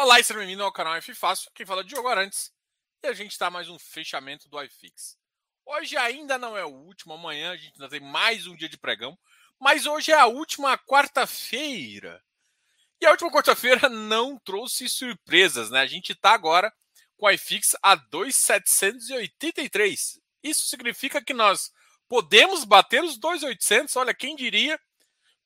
Olá, 0.00 0.22
seja 0.22 0.38
bem-vindo 0.38 0.62
ao 0.62 0.70
canal 0.70 0.94
F 0.94 1.12
Fácil. 1.12 1.50
Quem 1.52 1.66
fala 1.66 1.80
é 1.80 1.84
Diogo 1.84 2.06
Arantes. 2.06 2.52
E 3.02 3.08
a 3.08 3.12
gente 3.12 3.32
está 3.32 3.50
mais 3.50 3.68
um 3.68 3.76
fechamento 3.80 4.48
do 4.48 4.62
iFix. 4.62 5.18
Hoje 5.66 5.96
ainda 5.96 6.38
não 6.38 6.56
é 6.56 6.64
o 6.64 6.68
último, 6.68 7.14
amanhã 7.14 7.50
a 7.50 7.56
gente 7.56 7.72
ainda 7.72 7.88
tem 7.88 7.98
mais 7.98 8.46
um 8.46 8.54
dia 8.54 8.68
de 8.68 8.78
pregão, 8.78 9.18
mas 9.58 9.86
hoje 9.86 10.12
é 10.12 10.14
a 10.14 10.26
última 10.26 10.78
quarta-feira. 10.78 12.22
E 13.00 13.06
a 13.06 13.10
última 13.10 13.32
quarta-feira 13.32 13.88
não 13.88 14.38
trouxe 14.38 14.88
surpresas, 14.88 15.68
né? 15.68 15.80
A 15.80 15.86
gente 15.86 16.12
está 16.12 16.30
agora 16.30 16.72
com 17.16 17.26
o 17.26 17.30
iFix 17.30 17.74
a 17.82 17.96
2,783. 17.96 20.20
Isso 20.44 20.68
significa 20.68 21.20
que 21.20 21.34
nós 21.34 21.72
podemos 22.08 22.62
bater 22.62 23.02
os 23.02 23.18
2,800. 23.18 23.96
Olha, 23.96 24.14
quem 24.14 24.36
diria? 24.36 24.80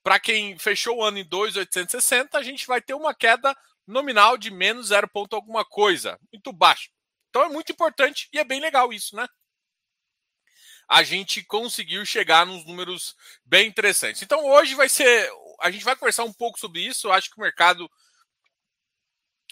Para 0.02 0.20
quem 0.20 0.58
fechou 0.58 0.98
o 0.98 1.02
ano 1.02 1.16
em 1.16 1.24
2,860, 1.24 2.36
a 2.36 2.42
gente 2.42 2.66
vai 2.66 2.82
ter 2.82 2.92
uma 2.92 3.14
queda 3.14 3.56
nominal 3.92 4.36
de 4.36 4.50
menos 4.50 4.88
0, 4.88 5.08
alguma 5.32 5.64
coisa, 5.64 6.18
muito 6.32 6.52
baixo. 6.52 6.90
Então 7.30 7.42
é 7.42 7.48
muito 7.48 7.72
importante 7.72 8.28
e 8.32 8.38
é 8.38 8.44
bem 8.44 8.60
legal 8.60 8.92
isso, 8.92 9.14
né? 9.16 9.26
A 10.88 11.02
gente 11.02 11.44
conseguiu 11.44 12.04
chegar 12.04 12.44
nos 12.44 12.66
números 12.66 13.14
bem 13.44 13.68
interessantes. 13.68 14.20
Então 14.20 14.44
hoje 14.44 14.74
vai 14.74 14.88
ser. 14.88 15.30
A 15.60 15.70
gente 15.70 15.84
vai 15.84 15.96
conversar 15.96 16.24
um 16.24 16.32
pouco 16.32 16.58
sobre 16.58 16.80
isso. 16.80 17.06
Eu 17.06 17.12
acho 17.12 17.30
que 17.30 17.38
o 17.38 17.42
mercado 17.42 17.88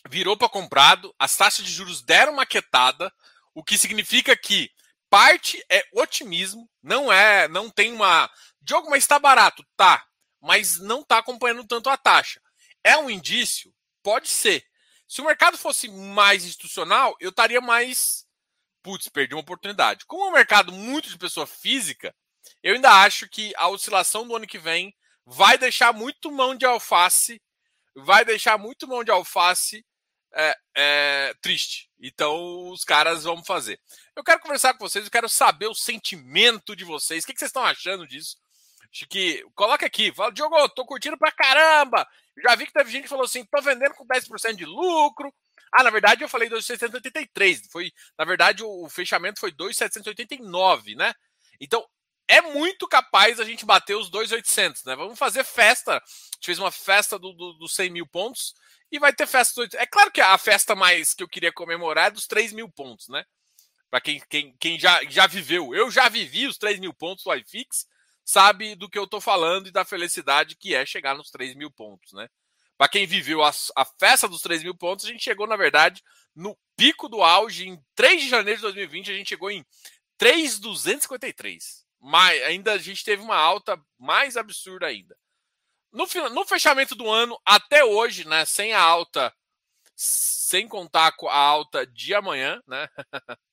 virou 0.09 0.37
para 0.37 0.48
comprado, 0.48 1.15
as 1.19 1.37
taxas 1.37 1.65
de 1.65 1.70
juros 1.70 2.03
deram 2.03 2.33
uma 2.33 2.47
quietada, 2.47 3.12
o 3.55 3.62
que 3.62 3.77
significa 3.77 4.37
que 4.37 4.70
parte 5.11 5.62
é 5.70 5.83
otimismo, 5.93 6.69
não 6.83 7.12
é, 7.12 7.48
não 7.48 7.70
tem 7.70 7.93
uma. 7.93 8.31
Diogo, 8.62 8.91
mas 8.91 9.05
está 9.05 9.19
barato, 9.19 9.65
tá, 9.77 10.05
mas 10.41 10.79
não 10.79 11.01
está 11.01 11.19
acompanhando 11.19 11.67
tanto 11.67 11.91
a 11.91 11.97
taxa. 11.97 12.41
É 12.84 12.97
um 12.97 13.11
indício 13.11 13.73
Pode 14.03 14.29
ser. 14.29 14.65
Se 15.07 15.21
o 15.21 15.25
mercado 15.25 15.59
fosse 15.59 15.89
mais 15.89 16.45
institucional, 16.45 17.17
eu 17.20 17.31
estaria 17.31 17.61
mais. 17.61 18.25
Putz, 18.83 19.09
perdi 19.09 19.34
uma 19.34 19.41
oportunidade. 19.41 20.07
Como 20.07 20.25
é 20.25 20.29
um 20.29 20.33
mercado 20.33 20.73
muito 20.73 21.09
de 21.09 21.19
pessoa 21.19 21.47
física, 21.47 22.15
eu 22.62 22.75
ainda 22.75 22.91
acho 23.03 23.29
que 23.29 23.53
a 23.57 23.69
oscilação 23.69 24.27
do 24.27 24.34
ano 24.37 24.47
que 24.47 24.59
vem 24.59 24.95
vai 25.27 25.59
deixar 25.59 25.92
muito 25.92 26.31
mão 26.31 26.55
de 26.55 26.65
alface, 26.65 27.41
vai 27.95 28.25
deixar 28.25 28.59
muito 28.59 28.89
mão 28.89 29.05
de 29.05 29.11
alface 29.11 29.84
é, 30.33 30.57
é, 30.75 31.35
triste. 31.41 31.91
Então 32.01 32.70
os 32.70 32.85
caras 32.85 33.25
vão 33.25 33.45
fazer. 33.45 33.81
Eu 34.17 34.25
quero 34.25 34.41
conversar 34.41 34.75
com 34.75 34.89
vocês, 34.89 35.05
eu 35.05 35.11
quero 35.11 35.29
saber 35.29 35.67
o 35.67 35.75
sentimento 35.75 36.75
de 36.75 36.85
vocês. 36.85 37.25
O 37.25 37.27
que, 37.27 37.33
que 37.33 37.39
vocês 37.39 37.51
estão 37.51 37.64
achando 37.64 38.07
disso? 38.07 38.37
Que 39.08 39.44
coloca 39.55 39.86
aqui, 39.86 40.12
fala, 40.12 40.33
Diogo, 40.33 40.69
tô 40.70 40.84
curtindo 40.84 41.16
pra 41.16 41.30
caramba. 41.30 42.06
Já 42.42 42.55
vi 42.56 42.66
que 42.66 42.72
teve 42.72 42.91
gente 42.91 43.05
que 43.05 43.08
falou 43.08 43.24
assim: 43.24 43.44
tô 43.44 43.60
vendendo 43.62 43.94
com 43.94 44.06
10% 44.06 44.56
de 44.56 44.64
lucro. 44.64 45.33
Ah, 45.72 45.84
na 45.84 45.91
verdade 45.91 46.24
eu 46.24 46.28
falei 46.28 46.48
2,783. 46.48 47.68
Foi, 47.70 47.92
na 48.18 48.24
verdade, 48.24 48.64
o, 48.64 48.88
fechamento 48.88 49.38
foi 49.38 49.52
2,789, 49.52 50.96
né? 50.96 51.14
Então, 51.61 51.86
é 52.27 52.41
muito 52.41 52.88
capaz 52.88 53.38
a 53.38 53.44
gente 53.44 53.64
bater 53.64 53.94
os 53.94 54.11
2,800, 54.11 54.84
né? 54.84 54.96
Vamos 54.96 55.18
fazer 55.18 55.44
festa. 55.44 55.92
A 55.92 56.02
gente 56.34 56.46
fez 56.46 56.58
uma 56.58 56.72
festa 56.72 57.18
dos 57.18 57.36
do, 57.36 57.52
do 57.55 57.68
100 57.68 57.91
mil 57.91 58.06
pontos 58.06 58.55
e 58.91 58.98
vai 58.98 59.12
ter 59.12 59.27
festa. 59.27 59.66
Do... 59.66 59.77
É 59.77 59.86
claro 59.86 60.11
que 60.11 60.20
a 60.20 60.36
festa 60.36 60.74
mais 60.74 61.14
que 61.14 61.22
eu 61.22 61.28
queria 61.28 61.52
comemorar 61.52 62.08
é 62.08 62.11
dos 62.11 62.27
3 62.27 62.52
mil 62.52 62.68
pontos, 62.68 63.08
né? 63.08 63.24
Para 63.88 64.00
quem, 64.00 64.20
quem, 64.28 64.56
quem 64.58 64.78
já, 64.78 65.00
já 65.08 65.27
viveu. 65.27 65.74
Eu 65.74 65.91
já 65.91 66.08
vivi 66.08 66.46
os 66.46 66.58
3 66.58 66.80
mil 66.80 66.94
pontos 66.94 67.24
do 67.24 67.34
iFix 67.34 67.86
sabe 68.31 68.77
do 68.77 68.89
que 68.89 68.98
eu 68.98 69.05
estou 69.05 69.20
falando 69.20 69.67
e 69.67 69.73
da 69.73 69.84
felicidade 69.84 70.55
que 70.55 70.73
é 70.73 70.86
chegar 70.86 71.17
nos 71.17 71.31
3 71.31 71.56
mil 71.56 71.70
pontos, 71.70 72.12
né? 72.12 72.28
Para 72.78 72.89
quem 72.89 73.05
viveu 73.05 73.42
a, 73.42 73.50
a, 73.77 73.84
festa 73.84 74.28
dos 74.28 74.41
3 74.41 74.62
mil 74.62 74.75
pontos, 74.75 75.05
a 75.05 75.09
gente 75.09 75.25
chegou, 75.25 75.47
na 75.47 75.56
verdade, 75.56 76.03
no 76.34 76.56
pico 76.77 77.08
do 77.08 77.23
auge, 77.23 77.69
em 77.69 77.83
3 77.95 78.23
de 78.23 78.28
janeiro 78.28 78.58
de 78.58 78.62
2020, 78.62 79.11
a 79.11 79.14
gente 79.14 79.28
chegou 79.28 79.51
em 79.51 79.67
3,253. 80.17 81.85
Mas 82.01 82.42
ainda 82.45 82.73
a 82.73 82.79
gente 82.79 83.05
teve 83.05 83.20
uma 83.20 83.36
alta 83.36 83.79
mais 83.98 84.36
absurda 84.36 84.86
ainda. 84.86 85.17
No, 85.92 86.07
no 86.30 86.47
fechamento 86.47 86.95
do 86.95 87.11
ano, 87.11 87.39
até 87.45 87.85
hoje, 87.85 88.27
né, 88.27 88.45
sem 88.45 88.73
a 88.73 88.80
alta, 88.80 89.35
sem 89.97 90.68
contar 90.68 91.12
com 91.17 91.29
a 91.29 91.36
alta 91.36 91.85
de 91.85 92.14
amanhã, 92.14 92.62
né? 92.67 92.89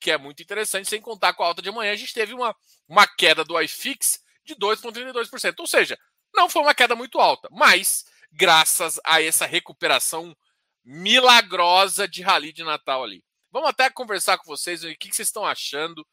que 0.00 0.10
é 0.10 0.18
muito 0.18 0.42
interessante, 0.42 0.88
sem 0.88 1.00
contar 1.00 1.32
com 1.34 1.42
a 1.42 1.46
alta 1.46 1.62
de 1.62 1.68
amanhã, 1.68 1.92
a 1.92 1.96
gente 1.96 2.14
teve 2.14 2.34
uma, 2.34 2.54
uma 2.88 3.06
queda 3.06 3.44
do 3.44 3.60
iFix 3.60 4.20
de 4.44 4.54
2,32%. 4.54 5.54
Ou 5.58 5.66
seja, 5.66 5.98
não 6.34 6.48
foi 6.48 6.62
uma 6.62 6.74
queda 6.74 6.94
muito 6.94 7.18
alta, 7.18 7.48
mas 7.50 8.04
graças 8.30 9.00
a 9.04 9.22
essa 9.22 9.46
recuperação 9.46 10.36
milagrosa 10.84 12.06
de 12.06 12.22
rally 12.22 12.52
de 12.52 12.62
Natal 12.62 13.02
ali. 13.02 13.24
Vamos 13.50 13.70
até 13.70 13.90
conversar 13.90 14.38
com 14.38 14.44
vocês 14.44 14.84
o 14.84 14.94
que, 14.96 15.12
vocês 15.12 15.28
estão 15.28 15.44
achando 15.44 16.06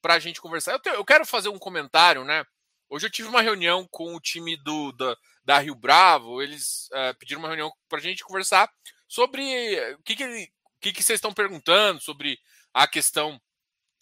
para 0.00 0.14
a 0.14 0.18
gente 0.18 0.40
conversar. 0.40 0.72
Eu, 0.72 0.80
te, 0.80 0.88
eu, 0.90 1.04
quero 1.04 1.26
fazer 1.26 1.48
um 1.48 1.58
comentário, 1.58 2.24
né? 2.24 2.44
Hoje 2.88 3.06
eu 3.06 3.10
tive 3.10 3.28
uma 3.28 3.42
reunião 3.42 3.86
com 3.90 4.14
o 4.14 4.20
time 4.20 4.56
do, 4.56 4.92
da, 4.92 5.16
da 5.44 5.58
Rio 5.58 5.74
Bravo, 5.74 6.42
eles 6.42 6.88
uh, 6.92 7.16
pediram 7.18 7.40
uma 7.40 7.48
reunião 7.48 7.72
para 7.88 7.98
a 7.98 8.02
gente 8.02 8.22
conversar 8.22 8.70
sobre 9.08 9.42
o 9.94 10.02
que, 10.02 10.14
que, 10.14 10.24
o 10.24 10.80
que, 10.80 10.92
que 10.92 11.02
vocês 11.02 11.16
estão 11.18 11.32
perguntando, 11.32 12.00
sobre 12.00 12.38
a 12.74 12.86
questão 12.86 13.40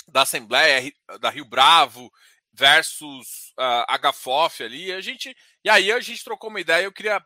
da 0.06 0.22
Assembleia 0.22 0.92
da 1.20 1.30
Rio 1.30 1.44
Bravo 1.44 2.10
versus 2.52 3.52
uh, 3.58 4.12
HFOF 4.12 4.62
ali. 4.62 4.92
A 4.92 5.00
gente, 5.00 5.36
e 5.64 5.70
aí 5.70 5.92
a 5.92 6.00
gente 6.00 6.24
trocou 6.24 6.50
uma 6.50 6.60
ideia. 6.60 6.84
Eu 6.84 6.92
queria 6.92 7.24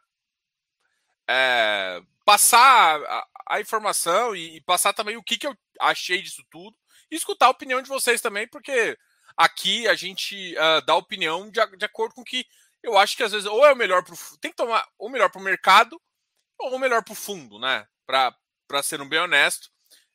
é, 1.29 2.03
passar 2.25 3.01
a, 3.03 3.27
a 3.51 3.61
informação 3.61 4.35
e, 4.35 4.57
e, 4.57 4.61
passar 4.61 4.93
também 4.93 5.17
o 5.17 5.23
que, 5.23 5.39
que 5.39 5.47
eu 5.47 5.57
achei 5.81 6.21
disso 6.21 6.45
tudo 6.51 6.77
e 7.11 7.17
escutar 7.17 7.47
a 7.47 7.51
opinião 7.51 7.81
de 7.81 7.89
vocês 7.89 8.21
também, 8.21 8.49
porque 8.49 8.99
aqui 9.37 9.87
a 9.89 9.95
gente 9.95 10.55
uh, 10.57 10.85
dá 10.85 10.95
opinião 10.95 11.51
de, 11.51 11.61
de 11.77 11.85
acordo 11.85 12.15
com 12.15 12.25
que 12.25 12.47
eu 12.83 12.99
acho 12.99 13.17
que 13.17 13.23
às 13.23 13.33
vezes 13.33 13.47
ou 13.47 13.65
é 13.65 13.73
o 13.73 13.77
melhor 13.77 14.03
pro, 14.03 14.17
tem 14.41 14.51
que 14.51 14.57
tomar 14.57 14.87
o 14.99 15.09
melhor 15.09 15.31
para 15.31 15.41
o 15.41 15.45
mercado 15.45 16.01
ou 16.59 16.75
o 16.75 16.79
melhor 16.79 17.03
para 17.03 17.13
o 17.13 17.17
fundo, 17.17 17.59
né? 17.59 17.87
Para 18.07 18.83
ser 18.83 19.01
um 19.01 19.09
bem 19.09 19.21
honesto 19.21 19.71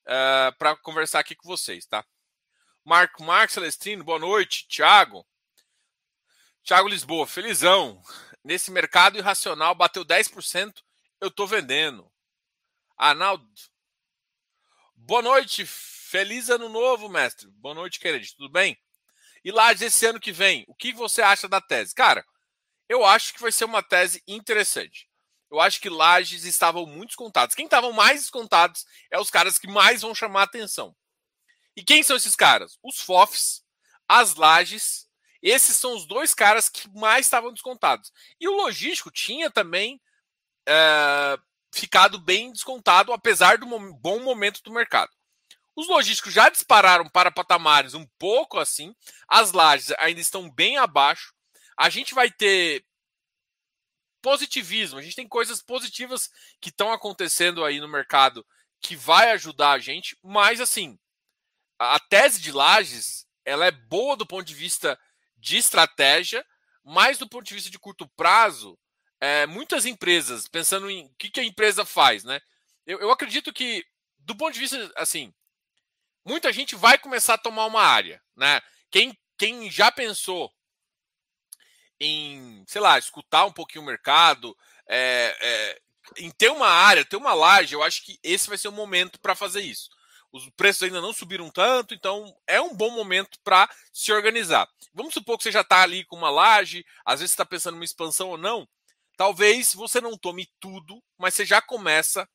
uh, 0.08 0.48
eh, 0.48 0.52
para 0.58 0.76
conversar 0.78 1.20
aqui 1.20 1.36
com 1.36 1.48
vocês, 1.48 1.86
tá? 1.86 2.06
Marco 2.84 3.24
Marcos 3.24 3.54
Celestino, 3.54 4.04
boa 4.04 4.18
noite. 4.18 4.68
Thiago. 4.68 5.28
Thiago 6.64 6.88
Lisboa, 6.88 7.28
felizão. 7.28 8.02
Nesse 8.44 8.72
mercado 8.72 9.18
irracional, 9.18 9.76
bateu 9.76 10.06
10%, 10.06 10.74
eu 11.20 11.30
tô 11.30 11.46
vendendo. 11.46 12.10
Arnaldo. 12.98 13.46
Boa 14.96 15.22
noite, 15.22 15.66
feliz 15.66 16.50
ano 16.50 16.70
novo, 16.70 17.10
mestre. 17.10 17.50
Boa 17.52 17.76
noite, 17.76 18.00
querido, 18.00 18.26
tudo 18.38 18.50
bem? 18.50 18.78
E 19.44 19.52
lá, 19.52 19.72
esse 19.74 20.06
ano 20.06 20.20
que 20.20 20.32
vem, 20.32 20.66
o 20.68 20.74
que 20.74 20.94
você 20.94 21.22
acha 21.22 21.48
da 21.48 21.62
tese? 21.62 21.94
Cara, 21.94 22.26
eu 22.90 23.06
acho 23.06 23.34
que 23.34 23.42
vai 23.42 23.52
ser 23.52 23.66
uma 23.66 23.84
tese 23.84 24.24
interessante 24.28 25.07
eu 25.52 25.60
acho 25.60 25.80
que 25.80 25.90
lajes 25.90 26.44
estavam 26.44 26.86
muito 26.86 27.10
descontados. 27.10 27.56
Quem 27.56 27.66
estavam 27.66 27.92
mais 27.92 28.22
descontados 28.22 28.86
é 29.12 29.20
os 29.20 29.30
caras 29.30 29.58
que 29.58 29.68
mais 29.68 30.02
vão 30.02 30.14
chamar 30.14 30.44
atenção. 30.44 30.96
E 31.76 31.84
quem 31.84 32.04
são 32.04 32.16
esses 32.16 32.36
caras? 32.36 32.78
Os 32.84 33.00
FOFs, 33.00 33.64
as 34.08 34.36
lajes. 34.36 35.08
Esses 35.42 35.76
são 35.76 35.96
os 35.96 36.06
dois 36.06 36.34
caras 36.34 36.68
que 36.68 36.90
mais 36.98 37.26
estavam 37.26 37.54
descontados. 37.54 38.12
E 38.40 38.48
o 38.48 38.58
logístico 38.58 39.12
tinha 39.12 39.52
também 39.52 40.02
é, 40.68 41.38
ficado 41.74 42.20
bem 42.20 42.52
descontado, 42.52 43.14
apesar 43.14 43.58
do 43.58 43.68
bom 43.94 44.20
momento 44.20 44.62
do 44.64 44.74
mercado. 44.74 45.12
Os 45.76 45.88
logísticos 45.88 46.34
já 46.34 46.50
dispararam 46.50 47.08
para 47.08 47.32
patamares 47.32 47.94
um 47.94 48.06
pouco 48.18 48.58
assim. 48.58 48.96
As 49.28 49.52
lajes 49.52 49.92
ainda 50.00 50.20
estão 50.20 50.50
bem 50.50 50.78
abaixo. 50.78 51.34
A 51.78 51.88
gente 51.90 52.16
vai 52.16 52.32
ter 52.32 52.84
positivismo. 54.28 55.00
A 55.00 55.02
gente 55.02 55.16
tem 55.16 55.26
coisas 55.26 55.62
positivas 55.62 56.30
que 56.60 56.68
estão 56.68 56.92
acontecendo 56.92 57.64
aí 57.64 57.80
no 57.80 57.88
mercado 57.88 58.46
que 58.82 58.94
vai 58.94 59.32
ajudar 59.32 59.72
a 59.72 59.80
gente, 59.80 60.18
mas 60.22 60.60
assim, 60.60 61.00
a 61.80 61.98
tese 61.98 62.42
de 62.42 62.52
Lages, 62.52 63.26
ela 63.46 63.66
é 63.66 63.72
boa 63.72 64.18
do 64.18 64.28
ponto 64.28 64.44
de 64.44 64.54
vista 64.54 65.00
de 65.38 65.56
estratégia, 65.56 66.46
mas 66.84 67.18
do 67.18 67.30
ponto 67.30 67.46
de 67.46 67.54
vista 67.54 67.70
de 67.70 67.80
curto 67.80 68.06
prazo, 68.18 68.78
é, 69.22 69.46
muitas 69.46 69.86
empresas, 69.86 70.46
pensando 70.46 70.90
em 70.90 71.06
o 71.06 71.16
que, 71.18 71.30
que 71.30 71.40
a 71.40 71.46
empresa 71.46 71.86
faz, 71.86 72.26
né? 72.26 72.42
Eu, 72.86 73.00
eu 73.00 73.12
acredito 73.12 73.54
que, 73.54 73.86
do 74.20 74.36
ponto 74.36 74.54
de 74.56 74.60
vista, 74.60 74.92
assim, 74.98 75.34
muita 76.26 76.52
gente 76.52 76.76
vai 76.76 76.98
começar 76.98 77.36
a 77.36 77.40
tomar 77.40 77.66
uma 77.66 77.82
área, 77.82 78.22
né? 78.36 78.60
Quem, 78.92 79.18
quem 79.38 79.72
já 79.72 79.90
pensou 79.90 80.54
em, 82.00 82.64
sei 82.68 82.82
lá, 82.82 82.98
escutar 82.98 83.46
um 83.46 83.52
pouquinho 83.52 83.84
o 83.84 83.88
mercado, 83.88 84.56
é, 84.88 85.38
é, 85.40 85.82
em 86.18 86.32
ter 86.32 86.50
uma 86.50 86.68
área, 86.68 87.06
ter 87.06 87.18
uma 87.18 87.34
laje, 87.34 87.74
eu 87.74 87.84
acho 87.84 88.06
que 88.06 88.20
esse 88.24 88.48
vai 88.48 88.58
ser 88.58 88.68
o 88.68 88.72
momento 88.72 89.20
para 89.20 89.36
fazer 89.36 89.62
isso. 89.62 89.90
Os 90.32 90.50
preços 90.56 90.84
ainda 90.84 91.02
não 91.02 91.14
subiram 91.14 91.50
tanto, 91.50 91.94
então 91.94 92.36
é 92.46 92.60
um 92.62 92.76
bom 92.76 92.92
momento 92.92 93.40
para 93.44 93.70
se 93.94 94.12
organizar. 94.12 94.68
Vamos 94.94 95.14
supor 95.14 95.38
que 95.38 95.44
você 95.44 95.52
já 95.52 95.62
está 95.62 95.82
ali 95.82 96.06
com 96.06 96.18
uma 96.18 96.30
laje, 96.30 96.86
às 97.06 97.20
vezes 97.20 97.32
está 97.32 97.46
pensando 97.46 97.76
em 97.76 97.80
uma 97.80 97.86
expansão 97.86 98.30
ou 98.30 98.38
não. 98.38 98.68
Talvez 99.16 99.74
você 99.74 100.00
não 100.00 100.18
tome 100.18 100.48
tudo, 100.60 101.02
mas 101.18 101.34
você 101.34 101.46
já 101.46 101.62
começa 101.62 102.28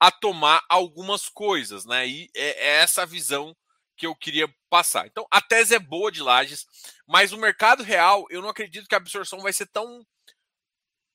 a 0.00 0.10
tomar 0.10 0.64
algumas 0.68 1.28
coisas, 1.28 1.84
né? 1.84 2.06
E 2.06 2.28
é, 2.34 2.68
é 2.68 2.68
essa 2.78 3.02
a 3.02 3.06
visão 3.06 3.56
que 3.96 4.06
eu 4.06 4.14
queria 4.14 4.48
passar. 4.68 5.06
Então, 5.06 5.26
a 5.30 5.40
tese 5.40 5.74
é 5.74 5.78
boa 5.78 6.12
de 6.12 6.22
lajes, 6.22 6.66
mas 7.06 7.32
o 7.32 7.38
mercado 7.38 7.82
real, 7.82 8.26
eu 8.30 8.42
não 8.42 8.48
acredito 8.48 8.86
que 8.86 8.94
a 8.94 8.98
absorção 8.98 9.40
vai 9.40 9.52
ser 9.52 9.66
tão 9.66 10.04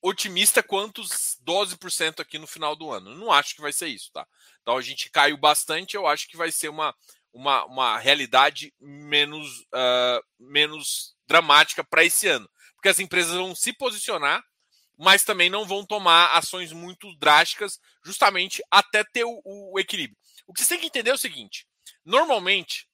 otimista 0.02 0.62
quanto 0.62 1.00
os 1.00 1.38
12% 1.46 2.20
aqui 2.20 2.38
no 2.38 2.46
final 2.46 2.74
do 2.74 2.90
ano. 2.90 3.10
Eu 3.10 3.16
não 3.16 3.30
acho 3.32 3.54
que 3.54 3.60
vai 3.60 3.72
ser 3.72 3.86
isso, 3.86 4.10
tá? 4.12 4.26
Então 4.60 4.76
a 4.76 4.82
gente 4.82 5.08
caiu 5.10 5.36
bastante, 5.36 5.94
eu 5.94 6.06
acho 6.06 6.28
que 6.28 6.36
vai 6.36 6.50
ser 6.50 6.68
uma, 6.68 6.94
uma, 7.32 7.64
uma 7.66 7.98
realidade 7.98 8.74
menos, 8.80 9.60
uh, 9.60 10.22
menos 10.38 11.14
dramática 11.26 11.84
para 11.84 12.04
esse 12.04 12.26
ano. 12.26 12.50
Porque 12.74 12.88
as 12.88 12.98
empresas 12.98 13.34
vão 13.34 13.54
se 13.54 13.72
posicionar, 13.72 14.42
mas 14.98 15.24
também 15.24 15.48
não 15.48 15.64
vão 15.64 15.86
tomar 15.86 16.36
ações 16.36 16.72
muito 16.72 17.16
drásticas, 17.18 17.78
justamente 18.04 18.60
até 18.68 19.04
ter 19.04 19.24
o, 19.24 19.40
o 19.44 19.78
equilíbrio. 19.78 20.18
O 20.46 20.52
que 20.52 20.62
você 20.62 20.70
tem 20.70 20.80
que 20.80 20.86
entender 20.86 21.10
é 21.10 21.14
o 21.14 21.18
seguinte: 21.18 21.64
Normalmente, 22.04 22.88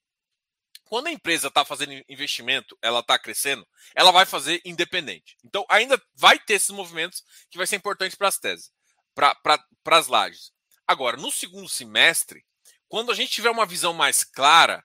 quando 0.84 1.08
a 1.08 1.12
empresa 1.12 1.49
está 1.49 1.64
fazendo 1.64 2.02
investimento, 2.08 2.76
ela 2.81 3.00
está 3.00 3.19
crescendo, 3.19 3.66
ela 3.94 4.10
vai 4.10 4.25
fazer 4.25 4.60
independente. 4.64 5.37
Então, 5.44 5.64
ainda 5.69 6.00
vai 6.14 6.38
ter 6.38 6.55
esses 6.55 6.70
movimentos 6.70 7.22
que 7.50 7.58
vai 7.58 7.66
ser 7.66 7.76
importante 7.76 8.16
para 8.16 8.28
as 8.28 8.38
teses, 8.38 8.72
para 9.14 9.64
as 9.87 10.08
lajes. 10.08 10.52
Agora, 10.87 11.16
no 11.16 11.31
segundo 11.31 11.69
semestre, 11.69 12.44
quando 12.88 13.12
a 13.12 13.14
gente 13.14 13.31
tiver 13.31 13.50
uma 13.50 13.66
visão 13.66 13.93
mais 13.93 14.25
clara, 14.25 14.82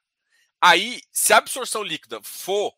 aí, 0.59 1.01
se 1.11 1.31
a 1.31 1.37
absorção 1.37 1.81
líquida 1.81 2.21
for 2.21 2.73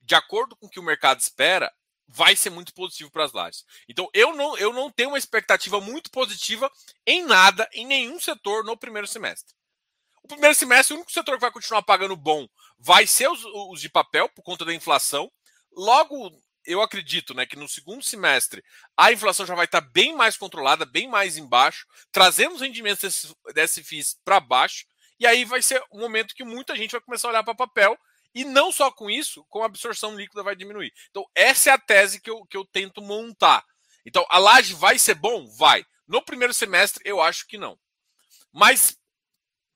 de 0.00 0.14
acordo 0.14 0.56
com 0.56 0.66
o 0.66 0.70
que 0.70 0.80
o 0.80 0.82
mercado 0.82 1.20
espera, 1.20 1.72
vai 2.08 2.34
ser 2.34 2.50
muito 2.50 2.74
positivo 2.74 3.10
para 3.10 3.24
as 3.24 3.32
lajes. 3.32 3.64
Então, 3.88 4.08
eu 4.12 4.34
não, 4.34 4.56
eu 4.56 4.72
não 4.72 4.90
tenho 4.90 5.10
uma 5.10 5.18
expectativa 5.18 5.80
muito 5.80 6.10
positiva 6.10 6.70
em 7.06 7.24
nada, 7.24 7.68
em 7.72 7.86
nenhum 7.86 8.18
setor 8.18 8.64
no 8.64 8.76
primeiro 8.76 9.06
semestre. 9.06 9.54
O 10.22 10.28
primeiro 10.28 10.54
semestre, 10.54 10.94
o 10.94 10.96
único 10.96 11.12
setor 11.12 11.34
que 11.34 11.40
vai 11.40 11.50
continuar 11.50 11.82
pagando 11.82 12.16
bom 12.16 12.46
vai 12.78 13.06
ser 13.06 13.28
os, 13.28 13.44
os 13.44 13.80
de 13.80 13.88
papel, 13.88 14.28
por 14.28 14.42
conta 14.42 14.64
da 14.64 14.74
inflação. 14.74 15.30
Logo, 15.76 16.30
eu 16.64 16.80
acredito 16.80 17.34
né, 17.34 17.44
que 17.44 17.56
no 17.56 17.68
segundo 17.68 18.02
semestre 18.04 18.62
a 18.96 19.12
inflação 19.12 19.44
já 19.44 19.54
vai 19.54 19.64
estar 19.64 19.80
bem 19.80 20.14
mais 20.14 20.36
controlada, 20.36 20.84
bem 20.84 21.08
mais 21.08 21.36
embaixo, 21.36 21.86
trazendo 22.10 22.54
os 22.54 22.60
rendimentos 22.60 23.02
desse, 23.02 23.34
desse 23.54 23.82
FIIs 23.82 24.16
para 24.24 24.38
baixo, 24.38 24.86
e 25.18 25.26
aí 25.26 25.44
vai 25.44 25.60
ser 25.62 25.82
um 25.92 26.00
momento 26.00 26.34
que 26.34 26.44
muita 26.44 26.76
gente 26.76 26.92
vai 26.92 27.00
começar 27.00 27.28
a 27.28 27.30
olhar 27.30 27.44
para 27.44 27.54
papel, 27.54 27.98
e 28.34 28.44
não 28.44 28.72
só 28.72 28.90
com 28.90 29.10
isso, 29.10 29.44
com 29.48 29.62
a 29.62 29.66
absorção 29.66 30.16
líquida 30.16 30.42
vai 30.42 30.56
diminuir. 30.56 30.92
Então, 31.10 31.24
essa 31.34 31.70
é 31.70 31.72
a 31.72 31.78
tese 31.78 32.20
que 32.20 32.30
eu, 32.30 32.44
que 32.46 32.56
eu 32.56 32.64
tento 32.64 33.02
montar. 33.02 33.64
Então, 34.06 34.24
a 34.30 34.38
laje 34.38 34.74
vai 34.74 34.98
ser 34.98 35.14
bom? 35.14 35.46
Vai. 35.56 35.84
No 36.08 36.22
primeiro 36.22 36.54
semestre, 36.54 37.02
eu 37.04 37.20
acho 37.20 37.46
que 37.46 37.58
não. 37.58 37.78
Mas 38.50 38.96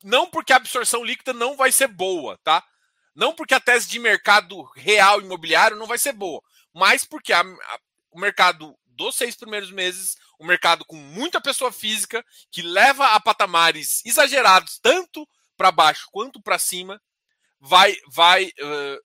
não 0.06 0.30
porque 0.30 0.52
a 0.52 0.56
absorção 0.56 1.02
líquida 1.02 1.32
não 1.32 1.56
vai 1.56 1.72
ser 1.72 1.88
boa, 1.88 2.38
tá? 2.44 2.64
Não 3.12 3.34
porque 3.34 3.54
a 3.54 3.60
tese 3.60 3.88
de 3.88 3.98
mercado 3.98 4.62
real 4.76 5.20
imobiliário 5.20 5.76
não 5.76 5.86
vai 5.86 5.98
ser 5.98 6.12
boa, 6.12 6.40
mas 6.72 7.04
porque 7.04 7.32
a, 7.32 7.40
a, 7.40 7.80
o 8.12 8.20
mercado 8.20 8.78
dos 8.86 9.16
seis 9.16 9.34
primeiros 9.34 9.72
meses, 9.72 10.14
o 10.38 10.44
um 10.44 10.46
mercado 10.46 10.84
com 10.84 10.94
muita 10.94 11.40
pessoa 11.40 11.72
física, 11.72 12.24
que 12.52 12.62
leva 12.62 13.14
a 13.14 13.20
patamares 13.20 14.00
exagerados, 14.06 14.78
tanto 14.78 15.28
para 15.56 15.72
baixo 15.72 16.06
quanto 16.12 16.40
para 16.40 16.56
cima, 16.56 17.02
vai, 17.58 17.96
vai, 18.06 18.44
uh, 18.46 19.02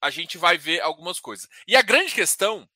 a 0.00 0.10
gente 0.10 0.38
vai 0.38 0.56
ver 0.56 0.80
algumas 0.80 1.18
coisas. 1.18 1.48
E 1.66 1.74
a 1.74 1.82
grande 1.82 2.14
questão 2.14 2.68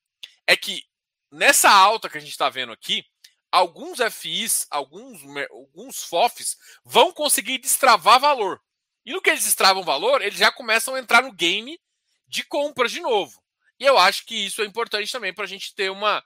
é 0.44 0.56
que 0.56 0.82
nessa 1.30 1.70
alta 1.70 2.10
que 2.10 2.18
a 2.18 2.20
gente 2.20 2.32
está 2.32 2.50
vendo 2.50 2.72
aqui, 2.72 3.04
alguns 3.50 3.98
FIs, 4.12 4.66
alguns, 4.70 5.20
alguns 5.50 6.04
FOFs 6.04 6.56
vão 6.84 7.12
conseguir 7.12 7.58
destravar 7.58 8.20
valor. 8.20 8.60
E 9.04 9.12
no 9.12 9.20
que 9.20 9.30
eles 9.30 9.44
destravam 9.44 9.82
valor, 9.82 10.22
eles 10.22 10.38
já 10.38 10.52
começam 10.52 10.94
a 10.94 11.00
entrar 11.00 11.22
no 11.22 11.32
game 11.32 11.80
de 12.28 12.44
compras 12.44 12.92
de 12.92 13.00
novo. 13.00 13.42
E 13.78 13.84
eu 13.84 13.98
acho 13.98 14.24
que 14.26 14.34
isso 14.34 14.62
é 14.62 14.66
importante 14.66 15.10
também 15.10 15.34
para 15.34 15.44
a 15.44 15.48
gente 15.48 15.74
ter 15.74 15.90
uma. 15.90 16.22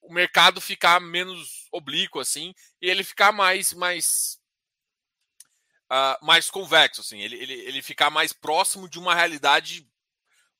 o 0.00 0.12
mercado 0.12 0.60
ficar 0.60 1.00
menos 1.00 1.68
oblíquo, 1.70 2.18
assim, 2.18 2.54
e 2.80 2.88
ele 2.88 3.04
ficar 3.04 3.30
mais. 3.30 3.72
mais 3.74 4.38
uh, 5.90 6.24
mais 6.24 6.50
convexo, 6.50 7.02
assim, 7.02 7.20
ele, 7.20 7.36
ele, 7.36 7.52
ele 7.52 7.82
ficar 7.82 8.10
mais 8.10 8.32
próximo 8.32 8.88
de 8.88 8.98
uma 8.98 9.14
realidade 9.14 9.86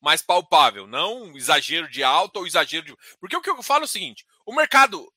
mais 0.01 0.21
palpável, 0.21 0.87
não 0.87 1.35
exagero 1.37 1.89
de 1.89 2.03
alta 2.03 2.39
ou 2.39 2.47
exagero 2.47 2.85
de. 2.85 2.97
Porque 3.19 3.37
o 3.37 3.41
que 3.41 3.49
eu 3.49 3.63
falo 3.63 3.85
é 3.85 3.87
o 3.87 3.89
seguinte: 3.89 4.27
o 4.45 4.55
mercado 4.55 5.11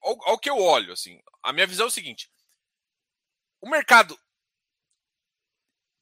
ao, 0.00 0.30
ao 0.30 0.38
que 0.38 0.50
eu 0.50 0.58
olho, 0.58 0.92
assim, 0.92 1.20
a 1.42 1.52
minha 1.52 1.66
visão 1.66 1.86
é 1.86 1.88
o 1.88 1.92
seguinte: 1.92 2.30
o 3.60 3.68
mercado 3.68 4.18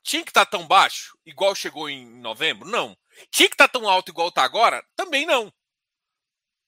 tinha 0.02 0.22
que 0.22 0.30
estar 0.30 0.44
tá 0.44 0.50
tão 0.52 0.66
baixo, 0.66 1.18
igual 1.26 1.54
chegou 1.54 1.90
em 1.90 2.06
novembro? 2.20 2.68
Não. 2.68 2.96
Tinha 3.30 3.48
que 3.48 3.54
estar 3.54 3.68
tá 3.68 3.78
tão 3.78 3.88
alto 3.88 4.10
igual 4.10 4.28
está 4.28 4.44
agora? 4.44 4.84
Também 4.94 5.26
não. 5.26 5.52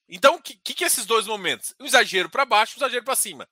Então, 0.08 0.36
o 0.36 0.42
que, 0.42 0.56
que, 0.56 0.82
é 0.82 0.86
esses 0.86 1.06
dois 1.06 1.26
momentos? 1.26 1.74
O 1.78 1.84
exagero 1.84 2.30
para 2.30 2.46
baixo, 2.46 2.74
o 2.74 2.78
exagero 2.78 3.04
para 3.04 3.14
cima. 3.14 3.48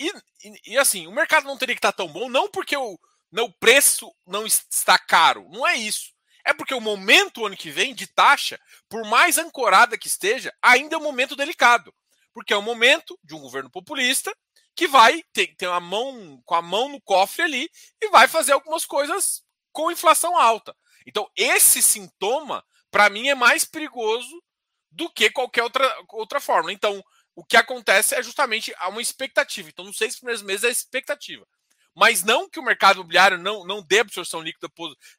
E, 0.00 0.08
e, 0.42 0.72
e, 0.72 0.78
assim, 0.78 1.06
o 1.06 1.12
mercado 1.12 1.44
não 1.44 1.58
teria 1.58 1.74
que 1.74 1.78
estar 1.78 1.92
tá 1.92 1.98
tão 1.98 2.08
bom, 2.08 2.28
não 2.28 2.50
porque 2.50 2.76
o, 2.76 2.98
não, 3.30 3.44
o 3.44 3.52
preço 3.52 4.12
não 4.26 4.46
está 4.46 4.98
caro, 4.98 5.46
não 5.50 5.66
é 5.66 5.76
isso. 5.76 6.12
É 6.44 6.52
porque 6.52 6.74
o 6.74 6.80
momento 6.80 7.46
ano 7.46 7.56
que 7.56 7.70
vem 7.70 7.94
de 7.94 8.06
taxa, 8.06 8.58
por 8.88 9.04
mais 9.04 9.38
ancorada 9.38 9.96
que 9.96 10.08
esteja, 10.08 10.52
ainda 10.60 10.96
é 10.96 10.98
um 10.98 11.02
momento 11.02 11.36
delicado 11.36 11.94
porque 12.34 12.52
é 12.52 12.56
o 12.56 12.62
momento 12.62 13.18
de 13.22 13.34
um 13.34 13.40
governo 13.40 13.70
populista 13.70 14.36
que 14.76 14.88
vai 14.88 15.22
ter, 15.32 15.54
ter 15.56 15.68
a 15.68 15.80
mão 15.80 16.42
com 16.44 16.54
a 16.54 16.60
mão 16.60 16.88
no 16.88 17.00
cofre 17.00 17.42
ali 17.42 17.70
e 18.02 18.08
vai 18.10 18.26
fazer 18.26 18.52
algumas 18.52 18.84
coisas 18.84 19.42
com 19.72 19.90
inflação 19.90 20.36
alta. 20.36 20.76
Então, 21.06 21.30
esse 21.36 21.80
sintoma, 21.80 22.64
para 22.90 23.08
mim, 23.08 23.28
é 23.28 23.34
mais 23.34 23.64
perigoso 23.64 24.42
do 24.90 25.08
que 25.10 25.30
qualquer 25.30 25.62
outra, 25.62 25.96
outra 26.10 26.40
forma. 26.40 26.72
Então, 26.72 27.02
o 27.36 27.44
que 27.44 27.56
acontece 27.56 28.14
é 28.14 28.22
justamente 28.22 28.74
uma 28.88 29.02
expectativa. 29.02 29.68
Então, 29.68 29.84
nos 29.84 29.96
seis 29.96 30.16
primeiros 30.16 30.42
meses 30.42 30.64
é 30.64 30.70
expectativa. 30.70 31.46
Mas 31.94 32.24
não 32.24 32.48
que 32.48 32.58
o 32.58 32.62
mercado 32.62 32.96
imobiliário 32.96 33.38
não, 33.38 33.64
não 33.64 33.80
dê 33.80 34.00
absorção 34.00 34.40
líquida 34.40 34.68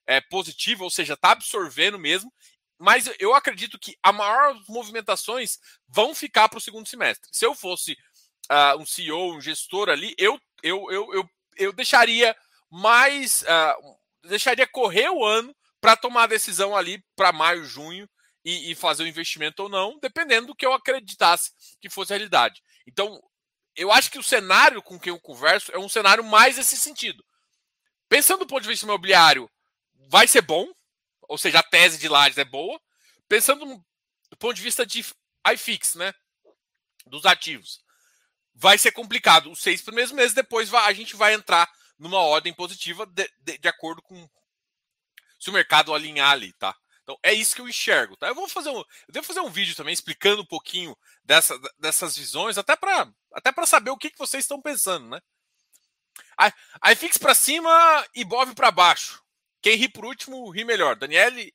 é, 0.05 0.19
positiva, 0.19 0.83
ou 0.83 0.89
seja, 0.89 1.13
está 1.13 1.31
absorvendo 1.31 1.97
mesmo, 1.97 2.31
mas 2.77 3.09
eu 3.19 3.33
acredito 3.33 3.79
que 3.79 3.97
a 4.03 4.11
maior 4.11 4.59
movimentações 4.67 5.59
vão 5.87 6.13
ficar 6.13 6.49
para 6.49 6.57
o 6.57 6.61
segundo 6.61 6.87
semestre. 6.87 7.29
Se 7.31 7.45
eu 7.45 7.55
fosse 7.55 7.93
uh, 8.51 8.79
um 8.79 8.85
CEO, 8.85 9.35
um 9.35 9.41
gestor 9.41 9.89
ali, 9.89 10.13
eu, 10.17 10.39
eu, 10.61 10.91
eu, 10.91 11.13
eu, 11.13 11.29
eu 11.57 11.73
deixaria 11.73 12.35
mais. 12.69 13.43
Uh, 13.43 13.95
deixaria 14.27 14.67
correr 14.67 15.09
o 15.09 15.23
ano 15.23 15.55
para 15.79 15.95
tomar 15.95 16.23
a 16.23 16.27
decisão 16.27 16.75
ali 16.75 17.03
para 17.15 17.31
maio, 17.31 17.63
junho 17.63 18.09
e, 18.43 18.71
e, 18.71 18.75
fazer 18.75 19.03
o 19.03 19.07
investimento 19.07 19.63
ou 19.63 19.69
não, 19.69 19.99
dependendo 19.99 20.47
do 20.47 20.55
que 20.55 20.65
eu 20.65 20.73
acreditasse 20.73 21.51
que 21.79 21.89
fosse 21.89 22.11
a 22.11 22.15
realidade. 22.15 22.61
Então, 22.87 23.21
eu 23.75 23.91
acho 23.91 24.09
que 24.09 24.19
o 24.19 24.23
cenário 24.23 24.81
com 24.81 24.99
quem 24.99 25.11
eu 25.11 25.19
converso 25.19 25.71
é 25.71 25.77
um 25.77 25.89
cenário 25.89 26.23
mais 26.23 26.57
nesse 26.57 26.77
sentido. 26.77 27.23
Pensando 28.09 28.39
do 28.39 28.47
ponto 28.47 28.63
de 28.63 28.69
vista 28.69 28.85
imobiliário, 28.85 29.49
vai 30.09 30.27
ser 30.27 30.41
bom, 30.41 30.67
ou 31.27 31.37
seja, 31.37 31.59
a 31.59 31.63
tese 31.63 31.97
de 31.97 32.07
Lages 32.07 32.37
é 32.37 32.45
boa, 32.45 32.79
pensando 33.27 33.65
do 34.29 34.37
ponto 34.37 34.53
de 34.53 34.61
vista 34.61 34.85
de 34.85 35.05
iFix, 35.53 35.95
né? 35.95 36.13
Dos 37.05 37.25
ativos. 37.25 37.83
Vai 38.53 38.77
ser 38.77 38.91
complicado. 38.91 39.51
Os 39.51 39.59
seis 39.59 39.81
primeiros 39.81 40.11
meses, 40.11 40.33
depois 40.33 40.73
a 40.73 40.93
gente 40.93 41.15
vai 41.15 41.33
entrar 41.33 41.69
numa 41.97 42.19
ordem 42.19 42.53
positiva 42.53 43.05
de, 43.05 43.29
de, 43.39 43.57
de 43.57 43.67
acordo 43.67 44.01
com 44.01 44.29
se 45.39 45.49
o 45.49 45.53
mercado 45.53 45.93
alinhar 45.93 46.31
ali, 46.31 46.53
tá? 46.53 46.75
Então 47.03 47.17
é 47.21 47.31
isso 47.31 47.55
que 47.55 47.61
eu 47.61 47.69
enxergo, 47.69 48.17
tá? 48.17 48.27
Eu 48.27 48.35
vou 48.35 48.49
fazer 48.49 48.69
um, 48.69 48.77
eu 48.77 48.85
devo 49.09 49.27
fazer 49.27 49.39
um 49.41 49.49
vídeo 49.49 49.75
também 49.75 49.93
explicando 49.93 50.41
um 50.41 50.45
pouquinho 50.45 50.97
dessa, 51.23 51.55
dessas 51.77 52.17
visões, 52.17 52.57
até 52.57 52.75
para 52.75 53.07
até 53.31 53.51
para 53.51 53.65
saber 53.67 53.91
o 53.91 53.97
que, 53.97 54.09
que 54.09 54.17
vocês 54.17 54.43
estão 54.43 54.61
pensando, 54.61 55.07
né? 55.07 55.21
Aí 56.81 56.95
fixe 56.95 57.19
para 57.19 57.35
cima 57.35 57.69
e 58.15 58.23
Bov 58.23 58.53
para 58.55 58.71
baixo. 58.71 59.23
Quem 59.65 59.77
ri 59.77 59.89
por 59.89 60.05
último, 60.05 60.47
ri 60.51 60.63
melhor. 60.63 60.95
Daniele. 60.95 61.51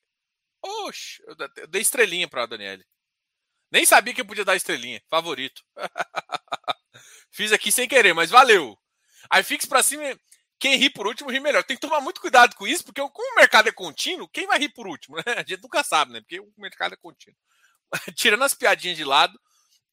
Oxe, 0.60 1.22
eu 1.28 1.68
dei 1.68 1.80
estrelinha 1.80 2.26
pra 2.26 2.44
Daniele. 2.44 2.84
Nem 3.70 3.86
sabia 3.86 4.12
que 4.12 4.20
eu 4.20 4.26
podia 4.26 4.44
dar 4.44 4.56
estrelinha. 4.56 5.00
Favorito. 5.08 5.62
Fiz 7.30 7.52
aqui 7.52 7.70
sem 7.70 7.86
querer, 7.86 8.12
mas 8.12 8.28
valeu. 8.28 8.76
Aí 9.30 9.44
fixe 9.44 9.68
pra 9.68 9.80
cima. 9.80 10.02
Quem 10.58 10.74
ri 10.74 10.90
por 10.90 11.06
último, 11.06 11.30
ri 11.30 11.38
melhor. 11.38 11.62
Tem 11.62 11.76
que 11.76 11.80
tomar 11.80 12.00
muito 12.00 12.20
cuidado 12.20 12.56
com 12.56 12.66
isso, 12.66 12.84
porque 12.84 13.00
como 13.00 13.32
o 13.32 13.36
mercado 13.36 13.68
é 13.68 13.72
contínuo, 13.72 14.28
quem 14.28 14.44
vai 14.44 14.58
rir 14.58 14.70
por 14.70 14.88
último? 14.88 15.14
Né? 15.18 15.22
A 15.36 15.44
gente 15.46 15.62
nunca 15.62 15.84
sabe, 15.84 16.12
né? 16.12 16.20
Porque 16.20 16.40
o 16.40 16.52
mercado 16.58 16.94
é 16.94 16.96
contínuo. 16.96 17.38
Tirando 18.16 18.42
as 18.42 18.54
piadinhas 18.54 18.96
de 18.96 19.04
lado, 19.04 19.40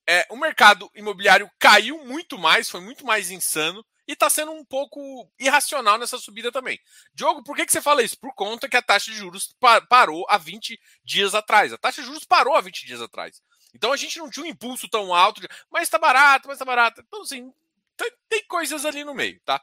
é, 0.09 0.25
o 0.31 0.35
mercado 0.35 0.89
imobiliário 0.95 1.51
caiu 1.59 2.03
muito 2.03 2.35
mais, 2.35 2.67
foi 2.67 2.81
muito 2.81 3.05
mais 3.05 3.29
insano 3.29 3.85
e 4.07 4.13
está 4.13 4.29
sendo 4.29 4.51
um 4.51 4.63
pouco 4.63 5.29
irracional 5.37 5.97
nessa 5.97 6.17
subida 6.17 6.51
também. 6.51 6.79
Diogo, 7.13 7.43
por 7.43 7.55
que, 7.55 7.65
que 7.65 7.71
você 7.71 7.81
fala 7.81 8.01
isso? 8.01 8.17
Por 8.17 8.33
conta 8.33 8.69
que 8.69 8.77
a 8.77 8.81
taxa 8.81 9.11
de 9.11 9.17
juros 9.17 9.55
parou 9.89 10.25
há 10.29 10.37
20 10.37 10.79
dias 11.03 11.35
atrás. 11.35 11.73
A 11.73 11.77
taxa 11.77 12.01
de 12.01 12.07
juros 12.07 12.23
parou 12.23 12.55
há 12.55 12.61
20 12.61 12.85
dias 12.85 13.01
atrás. 13.01 13.41
Então 13.73 13.91
a 13.91 13.97
gente 13.97 14.17
não 14.17 14.29
tinha 14.29 14.45
um 14.45 14.49
impulso 14.49 14.87
tão 14.87 15.13
alto, 15.13 15.41
de, 15.41 15.47
mas 15.69 15.83
está 15.83 15.99
barato, 15.99 16.47
mas 16.47 16.55
está 16.55 16.65
barato. 16.65 17.03
Então, 17.05 17.21
assim, 17.21 17.51
tem, 17.97 18.11
tem 18.29 18.43
coisas 18.45 18.85
ali 18.85 19.03
no 19.03 19.13
meio, 19.13 19.39
tá? 19.43 19.61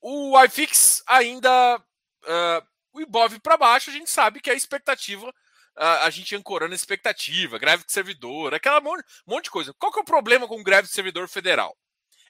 O 0.00 0.38
iFix 0.44 1.02
ainda. 1.06 1.78
Uh, 2.22 2.66
o 2.92 3.00
Ibov 3.00 3.38
para 3.40 3.56
baixo, 3.56 3.90
a 3.90 3.92
gente 3.92 4.10
sabe 4.10 4.40
que 4.40 4.50
é 4.50 4.52
a 4.52 4.56
expectativa. 4.56 5.32
A 5.78 6.08
gente 6.08 6.34
ancorando 6.34 6.72
a 6.72 6.74
expectativa, 6.74 7.58
greve 7.58 7.84
de 7.84 7.92
servidor, 7.92 8.54
aquela 8.54 8.80
monte, 8.80 9.04
monte 9.26 9.44
de 9.44 9.50
coisa. 9.50 9.74
Qual 9.74 9.92
que 9.92 9.98
é 9.98 10.02
o 10.02 10.06
problema 10.06 10.48
com 10.48 10.62
greve 10.62 10.88
de 10.88 10.94
servidor 10.94 11.28
federal? 11.28 11.76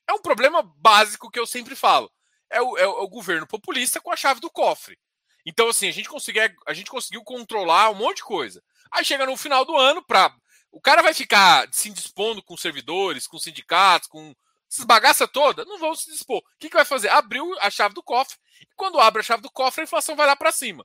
É 0.08 0.12
um 0.12 0.20
problema 0.20 0.62
básico 0.62 1.30
que 1.30 1.38
eu 1.38 1.46
sempre 1.46 1.74
falo. 1.74 2.10
É 2.50 2.60
o, 2.62 2.78
é 2.78 2.86
o 2.86 3.08
governo 3.08 3.46
populista 3.46 4.00
com 4.00 4.12
a 4.12 4.16
chave 4.16 4.40
do 4.40 4.50
cofre. 4.50 4.98
Então, 5.44 5.68
assim, 5.68 5.88
a 5.88 5.92
gente, 5.92 6.08
conseguiu, 6.08 6.42
a 6.66 6.72
gente 6.72 6.90
conseguiu 6.90 7.22
controlar 7.22 7.90
um 7.90 7.94
monte 7.94 8.16
de 8.16 8.24
coisa. 8.24 8.62
Aí 8.90 9.04
chega 9.04 9.26
no 9.26 9.36
final 9.36 9.64
do 9.64 9.76
ano, 9.76 10.04
pra, 10.04 10.34
o 10.72 10.80
cara 10.80 11.02
vai 11.02 11.14
ficar 11.14 11.68
se 11.72 11.90
dispondo 11.90 12.42
com 12.42 12.56
servidores, 12.56 13.26
com 13.26 13.38
sindicatos, 13.38 14.08
com 14.08 14.34
essas 14.70 14.84
bagaças 14.84 15.28
toda, 15.32 15.64
não 15.64 15.78
vão 15.78 15.94
se 15.94 16.10
dispor. 16.10 16.38
O 16.38 16.58
que, 16.58 16.68
que 16.68 16.76
vai 16.76 16.84
fazer? 16.84 17.08
Abriu 17.08 17.48
a 17.60 17.70
chave 17.70 17.94
do 17.94 18.02
cofre. 18.02 18.36
E 18.60 18.66
quando 18.76 19.00
abre 19.00 19.20
a 19.20 19.24
chave 19.24 19.42
do 19.42 19.50
cofre, 19.50 19.82
a 19.82 19.84
inflação 19.84 20.16
vai 20.16 20.26
lá 20.26 20.36
para 20.36 20.52
cima. 20.52 20.84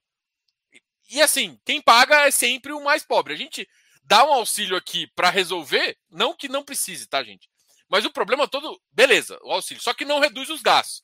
E, 0.73 0.81
e 1.17 1.21
assim, 1.21 1.59
quem 1.65 1.81
paga 1.81 2.27
é 2.27 2.31
sempre 2.31 2.71
o 2.71 2.83
mais 2.83 3.03
pobre. 3.03 3.33
A 3.33 3.37
gente 3.37 3.67
dá 4.03 4.23
um 4.23 4.33
auxílio 4.33 4.77
aqui 4.77 5.07
para 5.07 5.29
resolver, 5.29 5.97
não 6.09 6.35
que 6.35 6.47
não 6.47 6.63
precise, 6.63 7.07
tá, 7.07 7.23
gente? 7.23 7.49
Mas 7.91 8.05
o 8.05 8.11
problema 8.11 8.47
todo, 8.47 8.81
beleza, 8.91 9.37
o 9.43 9.51
auxílio, 9.51 9.83
só 9.83 9.93
que 9.93 10.05
não 10.05 10.19
reduz 10.19 10.49
os 10.49 10.61
gastos. 10.61 11.03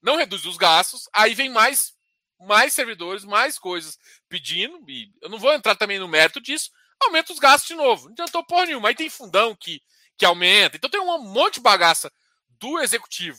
Não 0.00 0.16
reduz 0.16 0.44
os 0.44 0.56
gastos, 0.56 1.08
aí 1.12 1.34
vem 1.34 1.50
mais 1.50 1.96
mais 2.40 2.72
servidores, 2.72 3.24
mais 3.24 3.58
coisas 3.58 3.98
pedindo, 4.28 4.88
e 4.88 5.12
eu 5.20 5.28
não 5.28 5.40
vou 5.40 5.52
entrar 5.52 5.74
também 5.74 5.98
no 5.98 6.06
mérito 6.06 6.40
disso, 6.40 6.70
aumenta 7.00 7.32
os 7.32 7.40
gastos 7.40 7.66
de 7.66 7.74
novo. 7.74 8.04
Não 8.04 8.12
adiantou 8.12 8.44
porra 8.44 8.66
nenhuma. 8.66 8.88
Aí 8.88 8.94
tem 8.94 9.10
fundão 9.10 9.56
que 9.56 9.82
que 10.16 10.24
aumenta. 10.24 10.76
Então 10.76 10.90
tem 10.90 11.00
um 11.00 11.22
monte 11.22 11.54
de 11.54 11.60
bagaça 11.60 12.12
do 12.48 12.80
executivo 12.80 13.38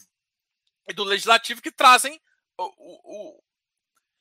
e 0.87 0.93
do 0.93 1.03
legislativo 1.03 1.61
que 1.61 1.71
trazem 1.71 2.19
o, 2.57 2.63
o, 2.67 3.43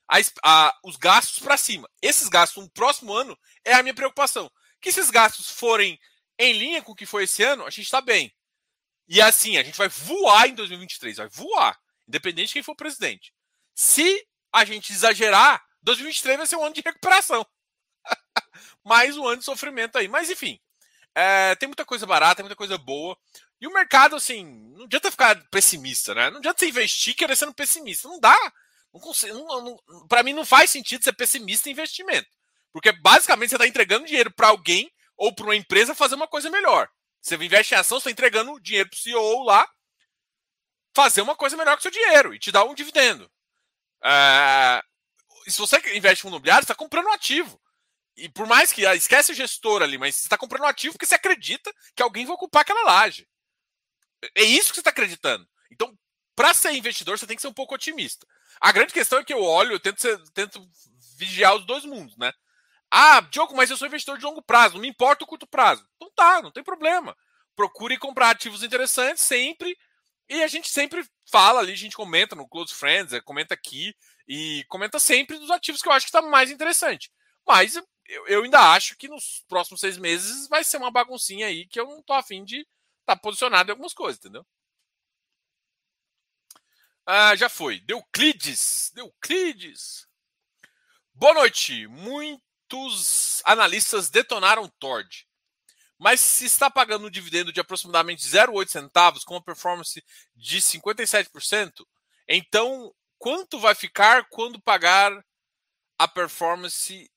a, 0.09 0.19
a, 0.43 0.79
os 0.85 0.97
gastos 0.97 1.39
para 1.39 1.57
cima. 1.57 1.89
Esses 2.03 2.29
gastos 2.29 2.63
no 2.63 2.71
próximo 2.71 3.13
ano 3.13 3.39
é 3.65 3.75
a 3.75 3.83
minha 3.83 3.95
preocupação. 3.95 4.51
Que 4.81 4.89
esses 4.89 5.09
gastos 5.09 5.51
forem 5.51 5.99
em 6.39 6.53
linha 6.53 6.83
com 6.83 6.93
o 6.93 6.97
que 6.97 7.07
foi 7.07 7.25
esse 7.25 7.43
ano, 7.43 7.65
a 7.65 7.71
gente 7.71 7.85
está 7.85 8.01
bem. 8.01 8.33
E 9.09 9.23
assim, 9.23 9.57
a 9.57 9.63
gente 9.63 9.79
vai 9.79 9.89
voar 9.89 10.49
em 10.49 10.55
2023, 10.55 11.17
vai 11.17 11.29
voar, 11.29 11.79
independente 12.07 12.49
de 12.49 12.53
quem 12.55 12.63
for 12.63 12.75
presidente. 12.75 13.33
Se 13.75 14.27
a 14.53 14.65
gente 14.65 14.93
exagerar, 14.93 15.65
2023 15.83 16.37
vai 16.37 16.47
ser 16.47 16.57
um 16.57 16.65
ano 16.65 16.75
de 16.75 16.83
recuperação. 16.85 17.47
Mais 18.85 19.17
um 19.17 19.27
ano 19.27 19.39
de 19.39 19.45
sofrimento 19.45 19.97
aí. 19.97 20.09
Mas 20.09 20.31
enfim, 20.31 20.61
é, 21.15 21.55
tem 21.55 21.67
muita 21.67 21.85
coisa 21.85 22.07
barata, 22.07 22.37
tem 22.37 22.45
muita 22.45 22.57
coisa 22.57 22.77
boa. 22.77 23.17
E 23.61 23.67
o 23.67 23.73
mercado, 23.73 24.15
assim, 24.15 24.45
não 24.77 24.85
adianta 24.85 25.11
ficar 25.11 25.43
pessimista, 25.51 26.15
né? 26.15 26.31
Não 26.31 26.39
adianta 26.39 26.59
você 26.59 26.69
investir 26.69 27.17
querendo 27.17 27.37
ser 27.37 27.53
pessimista. 27.55 28.09
Não 28.09 28.21
dá. 28.21 28.37
Não 28.93 29.01
consigo, 29.01 29.35
não, 29.35 29.63
não, 29.89 30.07
para 30.07 30.23
mim 30.23 30.33
não 30.33 30.45
faz 30.45 30.71
sentido 30.71 31.03
ser 31.03 31.13
pessimista 31.13 31.69
em 31.69 31.73
investimento. 31.73 32.29
Porque 32.73 32.93
basicamente 32.93 33.51
você 33.51 33.57
está 33.57 33.67
entregando 33.67 34.07
dinheiro 34.07 34.31
para 34.31 34.49
alguém 34.49 34.91
ou 35.17 35.35
para 35.35 35.45
uma 35.45 35.57
empresa 35.57 35.95
fazer 35.95 36.15
uma 36.15 36.29
coisa 36.29 36.51
melhor. 36.51 36.89
Você 37.21 37.37
investe 37.37 37.75
em 37.75 37.79
ação, 37.79 37.99
você 37.99 38.09
está 38.09 38.11
entregando 38.11 38.61
dinheiro 38.61 38.89
para 38.89 38.97
o 38.97 39.01
CEO 39.01 39.43
lá 39.43 39.69
fazer 40.95 41.21
uma 41.21 41.37
coisa 41.37 41.57
melhor 41.57 41.77
com 41.77 41.81
o 41.81 41.83
seu 41.83 41.91
dinheiro 41.91 42.35
e 42.35 42.39
te 42.39 42.51
dar 42.51 42.65
um 42.65 42.75
dividendo. 42.75 43.31
É... 44.03 44.83
Se 45.47 45.59
você 45.59 45.77
investe 45.95 46.21
em 46.21 46.23
fundo 46.23 46.33
imobiliário, 46.33 46.63
você 46.63 46.73
está 46.73 46.75
comprando 46.75 47.07
um 47.07 47.13
ativo. 47.13 47.61
E 48.17 48.29
por 48.29 48.47
mais 48.47 48.73
que. 48.73 48.85
Ah, 48.85 48.97
esquece 48.97 49.33
o 49.33 49.35
gestor 49.35 49.83
ali, 49.83 49.97
mas 49.97 50.17
você 50.17 50.27
está 50.27 50.37
comprando 50.37 50.63
um 50.63 50.69
ativo 50.69 50.95
porque 50.95 51.07
você 51.07 51.15
acredita 51.15 51.73
que 51.95 52.03
alguém 52.03 52.27
vai 52.27 52.35
ocupar 52.35 52.63
aquela 52.63 52.83
laje. 52.83 53.29
É 54.35 54.43
isso 54.43 54.71
que 54.71 54.75
você 54.75 54.81
está 54.81 54.91
acreditando. 54.91 55.49
Então, 55.71 55.97
para 56.35 56.53
ser 56.53 56.73
investidor, 56.73 57.17
você 57.17 57.27
tem 57.27 57.37
que 57.37 57.43
ser 57.43 57.49
um 57.49 57.55
pouco 57.55 57.75
otimista. 57.75 58.27
A 58.61 58.73
grande 58.73 58.93
questão 58.93 59.21
é 59.21 59.25
que 59.25 59.33
eu 59.33 59.43
olho, 59.43 59.73
eu 59.73 59.81
tento, 59.81 60.01
ser, 60.01 60.19
tento 60.31 60.69
vigiar 61.17 61.55
os 61.55 61.65
dois 61.65 61.85
mundos, 61.85 62.17
né? 62.17 62.33
Ah, 62.91 63.21
Diogo, 63.21 63.55
mas 63.55 63.71
eu 63.71 63.77
sou 63.77 63.87
investidor 63.87 64.19
de 64.19 64.25
longo 64.25 64.43
prazo, 64.43 64.75
não 64.75 64.81
me 64.81 64.89
importa 64.89 65.25
o 65.25 65.27
curto 65.27 65.47
prazo. 65.47 65.87
Então 65.97 66.11
tá, 66.15 66.41
não 66.43 66.51
tem 66.51 66.65
problema. 66.65 67.17
Procure 67.55 67.99
comprar 67.99 68.31
ativos 68.31 68.63
interessantes 68.63 69.23
sempre. 69.23 69.77
E 70.29 70.43
a 70.43 70.47
gente 70.47 70.69
sempre 70.69 71.07
fala 71.31 71.61
ali, 71.61 71.73
a 71.73 71.77
gente 71.77 71.97
comenta 71.97 72.37
no 72.37 72.49
Close 72.49 72.75
Friends, 72.75 73.13
é, 73.13 73.21
comenta 73.21 73.55
aqui 73.55 73.95
e 74.27 74.65
comenta 74.69 74.99
sempre 74.99 75.39
dos 75.39 75.51
ativos 75.51 75.81
que 75.81 75.89
eu 75.89 75.93
acho 75.93 76.07
que 76.07 76.11
está 76.11 76.23
mais 76.23 76.51
interessante. 76.51 77.11
Mas 77.47 77.77
eu, 77.77 78.27
eu, 78.27 78.43
ainda 78.45 78.73
acho 78.73 78.97
que 78.97 79.09
nos 79.09 79.45
próximos 79.49 79.81
seis 79.81 79.97
meses 79.97 80.49
vai 80.49 80.63
ser 80.65 80.77
uma 80.77 80.91
baguncinha 80.91 81.47
aí 81.47 81.67
que 81.67 81.81
eu 81.81 81.87
não 81.87 82.03
tô 82.03 82.13
afim 82.13 82.45
de 82.45 82.61
estar 82.61 83.17
tá 83.17 83.17
posicionado 83.17 83.71
em 83.71 83.73
algumas 83.73 83.95
coisas, 83.95 84.19
entendeu? 84.19 84.47
Ah, 87.07 87.35
já 87.35 87.49
foi. 87.49 87.81
Deuclides. 87.81 88.93
Deuclides. 88.95 90.07
Boa 91.15 91.35
noite. 91.35 91.87
Muitos 92.71 93.41
analistas 93.45 94.11
detonaram 94.11 94.69
Tord. 94.69 95.27
Mas 95.99 96.21
se 96.21 96.45
está 96.45 96.71
pagando 96.71 97.07
um 97.07 97.11
dividendo 97.11 97.51
de 97.53 97.61
aproximadamente 97.61 98.23
0,8 98.23 98.69
centavos 98.69 99.25
com 99.25 99.35
uma 99.35 99.43
performance 99.43 100.05
de 100.37 100.59
57%, 100.59 101.87
então 102.29 102.95
quanto 103.19 103.59
vai 103.59 103.75
ficar 103.75 104.29
quando 104.29 104.61
pagar 104.61 105.13
a 105.99 106.07
performance 106.07 107.11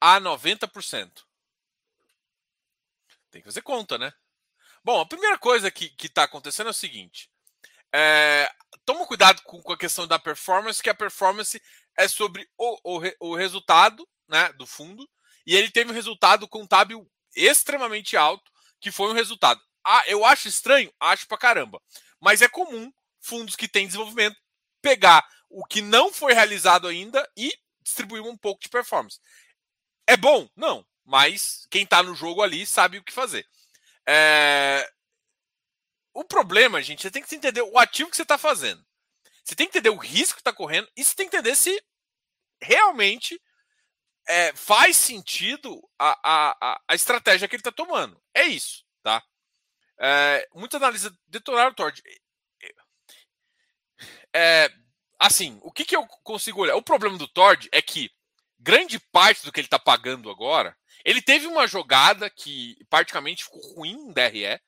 a 0.00 0.20
90%. 0.20 1.24
Tem 3.30 3.40
que 3.40 3.48
fazer 3.48 3.62
conta, 3.62 3.96
né? 3.96 4.12
Bom, 4.84 5.00
a 5.00 5.06
primeira 5.06 5.38
coisa 5.38 5.70
que 5.70 5.94
está 6.02 6.24
acontecendo 6.24 6.66
é 6.66 6.70
o 6.70 6.74
seguinte: 6.74 7.30
é, 7.92 8.50
toma 8.84 9.06
cuidado 9.06 9.40
com, 9.42 9.62
com, 9.62 9.72
a 9.72 9.78
questão 9.78 10.06
da 10.06 10.18
performance, 10.18 10.82
que 10.82 10.90
a 10.90 10.94
performance 10.94 11.62
é 11.96 12.08
sobre 12.08 12.48
o, 12.58 12.98
o, 12.98 13.30
o 13.30 13.36
resultado 13.36 14.06
né, 14.28 14.52
do 14.54 14.66
fundo, 14.66 15.08
e 15.46 15.54
ele 15.54 15.70
teve 15.70 15.90
um 15.90 15.94
resultado 15.94 16.48
contábil 16.48 17.08
extremamente 17.34 18.16
alto, 18.16 18.50
que 18.80 18.90
foi 18.90 19.10
um 19.10 19.14
resultado. 19.14 19.60
Ah, 19.84 20.02
eu 20.08 20.24
acho 20.24 20.48
estranho? 20.48 20.92
Acho 20.98 21.26
pra 21.28 21.38
caramba. 21.38 21.80
Mas 22.20 22.42
é 22.42 22.48
comum 22.48 22.92
fundos 23.20 23.54
que 23.54 23.68
têm 23.68 23.86
desenvolvimento 23.86 24.36
pegar 24.82 25.26
o 25.48 25.64
que 25.64 25.80
não 25.80 26.12
foi 26.12 26.32
realizado 26.32 26.88
ainda 26.88 27.28
e 27.36 27.52
distribuir 27.82 28.22
um 28.22 28.36
pouco 28.36 28.60
de 28.60 28.68
performance. 28.68 29.20
É 30.06 30.16
bom? 30.16 30.48
Não. 30.56 30.84
Mas 31.04 31.66
quem 31.70 31.84
está 31.84 32.02
no 32.02 32.14
jogo 32.14 32.42
ali 32.42 32.66
sabe 32.66 32.98
o 32.98 33.04
que 33.04 33.12
fazer. 33.12 33.46
É... 34.06 34.88
O 36.12 36.24
problema, 36.24 36.82
gente, 36.82 37.02
você 37.02 37.10
tem 37.10 37.22
que 37.22 37.34
entender 37.34 37.62
o 37.62 37.78
ativo 37.78 38.10
que 38.10 38.16
você 38.16 38.22
está 38.22 38.36
fazendo. 38.38 38.84
Você 39.46 39.54
tem 39.54 39.66
que 39.68 39.78
entender 39.78 39.90
o 39.90 39.96
risco 39.96 40.34
que 40.34 40.40
está 40.40 40.52
correndo 40.52 40.90
e 40.96 41.04
você 41.04 41.14
tem 41.14 41.28
que 41.28 41.36
entender 41.36 41.54
se 41.54 41.80
realmente 42.60 43.40
é, 44.28 44.52
faz 44.56 44.96
sentido 44.96 45.80
a, 45.96 46.18
a, 46.24 46.82
a 46.88 46.94
estratégia 46.96 47.46
que 47.46 47.54
ele 47.54 47.60
está 47.60 47.70
tomando. 47.70 48.20
É 48.34 48.42
isso, 48.42 48.84
tá? 49.04 49.22
É, 50.00 50.48
muitos 50.52 50.74
analistas 50.76 51.12
detonaram 51.28 51.70
o 51.70 51.74
Tord. 51.74 52.02
É, 54.34 54.68
assim, 55.16 55.60
o 55.62 55.70
que, 55.70 55.84
que 55.84 55.94
eu 55.94 56.04
consigo 56.24 56.62
olhar? 56.62 56.74
O 56.74 56.82
problema 56.82 57.16
do 57.16 57.28
Tord 57.28 57.68
é 57.70 57.80
que 57.80 58.10
grande 58.58 58.98
parte 58.98 59.44
do 59.44 59.52
que 59.52 59.60
ele 59.60 59.68
está 59.68 59.78
pagando 59.78 60.28
agora, 60.28 60.76
ele 61.04 61.22
teve 61.22 61.46
uma 61.46 61.68
jogada 61.68 62.28
que 62.28 62.76
praticamente 62.90 63.44
ficou 63.44 63.74
ruim 63.74 63.92
em 63.92 64.12
DRE. 64.12 64.60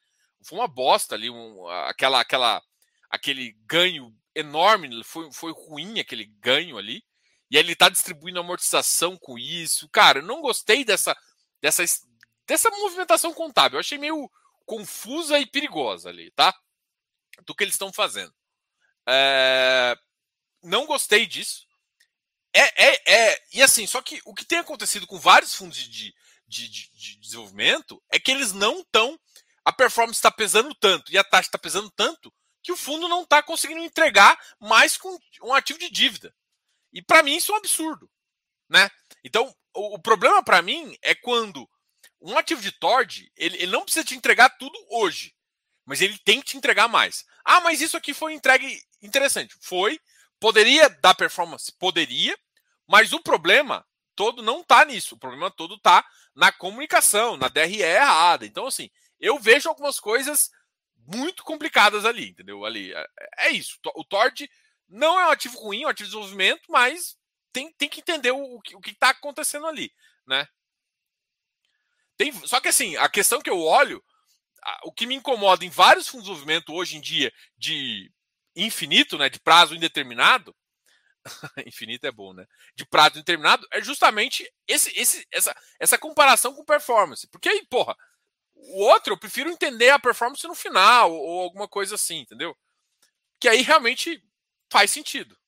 Foi 0.45 0.57
uma 0.57 0.69
bosta 0.69 1.17
ali, 1.17 1.29
um, 1.29 1.67
aquela, 1.67 2.21
aquela, 2.21 2.63
aquele 3.11 3.57
ganho 3.67 4.17
enorme, 4.39 5.03
foi, 5.05 5.33
foi 5.33 5.53
ruim 5.53 5.99
aquele 5.99 6.25
ganho 6.25 6.79
ali. 6.79 7.05
E 7.51 7.57
ele 7.57 7.73
está 7.73 7.89
distribuindo 7.89 8.39
amortização 8.39 9.17
com 9.17 9.39
isso. 9.39 9.89
Cara, 9.89 10.19
eu 10.19 10.23
não 10.23 10.41
gostei 10.41 10.85
dessa, 10.85 11.17
dessa, 11.63 11.83
dessa 12.47 12.71
movimentação 12.71 13.33
contábil. 13.33 13.77
Eu 13.77 13.81
achei 13.81 13.97
meio 13.97 14.31
confusa 14.67 15.39
e 15.39 15.47
perigosa 15.47 16.11
ali, 16.11 16.31
tá? 16.33 16.55
Do 17.47 17.55
que 17.55 17.65
eles 17.65 17.75
estão 17.75 17.93
fazendo. 17.93 18.35
É... 19.09 19.97
Não 20.63 20.87
gostei 20.87 21.27
disso. 21.27 21.67
É, 22.55 22.89
é, 22.89 23.03
é, 23.07 23.43
e 23.55 23.63
assim, 23.63 23.87
só 23.87 24.03
que 24.03 24.21
o 24.25 24.35
que 24.35 24.45
tem 24.45 24.59
acontecido 24.59 25.07
com 25.07 25.19
vários 25.19 25.55
fundos 25.55 25.77
de, 25.77 26.15
de, 26.47 26.69
de, 26.69 26.91
de 26.93 27.21
desenvolvimento 27.21 28.03
é 28.11 28.19
que 28.19 28.31
eles 28.31 28.53
não 28.53 28.81
estão. 28.81 29.19
A 29.65 29.73
performance 29.73 30.19
está 30.19 30.31
pesando 30.31 30.75
tanto 30.75 31.13
e 31.13 31.19
a 31.19 31.25
taxa 31.25 31.49
está 31.49 31.59
pesando 31.59 31.91
tanto 31.91 32.33
que 32.69 32.73
o 32.73 32.77
fundo 32.77 33.09
não 33.09 33.23
está 33.23 33.43
conseguindo 33.43 33.81
entregar 33.81 34.39
mais 34.61 34.99
com 34.99 35.19
um 35.43 35.55
ativo 35.55 35.79
de 35.79 35.89
dívida. 35.89 36.35
E 36.93 37.01
para 37.01 37.23
mim 37.23 37.37
isso 37.37 37.51
é 37.51 37.55
um 37.55 37.59
absurdo. 37.59 38.11
Né? 38.69 38.91
Então, 39.25 39.55
o, 39.75 39.95
o 39.95 39.99
problema 39.99 40.43
para 40.43 40.61
mim 40.61 40.95
é 41.01 41.15
quando 41.15 41.67
um 42.21 42.37
ativo 42.37 42.61
de 42.61 42.71
TORD, 42.71 43.33
ele, 43.35 43.57
ele 43.57 43.73
não 43.73 43.85
precisa 43.85 44.05
te 44.05 44.15
entregar 44.15 44.51
tudo 44.59 44.79
hoje, 44.91 45.35
mas 45.87 46.03
ele 46.03 46.19
tem 46.19 46.41
que 46.41 46.49
te 46.49 46.57
entregar 46.59 46.89
mais. 46.89 47.25
Ah, 47.43 47.63
mas 47.63 47.81
isso 47.81 47.97
aqui 47.97 48.13
foi 48.13 48.35
entregue 48.35 48.83
interessante. 49.01 49.57
Foi, 49.63 49.99
Poderia 50.41 50.89
dar 50.89 51.15
performance? 51.15 51.73
Poderia, 51.73 52.39
mas 52.87 53.13
o 53.13 53.21
problema 53.21 53.85
todo 54.15 54.43
não 54.43 54.61
está 54.61 54.85
nisso. 54.85 55.15
O 55.15 55.19
problema 55.19 55.51
todo 55.51 55.75
está 55.75 56.05
na 56.35 56.53
comunicação, 56.53 57.37
na 57.37 57.49
DRE 57.49 57.83
errada. 57.83 58.47
Então, 58.47 58.67
assim, 58.67 58.89
eu 59.19 59.39
vejo 59.39 59.69
algumas 59.69 59.99
coisas 59.99 60.51
muito 61.09 61.43
complicadas 61.43 62.05
ali, 62.05 62.29
entendeu? 62.29 62.65
Ali 62.65 62.93
é, 62.93 63.07
é 63.39 63.51
isso. 63.51 63.79
O 63.95 64.05
Tord 64.05 64.49
não 64.89 65.19
é 65.19 65.27
um 65.27 65.31
ativo 65.31 65.59
ruim, 65.59 65.83
é 65.83 65.87
um 65.87 65.91
ativo 65.91 66.07
de 66.07 66.15
desenvolvimento, 66.15 66.63
mas 66.69 67.17
tem, 67.53 67.73
tem 67.73 67.89
que 67.89 68.01
entender 68.01 68.31
o, 68.31 68.57
o 68.57 68.81
que 68.81 68.91
está 68.91 69.11
acontecendo 69.11 69.67
ali, 69.67 69.91
né? 70.27 70.47
Tem, 72.17 72.33
só 72.47 72.61
que 72.61 72.69
assim, 72.69 72.97
a 72.97 73.09
questão 73.09 73.41
que 73.41 73.49
eu 73.49 73.61
olho, 73.61 74.05
o 74.85 74.93
que 74.93 75.07
me 75.07 75.15
incomoda 75.15 75.65
em 75.65 75.71
vários 75.71 76.09
fundos 76.09 76.27
de 76.27 76.33
desenvolvimento 76.33 76.75
hoje 76.75 76.97
em 76.97 77.01
dia 77.01 77.33
de 77.57 78.13
infinito, 78.57 79.17
né, 79.17 79.31
de 79.31 79.39
prazo 79.41 79.75
indeterminado, 79.75 80.55
infinito 81.67 82.07
é 82.07 82.13
bom, 82.13 82.33
né? 82.35 82.45
De 82.75 82.85
prazo 82.85 83.17
indeterminado, 83.17 83.67
é 83.71 83.81
justamente 83.83 84.51
esse, 84.67 84.91
esse, 84.99 85.27
essa, 85.31 85.57
essa 85.79 85.99
comparação 85.99 86.55
com 86.55 86.65
performance. 86.65 87.27
Porque 87.29 87.49
aí, 87.49 87.65
porra, 87.67 87.97
o 88.71 88.83
outro 88.83 89.13
eu 89.13 89.19
prefiro 89.19 89.51
entender 89.51 89.91
a 89.91 89.99
performance 89.99 90.47
no 90.47 90.55
final, 90.55 91.13
ou 91.13 91.43
alguma 91.43 91.69
coisa 91.69 91.95
assim, 91.95 92.19
entendeu? 92.19 92.57
Que 93.41 93.49
aí 93.49 93.63
realmente 93.63 94.23
faz 94.71 94.91
sentido. 94.91 95.39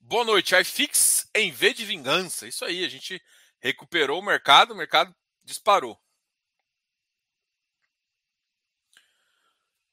Boa 0.00 0.24
noite. 0.24 0.54
iFix 0.54 1.28
em 1.34 1.50
V 1.50 1.72
de 1.72 1.84
vingança. 1.84 2.46
Isso 2.46 2.64
aí, 2.64 2.84
a 2.84 2.88
gente 2.88 3.22
recuperou 3.60 4.20
o 4.20 4.24
mercado, 4.24 4.72
o 4.72 4.76
mercado 4.76 5.14
disparou. 5.42 5.98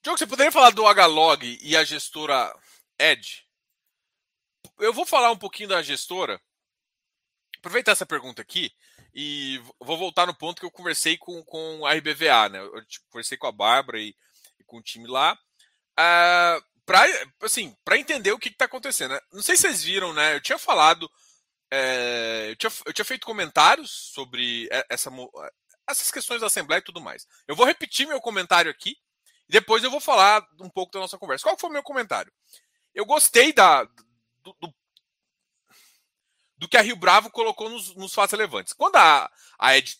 Diogo, 0.03 0.17
você 0.17 0.27
poderia 0.27 0.51
falar 0.51 0.71
do 0.71 0.81
Hlog 0.83 1.59
e 1.61 1.77
a 1.77 1.83
gestora 1.83 2.53
Ed? 2.99 3.47
Eu 4.79 4.91
vou 4.91 5.05
falar 5.05 5.31
um 5.31 5.37
pouquinho 5.37 5.69
da 5.69 5.81
gestora. 5.81 6.41
Aproveitar 7.59 7.91
essa 7.91 8.05
pergunta 8.05 8.41
aqui 8.41 8.75
e 9.13 9.61
vou 9.79 9.97
voltar 9.97 10.25
no 10.25 10.35
ponto 10.35 10.59
que 10.59 10.65
eu 10.65 10.71
conversei 10.71 11.17
com, 11.17 11.43
com 11.43 11.85
a 11.85 11.93
RBVA, 11.93 12.49
né? 12.49 12.59
Eu 12.59 12.85
tipo, 12.85 13.05
conversei 13.09 13.37
com 13.37 13.47
a 13.47 13.51
Bárbara 13.51 13.99
e, 13.99 14.15
e, 14.59 14.63
com 14.65 14.77
o 14.77 14.81
time 14.81 15.07
lá. 15.07 15.33
Uh, 15.33 15.37
ah, 15.97 16.61
para 16.85 17.05
assim, 17.43 17.75
entender 17.93 18.31
o 18.31 18.39
que 18.39 18.49
está 18.49 18.65
acontecendo. 18.65 19.11
Né? 19.11 19.19
Não 19.31 19.41
sei 19.41 19.55
se 19.55 19.63
vocês 19.63 19.83
viram, 19.83 20.13
né? 20.13 20.35
Eu 20.35 20.41
tinha 20.41 20.57
falado. 20.57 21.09
É, 21.73 22.47
eu, 22.49 22.55
tinha, 22.55 22.71
eu 22.85 22.93
tinha 22.93 23.05
feito 23.05 23.25
comentários 23.25 23.91
sobre 24.13 24.67
essa, 24.89 25.09
essas 25.89 26.11
questões 26.11 26.41
da 26.41 26.47
Assembleia 26.47 26.79
e 26.79 26.83
tudo 26.83 26.99
mais. 26.99 27.25
Eu 27.47 27.55
vou 27.55 27.65
repetir 27.65 28.07
meu 28.07 28.19
comentário 28.19 28.69
aqui 28.69 28.97
depois 29.51 29.83
eu 29.83 29.91
vou 29.91 29.99
falar 29.99 30.47
um 30.61 30.69
pouco 30.69 30.93
da 30.93 31.01
nossa 31.01 31.17
conversa. 31.17 31.43
Qual 31.43 31.57
foi 31.57 31.69
o 31.69 31.73
meu 31.73 31.83
comentário? 31.83 32.31
Eu 32.95 33.05
gostei 33.05 33.51
da, 33.51 33.83
do, 33.83 34.55
do, 34.61 34.73
do 36.61 36.67
que 36.67 36.77
a 36.77 36.81
Rio 36.81 36.95
Bravo 36.95 37.31
colocou 37.31 37.67
nos, 37.71 37.95
nos 37.95 38.13
fatos 38.13 38.33
relevantes. 38.33 38.71
Quando 38.71 38.95
a, 38.95 39.31
a 39.57 39.75
Ed 39.75 39.97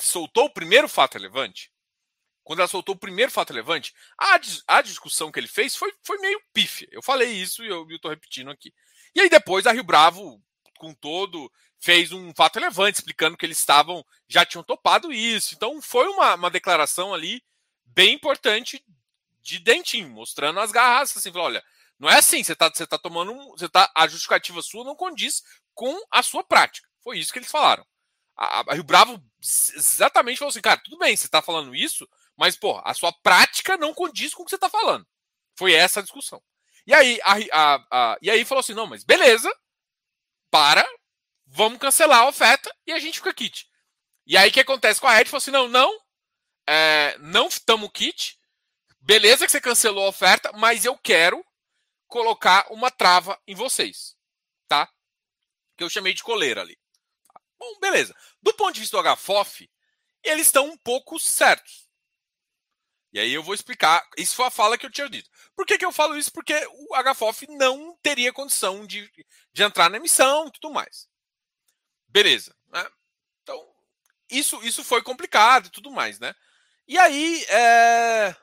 soltou 0.00 0.46
o 0.46 0.50
primeiro 0.50 0.88
fato 0.88 1.14
relevante, 1.14 1.70
quando 2.42 2.60
ela 2.60 2.68
soltou 2.68 2.94
o 2.94 2.98
primeiro 2.98 3.30
fato 3.30 3.50
relevante, 3.50 3.94
a, 4.18 4.40
a 4.68 4.80
discussão 4.80 5.30
que 5.30 5.38
ele 5.38 5.46
fez 5.46 5.76
foi, 5.76 5.92
foi 6.02 6.16
meio 6.16 6.40
pífia. 6.50 6.88
Eu 6.90 7.02
falei 7.02 7.28
isso 7.30 7.62
e 7.62 7.68
eu 7.68 7.86
estou 7.90 8.10
repetindo 8.10 8.50
aqui. 8.50 8.72
E 9.14 9.20
aí 9.20 9.28
depois 9.28 9.66
a 9.66 9.72
Rio 9.72 9.84
Bravo, 9.84 10.42
com 10.78 10.94
todo, 10.94 11.52
fez 11.78 12.10
um 12.10 12.32
fato 12.34 12.54
relevante, 12.58 13.00
explicando 13.00 13.36
que 13.36 13.44
eles 13.44 13.58
estavam, 13.58 14.02
já 14.26 14.46
tinham 14.46 14.64
topado 14.64 15.12
isso. 15.12 15.54
Então 15.54 15.82
foi 15.82 16.08
uma, 16.08 16.36
uma 16.36 16.50
declaração 16.50 17.12
ali 17.12 17.44
bem 17.84 18.14
importante 18.14 18.82
de 19.42 19.58
dentinho, 19.58 20.08
mostrando 20.08 20.58
as 20.58 20.72
garras, 20.72 21.14
assim, 21.14 21.30
olha, 21.34 21.62
não 21.98 22.08
é 22.08 22.16
assim, 22.16 22.42
você 22.42 22.52
está 22.52 22.70
tá 22.70 22.96
tomando, 22.96 23.34
você 23.50 23.68
tá, 23.68 23.90
a 23.94 24.06
justificativa 24.06 24.62
sua 24.62 24.84
não 24.84 24.94
condiz 24.94 25.42
com 25.78 25.96
a 26.10 26.24
sua 26.24 26.42
prática. 26.42 26.88
Foi 27.04 27.20
isso 27.20 27.32
que 27.32 27.38
eles 27.38 27.52
falaram. 27.52 27.86
A, 28.36 28.74
Rio 28.74 28.82
Bravo 28.82 29.22
exatamente 29.40 30.36
falou 30.36 30.50
assim, 30.50 30.60
cara, 30.60 30.80
tudo 30.82 30.98
bem, 30.98 31.16
você 31.16 31.26
está 31.26 31.40
falando 31.40 31.72
isso, 31.72 32.08
mas, 32.36 32.56
pô, 32.56 32.82
a 32.84 32.92
sua 32.94 33.12
prática 33.12 33.76
não 33.76 33.94
condiz 33.94 34.34
com 34.34 34.42
o 34.42 34.44
que 34.44 34.50
você 34.50 34.56
está 34.56 34.68
falando. 34.68 35.06
Foi 35.56 35.72
essa 35.72 36.00
a 36.00 36.02
discussão. 36.02 36.42
E 36.84 36.92
aí, 36.92 37.20
a, 37.22 37.36
a, 37.52 37.86
a, 37.92 38.18
e 38.20 38.28
aí 38.28 38.44
falou 38.44 38.58
assim, 38.58 38.74
não, 38.74 38.88
mas 38.88 39.04
beleza, 39.04 39.48
para, 40.50 40.84
vamos 41.46 41.78
cancelar 41.78 42.22
a 42.22 42.28
oferta 42.28 42.74
e 42.84 42.90
a 42.90 42.98
gente 42.98 43.20
fica 43.20 43.32
kit. 43.32 43.68
E 44.26 44.36
aí 44.36 44.50
o 44.50 44.52
que 44.52 44.60
acontece 44.60 45.00
com 45.00 45.06
a 45.06 45.20
Ed? 45.20 45.30
Falou 45.30 45.38
assim, 45.38 45.52
não, 45.52 45.68
não, 45.68 45.96
é, 46.68 47.16
não 47.20 47.46
estamos 47.46 47.88
kit. 47.94 48.36
Beleza 49.00 49.46
que 49.46 49.52
você 49.52 49.60
cancelou 49.60 50.06
a 50.06 50.08
oferta, 50.08 50.50
mas 50.54 50.84
eu 50.84 50.98
quero 50.98 51.44
colocar 52.08 52.66
uma 52.72 52.90
trava 52.90 53.40
em 53.46 53.54
vocês, 53.54 54.16
tá? 54.66 54.92
Que 55.78 55.84
eu 55.84 55.88
chamei 55.88 56.12
de 56.12 56.24
coleira 56.24 56.60
ali. 56.60 56.76
Bom, 57.56 57.78
beleza. 57.80 58.14
Do 58.42 58.52
ponto 58.52 58.74
de 58.74 58.80
vista 58.80 59.00
do 59.00 59.16
HFOF, 59.16 59.70
eles 60.24 60.48
estão 60.48 60.66
um 60.66 60.76
pouco 60.76 61.18
certos. 61.20 61.88
E 63.12 63.18
aí 63.20 63.32
eu 63.32 63.42
vou 63.42 63.54
explicar. 63.54 64.06
Isso 64.16 64.34
foi 64.34 64.46
a 64.46 64.50
fala 64.50 64.76
que 64.76 64.84
eu 64.84 64.90
tinha 64.90 65.08
dito. 65.08 65.30
Por 65.54 65.64
que, 65.64 65.78
que 65.78 65.84
eu 65.84 65.92
falo 65.92 66.18
isso? 66.18 66.32
Porque 66.32 66.54
o 66.66 67.14
HFOF 67.14 67.46
não 67.50 67.96
teria 68.02 68.32
condição 68.32 68.84
de, 68.84 69.10
de 69.52 69.62
entrar 69.62 69.88
na 69.88 69.98
emissão 69.98 70.48
e 70.48 70.52
tudo 70.52 70.74
mais. 70.74 71.08
Beleza. 72.08 72.54
Né? 72.66 72.84
Então, 73.42 73.64
isso, 74.28 74.60
isso 74.64 74.82
foi 74.82 75.00
complicado 75.00 75.66
e 75.66 75.70
tudo 75.70 75.92
mais, 75.92 76.18
né? 76.18 76.34
E 76.88 76.98
aí, 76.98 77.44
é... 77.44 78.36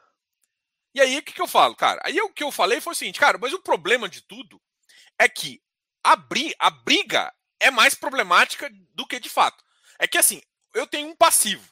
E 0.93 1.02
aí, 1.02 1.17
o 1.17 1.24
que, 1.24 1.34
que 1.34 1.41
eu 1.41 1.48
falo, 1.48 1.76
cara? 1.76 2.02
Aí 2.06 2.19
o 2.21 2.32
que 2.32 2.43
eu 2.43 2.52
falei 2.52 2.80
foi 2.80 2.93
o 2.93 2.95
seguinte, 2.95 3.19
cara, 3.19 3.38
mas 3.38 3.52
o 3.52 3.62
problema 3.62 4.08
de 4.08 4.21
tudo 4.21 4.62
é 5.19 5.28
que 5.28 5.62
a, 6.06 6.15
bri 6.15 6.54
a 6.60 6.70
briga 6.70 7.34
é 7.60 7.72
mais 7.72 7.96
problemática 7.96 8.70
do 8.94 9.08
que 9.08 9.20
de 9.20 9.28
fato. 9.28 9.63
É 9.98 10.08
que 10.08 10.20
assim, 10.20 10.41
eu 10.74 10.86
tenho 10.86 11.08
um 11.08 11.15
passivo, 11.15 11.68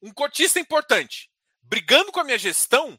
um 0.00 0.10
cotista 0.10 0.58
importante, 0.58 1.30
brigando 1.60 2.10
com 2.10 2.20
a 2.20 2.24
minha 2.24 2.38
gestão, 2.38 2.98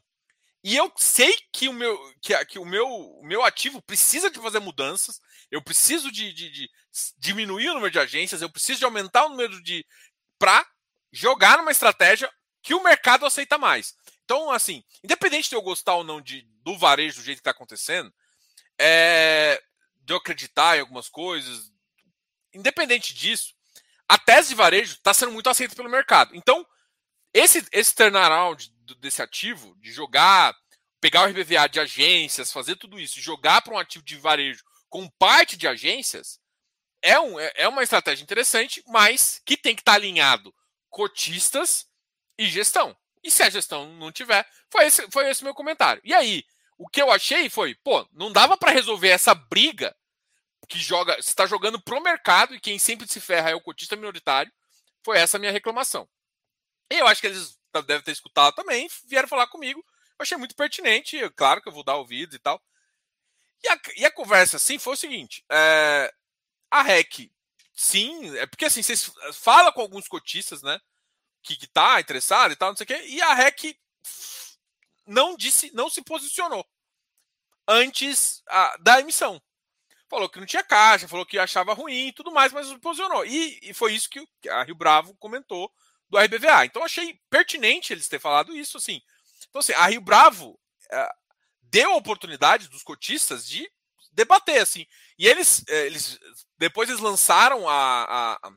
e 0.62 0.76
eu 0.76 0.92
sei 0.96 1.34
que 1.52 1.68
o 1.68 1.72
meu, 1.72 1.98
que, 2.20 2.44
que 2.44 2.58
o 2.58 2.64
meu, 2.64 2.86
o 2.86 3.24
meu 3.24 3.42
ativo 3.42 3.82
precisa 3.82 4.30
de 4.30 4.38
fazer 4.38 4.60
mudanças, 4.60 5.20
eu 5.50 5.60
preciso 5.60 6.12
de, 6.12 6.32
de, 6.32 6.50
de 6.50 6.70
diminuir 7.18 7.70
o 7.70 7.74
número 7.74 7.90
de 7.90 7.98
agências, 7.98 8.40
eu 8.40 8.50
preciso 8.50 8.78
de 8.78 8.84
aumentar 8.84 9.26
o 9.26 9.30
número 9.30 9.60
de. 9.62 9.84
para 10.38 10.64
jogar 11.10 11.58
numa 11.58 11.72
estratégia 11.72 12.32
que 12.62 12.74
o 12.74 12.82
mercado 12.82 13.26
aceita 13.26 13.58
mais. 13.58 13.96
Então, 14.24 14.50
assim, 14.52 14.84
independente 15.02 15.48
de 15.48 15.56
eu 15.56 15.62
gostar 15.62 15.94
ou 15.94 16.04
não 16.04 16.20
de, 16.20 16.42
do 16.62 16.78
varejo 16.78 17.16
do 17.16 17.24
jeito 17.24 17.38
que 17.38 17.40
está 17.40 17.50
acontecendo, 17.50 18.12
é, 18.78 19.60
de 20.10 20.14
eu 20.14 20.18
acreditar 20.18 20.76
em 20.76 20.80
algumas 20.80 21.08
coisas, 21.08 21.72
independente 22.52 23.14
disso, 23.14 23.54
a 24.08 24.18
tese 24.18 24.48
de 24.48 24.54
varejo 24.56 24.94
está 24.94 25.14
sendo 25.14 25.30
muito 25.30 25.48
aceita 25.48 25.76
pelo 25.76 25.88
mercado. 25.88 26.34
Então, 26.34 26.66
esse, 27.32 27.64
esse 27.70 27.94
turnaround 27.94 28.68
desse 28.98 29.22
ativo, 29.22 29.76
de 29.78 29.92
jogar, 29.92 30.52
pegar 31.00 31.22
o 31.22 31.26
RBVA 31.26 31.68
de 31.68 31.78
agências, 31.78 32.52
fazer 32.52 32.74
tudo 32.74 32.98
isso, 32.98 33.20
jogar 33.20 33.62
para 33.62 33.72
um 33.72 33.78
ativo 33.78 34.04
de 34.04 34.16
varejo 34.16 34.64
com 34.88 35.08
parte 35.10 35.56
de 35.56 35.68
agências, 35.68 36.40
é, 37.00 37.18
um, 37.20 37.38
é, 37.38 37.52
é 37.54 37.68
uma 37.68 37.84
estratégia 37.84 38.24
interessante, 38.24 38.82
mas 38.88 39.40
que 39.46 39.56
tem 39.56 39.76
que 39.76 39.82
estar 39.82 39.92
tá 39.92 39.96
alinhado 39.96 40.52
cotistas 40.88 41.86
e 42.36 42.48
gestão. 42.48 42.96
E 43.22 43.30
se 43.30 43.44
a 43.44 43.50
gestão 43.50 43.94
não 43.94 44.10
tiver, 44.10 44.44
foi 44.68 44.86
esse, 44.86 45.08
foi 45.08 45.30
esse 45.30 45.44
meu 45.44 45.54
comentário. 45.54 46.02
E 46.04 46.12
aí, 46.12 46.42
o 46.76 46.88
que 46.88 47.00
eu 47.00 47.12
achei 47.12 47.48
foi, 47.48 47.76
pô, 47.76 48.08
não 48.10 48.32
dava 48.32 48.56
para 48.56 48.72
resolver 48.72 49.10
essa 49.10 49.34
briga 49.34 49.94
que 50.70 50.78
joga, 50.78 51.18
está 51.18 51.46
jogando 51.46 51.80
pro 51.80 52.00
mercado 52.00 52.54
e 52.54 52.60
quem 52.60 52.78
sempre 52.78 53.06
se 53.06 53.20
ferra 53.20 53.50
é 53.50 53.54
o 53.54 53.60
cotista 53.60 53.96
minoritário. 53.96 54.50
Foi 55.04 55.18
essa 55.18 55.36
a 55.36 55.40
minha 55.40 55.52
reclamação. 55.52 56.08
E 56.90 56.94
eu 56.94 57.06
acho 57.06 57.20
que 57.20 57.26
eles 57.26 57.58
devem 57.86 58.02
ter 58.02 58.12
escutado 58.12 58.54
também, 58.54 58.88
vieram 59.06 59.28
falar 59.28 59.46
comigo. 59.48 59.84
Eu 60.18 60.22
achei 60.22 60.38
muito 60.38 60.54
pertinente, 60.54 61.18
claro 61.36 61.60
que 61.60 61.68
eu 61.68 61.72
vou 61.72 61.84
dar 61.84 61.96
ouvidos 61.96 62.34
e 62.34 62.38
tal. 62.38 62.62
E 63.62 63.68
a, 63.68 63.80
e 63.96 64.04
a 64.06 64.12
conversa, 64.12 64.56
assim, 64.56 64.78
foi 64.78 64.94
o 64.94 64.96
seguinte: 64.96 65.44
é, 65.50 66.12
a 66.70 66.82
REC, 66.82 67.30
sim, 67.74 68.36
é 68.38 68.46
porque 68.46 68.64
assim, 68.64 68.82
vocês 68.82 69.10
falam 69.34 69.72
com 69.72 69.82
alguns 69.82 70.08
cotistas, 70.08 70.62
né? 70.62 70.80
que, 71.42 71.56
que 71.56 71.66
tá 71.66 72.00
interessado 72.00 72.52
e 72.52 72.56
tal, 72.56 72.70
não 72.70 72.76
sei 72.76 72.84
o 72.84 72.86
quê, 72.86 73.02
e 73.06 73.20
a 73.22 73.34
REC 73.34 73.76
não 75.06 75.36
disse, 75.36 75.72
não 75.74 75.88
se 75.88 76.02
posicionou 76.02 76.66
antes 77.66 78.42
a, 78.46 78.76
da 78.78 79.00
emissão. 79.00 79.40
Falou 80.10 80.28
que 80.28 80.40
não 80.40 80.46
tinha 80.46 80.64
caixa, 80.64 81.06
falou 81.06 81.24
que 81.24 81.38
achava 81.38 81.72
ruim 81.72 82.08
e 82.08 82.12
tudo 82.12 82.32
mais, 82.32 82.52
mas 82.52 82.70
posicionou. 82.78 83.24
E, 83.24 83.60
e 83.62 83.72
foi 83.72 83.94
isso 83.94 84.10
que 84.10 84.26
a 84.50 84.64
Rio 84.64 84.74
Bravo 84.74 85.14
comentou 85.14 85.72
do 86.08 86.18
RBVA. 86.18 86.66
Então 86.66 86.84
achei 86.84 87.18
pertinente 87.30 87.92
eles 87.92 88.08
terem 88.08 88.20
falado 88.20 88.54
isso, 88.54 88.76
assim. 88.76 89.00
Então, 89.48 89.60
assim, 89.60 89.72
a 89.72 89.86
Rio 89.86 90.00
Bravo 90.00 90.50
uh, 90.50 91.14
deu 91.62 91.92
a 91.92 91.96
oportunidade 91.96 92.68
dos 92.68 92.82
cotistas 92.82 93.46
de 93.46 93.70
debater, 94.12 94.60
assim. 94.60 94.84
E 95.16 95.26
eles, 95.26 95.64
eh, 95.68 95.86
eles 95.86 96.18
depois 96.58 96.88
eles 96.88 97.00
lançaram 97.00 97.68
a, 97.68 98.36
a, 98.42 98.52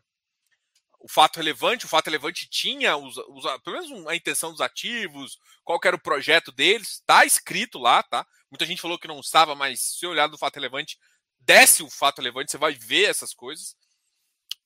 o 1.00 1.08
fato 1.08 1.38
relevante, 1.38 1.86
o 1.86 1.90
fato 1.90 2.08
relevante 2.08 2.50
tinha 2.50 2.98
os, 2.98 3.18
os, 3.18 3.44
pelo 3.62 3.80
menos 3.80 4.08
a 4.08 4.16
intenção 4.16 4.52
dos 4.52 4.62
ativos, 4.62 5.38
qual 5.64 5.80
era 5.84 5.96
o 5.96 6.02
projeto 6.02 6.52
deles, 6.52 6.94
está 6.94 7.26
escrito 7.26 7.78
lá, 7.78 8.02
tá? 8.02 8.26
Muita 8.50 8.66
gente 8.66 8.82
falou 8.82 8.98
que 8.98 9.08
não 9.08 9.20
estava, 9.20 9.54
mas 9.54 9.82
se 9.82 10.08
olhar 10.08 10.28
no 10.28 10.38
fato 10.38 10.56
relevante, 10.56 10.98
desce 11.46 11.84
o 11.84 11.90
fato 11.90 12.20
relevante, 12.20 12.52
você 12.52 12.58
vai 12.58 12.74
ver 12.74 13.10
essas 13.10 13.34
coisas. 13.34 13.76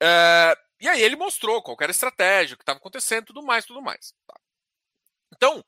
É, 0.02 0.58
e 0.80 0.88
aí 0.88 1.02
ele 1.02 1.16
mostrou 1.16 1.62
qual 1.62 1.78
era 1.80 1.90
a 1.90 1.92
estratégia, 1.92 2.54
o 2.56 2.58
que 2.58 2.64
estava 2.64 2.78
acontecendo, 2.78 3.26
tudo 3.26 3.44
mais, 3.44 3.66
tudo 3.66 3.82
mais. 3.82 4.14
Tá? 4.26 4.40
Então, 5.36 5.64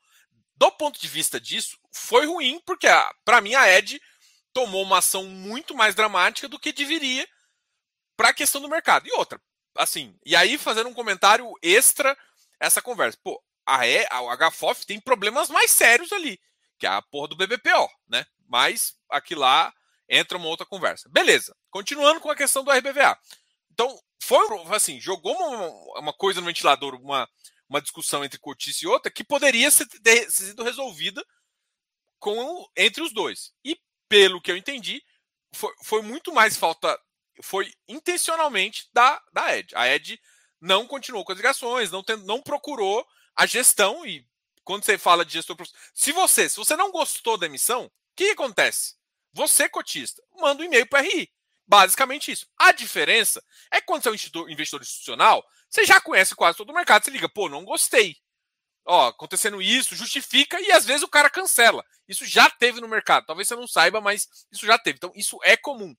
do 0.56 0.70
ponto 0.72 1.00
de 1.00 1.08
vista 1.08 1.40
disso, 1.40 1.78
foi 1.92 2.26
ruim, 2.26 2.60
porque 2.64 2.86
para 3.24 3.40
mim 3.40 3.54
a 3.54 3.68
Ed 3.68 4.00
tomou 4.52 4.82
uma 4.82 4.98
ação 4.98 5.24
muito 5.24 5.74
mais 5.74 5.94
dramática 5.94 6.48
do 6.48 6.58
que 6.58 6.72
deveria 6.72 7.26
para 8.16 8.28
a 8.28 8.34
questão 8.34 8.60
do 8.60 8.68
mercado. 8.68 9.06
E 9.06 9.12
outra, 9.12 9.40
assim, 9.76 10.16
e 10.24 10.36
aí 10.36 10.58
fazendo 10.58 10.88
um 10.88 10.94
comentário 10.94 11.50
extra 11.62 12.16
essa 12.58 12.82
conversa. 12.82 13.18
Pô, 13.22 13.42
a, 13.66 13.86
e, 13.86 14.06
a 14.10 14.50
HFOF 14.50 14.86
tem 14.86 15.00
problemas 15.00 15.48
mais 15.48 15.70
sérios 15.70 16.12
ali, 16.12 16.38
que 16.78 16.86
é 16.86 16.90
a 16.90 17.02
porra 17.02 17.28
do 17.28 17.36
BBPO, 17.36 17.88
né? 18.08 18.26
Mas 18.46 18.94
aqui 19.08 19.34
lá 19.34 19.72
entra 20.10 20.36
uma 20.36 20.48
outra 20.48 20.66
conversa. 20.66 21.08
Beleza, 21.08 21.56
continuando 21.70 22.20
com 22.20 22.30
a 22.30 22.36
questão 22.36 22.64
do 22.64 22.70
RBVA. 22.70 23.16
Então, 23.72 23.98
foi 24.22 24.38
assim, 24.74 25.00
jogou 25.00 25.34
uma, 25.34 26.00
uma 26.00 26.12
coisa 26.12 26.40
no 26.40 26.46
ventilador, 26.46 26.94
uma, 26.96 27.28
uma 27.68 27.80
discussão 27.80 28.24
entre 28.24 28.38
cotice 28.38 28.84
e 28.84 28.88
outra, 28.88 29.10
que 29.10 29.22
poderia 29.22 29.70
ter 30.02 30.30
sido 30.30 30.64
resolvida 30.64 31.24
com, 32.18 32.66
entre 32.76 33.02
os 33.02 33.12
dois. 33.12 33.52
E, 33.64 33.80
pelo 34.08 34.40
que 34.40 34.50
eu 34.50 34.56
entendi, 34.56 35.02
foi, 35.54 35.72
foi 35.84 36.02
muito 36.02 36.32
mais 36.32 36.56
falta. 36.56 36.98
Foi 37.42 37.72
intencionalmente 37.88 38.88
da, 38.92 39.22
da 39.32 39.56
Ed. 39.56 39.74
A 39.74 39.88
Ed 39.88 40.20
não 40.60 40.86
continuou 40.86 41.24
com 41.24 41.32
as 41.32 41.38
ligações, 41.38 41.90
não, 41.90 42.02
tem, 42.02 42.16
não 42.18 42.42
procurou 42.42 43.06
a 43.34 43.46
gestão. 43.46 44.04
E 44.04 44.26
quando 44.64 44.84
você 44.84 44.98
fala 44.98 45.24
de 45.24 45.32
gestor 45.32 45.56
se 45.94 46.12
você, 46.12 46.48
se 46.48 46.56
você 46.56 46.76
não 46.76 46.90
gostou 46.90 47.38
da 47.38 47.46
emissão, 47.46 47.86
o 47.86 47.90
que 48.14 48.30
acontece? 48.30 48.99
Você, 49.32 49.68
cotista, 49.68 50.22
manda 50.36 50.62
um 50.62 50.66
e-mail 50.66 50.86
para 50.86 51.02
RI. 51.02 51.30
Basicamente 51.66 52.32
isso. 52.32 52.46
A 52.58 52.72
diferença 52.72 53.42
é 53.70 53.80
que 53.80 53.86
quando 53.86 54.02
você 54.02 54.08
é 54.08 54.12
um 54.40 54.48
investidor 54.48 54.82
institucional, 54.82 55.44
você 55.68 55.84
já 55.84 56.00
conhece 56.00 56.34
quase 56.34 56.58
todo 56.58 56.70
o 56.70 56.74
mercado. 56.74 57.04
Você 57.04 57.10
liga, 57.10 57.28
pô, 57.28 57.48
não 57.48 57.64
gostei. 57.64 58.16
Ó, 58.84 59.08
acontecendo 59.08 59.62
isso, 59.62 59.94
justifica 59.94 60.60
e 60.60 60.72
às 60.72 60.84
vezes 60.84 61.02
o 61.02 61.08
cara 61.08 61.30
cancela. 61.30 61.84
Isso 62.08 62.26
já 62.26 62.50
teve 62.50 62.80
no 62.80 62.88
mercado. 62.88 63.26
Talvez 63.26 63.46
você 63.46 63.54
não 63.54 63.68
saiba, 63.68 64.00
mas 64.00 64.28
isso 64.50 64.66
já 64.66 64.76
teve. 64.78 64.96
Então, 64.96 65.12
isso 65.14 65.38
é 65.44 65.56
comum. 65.56 65.94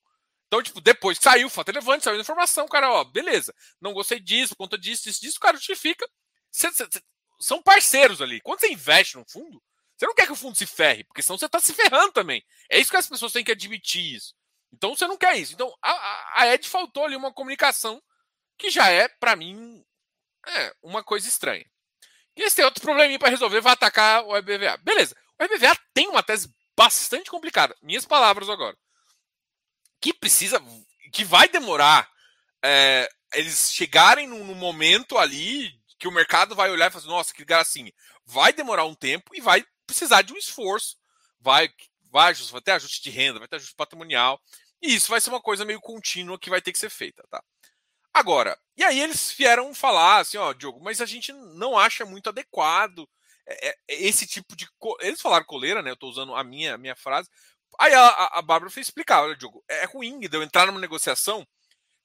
Então, 0.48 0.62
tipo, 0.62 0.82
depois 0.82 1.18
que 1.18 1.24
saiu 1.24 1.50
fato 1.50 1.70
relevante, 1.70 2.04
saiu 2.04 2.18
a 2.18 2.22
informação, 2.22 2.68
cara, 2.68 2.92
ó, 2.92 3.06
beleza, 3.06 3.56
não 3.80 3.94
gostei 3.94 4.20
disso, 4.20 4.54
conta 4.54 4.78
disso, 4.78 5.04
disso, 5.04 5.22
disso, 5.22 5.38
o 5.38 5.40
cara 5.40 5.56
justifica. 5.56 6.06
Cê, 6.52 6.70
cê, 6.74 6.86
cê, 6.92 7.02
são 7.40 7.64
parceiros 7.64 8.22
ali. 8.22 8.42
Quando 8.42 8.60
você 8.60 8.70
investe 8.70 9.16
no 9.16 9.24
fundo, 9.24 9.64
você 10.02 10.08
não 10.08 10.16
quer 10.16 10.26
que 10.26 10.32
o 10.32 10.36
fundo 10.36 10.58
se 10.58 10.66
ferre, 10.66 11.04
porque 11.04 11.22
senão 11.22 11.38
você 11.38 11.46
está 11.46 11.60
se 11.60 11.76
ferrando 11.76 12.12
também. 12.12 12.44
É 12.72 12.80
isso 12.80 12.90
que 12.90 12.98
as 12.98 13.08
pessoas 13.08 13.32
têm 13.32 13.44
que 13.44 13.52
admitir 13.52 14.16
isso. 14.16 14.34
Então 14.74 14.96
você 14.96 15.06
não 15.06 15.16
quer 15.16 15.38
isso. 15.38 15.54
Então 15.54 15.72
a, 15.80 16.42
a 16.42 16.48
Ed 16.48 16.68
faltou 16.68 17.06
ali 17.06 17.16
uma 17.16 17.32
comunicação 17.32 18.02
que 18.58 18.72
já 18.72 18.90
é, 18.90 19.08
para 19.08 19.36
mim, 19.36 19.86
é, 20.48 20.76
uma 20.82 21.04
coisa 21.04 21.28
estranha. 21.28 21.64
E 22.36 22.42
esse 22.42 22.56
tem 22.56 22.66
outro 22.66 22.82
probleminha 22.82 23.20
para 23.20 23.30
resolver, 23.30 23.62
vai 23.62 23.74
atacar 23.74 24.26
o 24.26 24.36
EBVA. 24.36 24.78
Beleza. 24.78 25.16
O 25.40 25.44
EBVA 25.44 25.78
tem 25.94 26.08
uma 26.08 26.24
tese 26.24 26.52
bastante 26.76 27.30
complicada. 27.30 27.78
Minhas 27.80 28.04
palavras 28.04 28.50
agora. 28.50 28.76
Que 30.02 30.12
precisa, 30.12 30.60
que 31.14 31.24
vai 31.24 31.48
demorar 31.48 32.10
é, 32.64 33.08
eles 33.36 33.72
chegarem 33.72 34.26
no, 34.26 34.44
no, 34.44 34.56
momento 34.56 35.20
ali 35.20 35.80
que 36.00 36.08
o 36.08 36.12
mercado 36.12 36.56
vai 36.56 36.72
olhar 36.72 36.88
e 36.88 36.90
falar, 36.90 37.04
assim, 37.04 37.12
nossa, 37.12 37.34
que 37.36 37.46
gracinha. 37.46 37.94
Vai 38.26 38.52
demorar 38.52 38.86
um 38.86 38.96
tempo 38.96 39.36
e 39.36 39.42
vai 39.42 39.64
precisar 39.92 40.22
de 40.22 40.34
um 40.34 40.38
esforço. 40.38 40.98
Vai, 41.40 41.70
vai, 42.12 42.34
vai 42.34 42.62
ter 42.62 42.72
ajuste 42.72 43.02
de 43.04 43.10
renda, 43.10 43.40
vai 43.40 43.48
ter 43.48 43.58
ajuste 43.58 43.76
patrimonial. 43.76 44.42
E 44.82 44.96
isso 44.96 45.10
vai 45.10 45.22
ser 45.22 45.30
uma 45.30 45.42
coisa 45.42 45.66
meio 45.66 45.80
contínua 45.80 46.40
que 46.40 46.50
vai 46.50 46.62
ter 46.62 46.72
que 46.72 46.80
ser 46.80 46.90
feita, 46.90 47.24
tá? 47.30 47.44
Agora, 48.14 48.58
e 48.76 48.84
aí 48.84 49.00
eles 49.00 49.32
vieram 49.32 49.74
falar 49.74 50.20
assim, 50.20 50.38
ó, 50.38 50.52
Diogo, 50.54 50.82
mas 50.82 51.00
a 51.00 51.06
gente 51.06 51.32
não 51.32 51.78
acha 51.78 52.06
muito 52.06 52.30
adequado 52.30 53.08
é, 53.48 53.70
é, 53.70 53.76
esse 53.88 54.28
tipo 54.28 54.56
de. 54.56 54.68
Eles 55.00 55.22
falaram 55.22 55.46
coleira, 55.46 55.82
né? 55.82 55.92
Eu 55.92 55.98
tô 55.98 56.10
usando 56.10 56.36
a 56.36 56.44
minha, 56.44 56.76
a 56.76 56.78
minha 56.78 56.96
frase. 56.96 57.30
Aí 57.80 57.94
a, 57.94 58.08
a 58.34 58.42
Bárbara 58.42 58.72
fez 58.72 58.88
explicar: 58.88 59.24
olha, 59.24 59.36
Diogo, 59.36 59.64
é 59.68 59.86
ruim 59.86 60.20
de 60.20 60.36
eu 60.36 60.44
entrar 60.44 60.66
numa 60.66 60.80
negociação. 60.80 61.48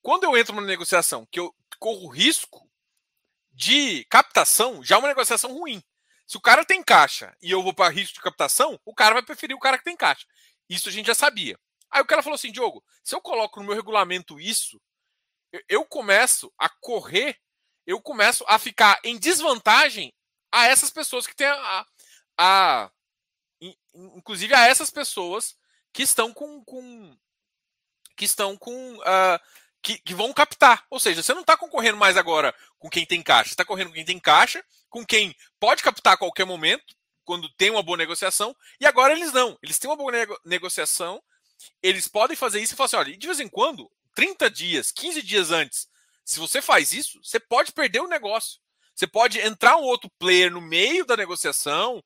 Quando 0.03 0.25
eu 0.25 0.37
entro 0.37 0.55
numa 0.55 0.67
negociação 0.67 1.27
que 1.31 1.41
eu 1.41 1.55
corro 1.79 2.09
risco 2.09 2.69
de 3.53 4.05
captação, 4.05 4.85
já 4.85 4.97
é 4.97 4.99
uma 4.99 5.09
negociação 5.09 5.53
ruim. 5.53 5.83
Se 6.27 6.37
o 6.37 6.41
cara 6.41 6.65
tem 6.65 6.83
caixa 6.83 7.37
e 7.41 7.51
eu 7.51 7.63
vou 7.63 7.73
para 7.73 7.93
risco 7.93 8.15
de 8.15 8.21
captação, 8.21 8.81
o 8.85 8.95
cara 8.95 9.15
vai 9.15 9.23
preferir 9.23 9.55
o 9.57 9.61
cara 9.61 9.79
que 9.79 9.85
tem 9.85 9.97
caixa. 9.97 10.27
Isso 10.69 10.89
a 10.89 10.93
gente 10.93 11.07
já 11.07 11.15
sabia. 11.15 11.59
Aí 11.91 12.03
o 12.03 12.07
cara 12.07 12.23
falou 12.23 12.35
assim: 12.35 12.51
Diogo, 12.51 12.85
se 13.05 13.15
eu 13.15 13.21
coloco 13.21 13.61
no 13.61 13.67
meu 13.67 13.75
regulamento 13.75 14.41
isso, 14.41 14.81
eu 15.69 15.85
começo 15.85 16.53
a 16.59 16.69
correr, 16.69 17.39
eu 17.87 18.01
começo 18.01 18.45
a 18.49 18.59
ficar 18.59 18.99
em 19.05 19.17
desvantagem 19.17 20.13
a 20.51 20.67
essas 20.67 20.91
pessoas 20.91 21.27
que 21.27 21.37
têm 21.37 21.47
a, 21.47 21.87
a, 22.37 22.85
a 22.85 22.91
inclusive 23.95 24.55
a 24.55 24.67
essas 24.67 24.91
pessoas 24.91 25.57
que 25.93 26.03
estão 26.03 26.33
com, 26.33 26.63
com 26.65 27.17
que 28.17 28.25
estão 28.25 28.57
com 28.57 28.97
uh, 28.99 29.41
que, 29.83 29.99
que, 29.99 30.15
vão 30.15 30.33
captar. 30.33 30.85
Ou 30.91 30.99
seja, 30.99 31.23
você 31.23 31.33
não 31.33 31.43
está 31.43 31.57
concorrendo 31.57 31.97
mais 31.97 32.17
agora 32.17 32.55
com 32.79 32.91
quem 32.91 33.07
tem 33.07 33.23
caixa, 33.23 33.51
está 33.51 33.65
correndo 33.65 33.89
com 33.89 33.95
quem 33.95 34.05
tem 34.05 34.19
caixa, 34.19 34.65
com 34.97 35.05
quem 35.05 35.37
pode 35.61 35.83
captar 35.83 36.15
a 36.15 36.17
qualquer 36.17 36.47
momento, 36.47 36.97
quando 37.23 37.51
tem 37.51 37.69
uma 37.69 37.83
boa 37.83 37.99
negociação, 37.99 38.57
e 38.81 38.87
agora 38.87 39.13
eles 39.13 39.31
não. 39.31 39.59
Eles 39.63 39.79
têm 39.79 39.91
uma 39.91 39.97
boa 39.97 40.11
nego 40.11 40.41
negociação, 40.43 41.23
eles 41.83 42.09
podem 42.09 42.35
fazer 42.35 42.63
isso 42.63 42.73
e 42.73 42.77
falar 42.77 42.87
assim: 42.87 42.97
olha, 42.97 43.19
de 43.19 43.27
vez 43.27 43.39
em 43.39 43.47
quando 43.47 43.91
30 44.15 44.51
dias, 44.51 44.91
15 44.91 45.21
dias 45.21 45.51
antes, 45.51 45.87
se 46.25 46.41
você 46.41 46.63
faz 46.63 46.95
isso, 46.95 47.21
você 47.23 47.39
pode 47.39 47.73
perder 47.73 48.01
o 48.01 48.09
negócio. 48.09 48.59
Você 48.95 49.07
pode 49.07 49.39
entrar 49.39 49.77
um 49.77 49.83
outro 49.83 50.11
player 50.19 50.51
no 50.51 50.63
meio 50.63 51.05
da 51.05 51.15
negociação 51.15 52.03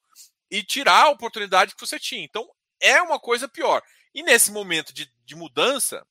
e 0.50 0.61
tirar 0.61 1.05
a 1.05 1.11
oportunidade 1.11 1.76
que 1.76 1.87
você 1.87 1.96
tinha. 1.96 2.24
Então, 2.24 2.50
é 2.81 3.00
uma 3.00 3.20
coisa 3.20 3.46
pior. 3.46 3.81
E 4.12 4.20
nesse 4.24 4.50
momento 4.50 4.92
de, 4.92 5.09
de 5.24 5.37
mudança, 5.37 6.05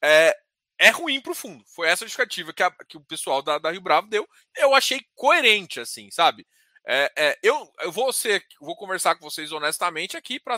é, 0.00 0.34
é 0.78 0.90
ruim 0.90 1.20
para 1.20 1.32
o 1.32 1.34
fundo. 1.34 1.64
Foi 1.66 1.88
essa 1.88 2.04
justificativa 2.04 2.52
que, 2.52 2.62
a, 2.62 2.70
que 2.70 2.96
o 2.96 3.04
pessoal 3.04 3.42
da, 3.42 3.58
da, 3.58 3.70
Rio 3.70 3.80
Bravo 3.80 4.08
deu. 4.08 4.28
Eu 4.56 4.74
achei 4.74 5.00
coerente, 5.14 5.80
assim, 5.80 6.10
sabe? 6.10 6.46
É, 6.86 7.12
é, 7.16 7.38
eu, 7.42 7.72
eu 7.80 7.90
vou 7.90 8.12
ser, 8.12 8.44
vou 8.60 8.76
conversar 8.76 9.16
com 9.16 9.28
vocês 9.28 9.50
honestamente 9.52 10.16
aqui 10.16 10.38
para 10.38 10.56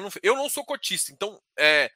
não. 0.00 0.10
Eu 0.22 0.36
não 0.36 0.48
sou 0.48 0.64
cotista, 0.64 1.12
então 1.12 1.40
é, 1.58 1.90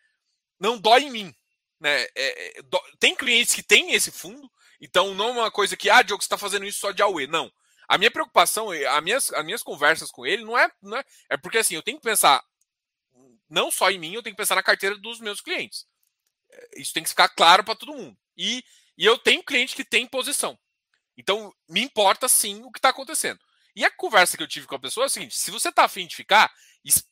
não 0.58 0.78
dói 0.78 1.02
em 1.02 1.10
mim. 1.10 1.34
Né? 1.80 2.02
É, 2.14 2.58
é, 2.58 2.62
tem 2.98 3.14
clientes 3.14 3.54
que 3.54 3.62
têm 3.62 3.92
esse 3.92 4.10
fundo, 4.10 4.50
então 4.80 5.14
não 5.14 5.28
é 5.28 5.32
uma 5.32 5.50
coisa 5.50 5.76
que, 5.76 5.90
ah, 5.90 6.02
Diogo, 6.02 6.22
você 6.22 6.26
está 6.26 6.38
fazendo 6.38 6.64
isso 6.64 6.78
só 6.78 6.92
de 6.92 7.02
AUE. 7.02 7.26
Não. 7.26 7.52
A 7.86 7.98
minha 7.98 8.10
preocupação, 8.10 8.70
as 8.70 9.02
minhas, 9.02 9.32
as 9.32 9.44
minhas 9.44 9.62
conversas 9.62 10.10
com 10.10 10.24
ele 10.24 10.42
não 10.44 10.56
é, 10.56 10.70
não 10.80 10.96
é. 10.96 11.04
É 11.30 11.36
porque 11.36 11.58
assim, 11.58 11.74
eu 11.74 11.82
tenho 11.82 11.98
que 11.98 12.04
pensar 12.04 12.42
não 13.48 13.70
só 13.70 13.90
em 13.90 13.98
mim, 13.98 14.14
eu 14.14 14.22
tenho 14.22 14.34
que 14.34 14.40
pensar 14.40 14.54
na 14.54 14.62
carteira 14.62 14.96
dos 14.96 15.20
meus 15.20 15.40
clientes. 15.40 15.86
Isso 16.76 16.92
tem 16.92 17.02
que 17.02 17.08
ficar 17.08 17.28
claro 17.28 17.64
para 17.64 17.74
todo 17.74 17.94
mundo. 17.94 18.16
E, 18.36 18.62
e 18.96 19.04
eu 19.04 19.18
tenho 19.18 19.42
cliente 19.42 19.74
que 19.74 19.84
tem 19.84 20.06
posição. 20.06 20.58
Então, 21.16 21.52
me 21.68 21.80
importa 21.80 22.28
sim 22.28 22.62
o 22.64 22.70
que 22.70 22.78
está 22.78 22.88
acontecendo. 22.88 23.40
E 23.76 23.84
a 23.84 23.90
conversa 23.90 24.36
que 24.36 24.42
eu 24.42 24.48
tive 24.48 24.66
com 24.66 24.74
a 24.74 24.80
pessoa 24.80 25.04
é 25.04 25.06
a 25.06 25.10
seguinte: 25.10 25.38
se 25.38 25.50
você 25.50 25.68
está 25.68 25.84
afim 25.84 26.06
de 26.06 26.16
ficar, 26.16 26.52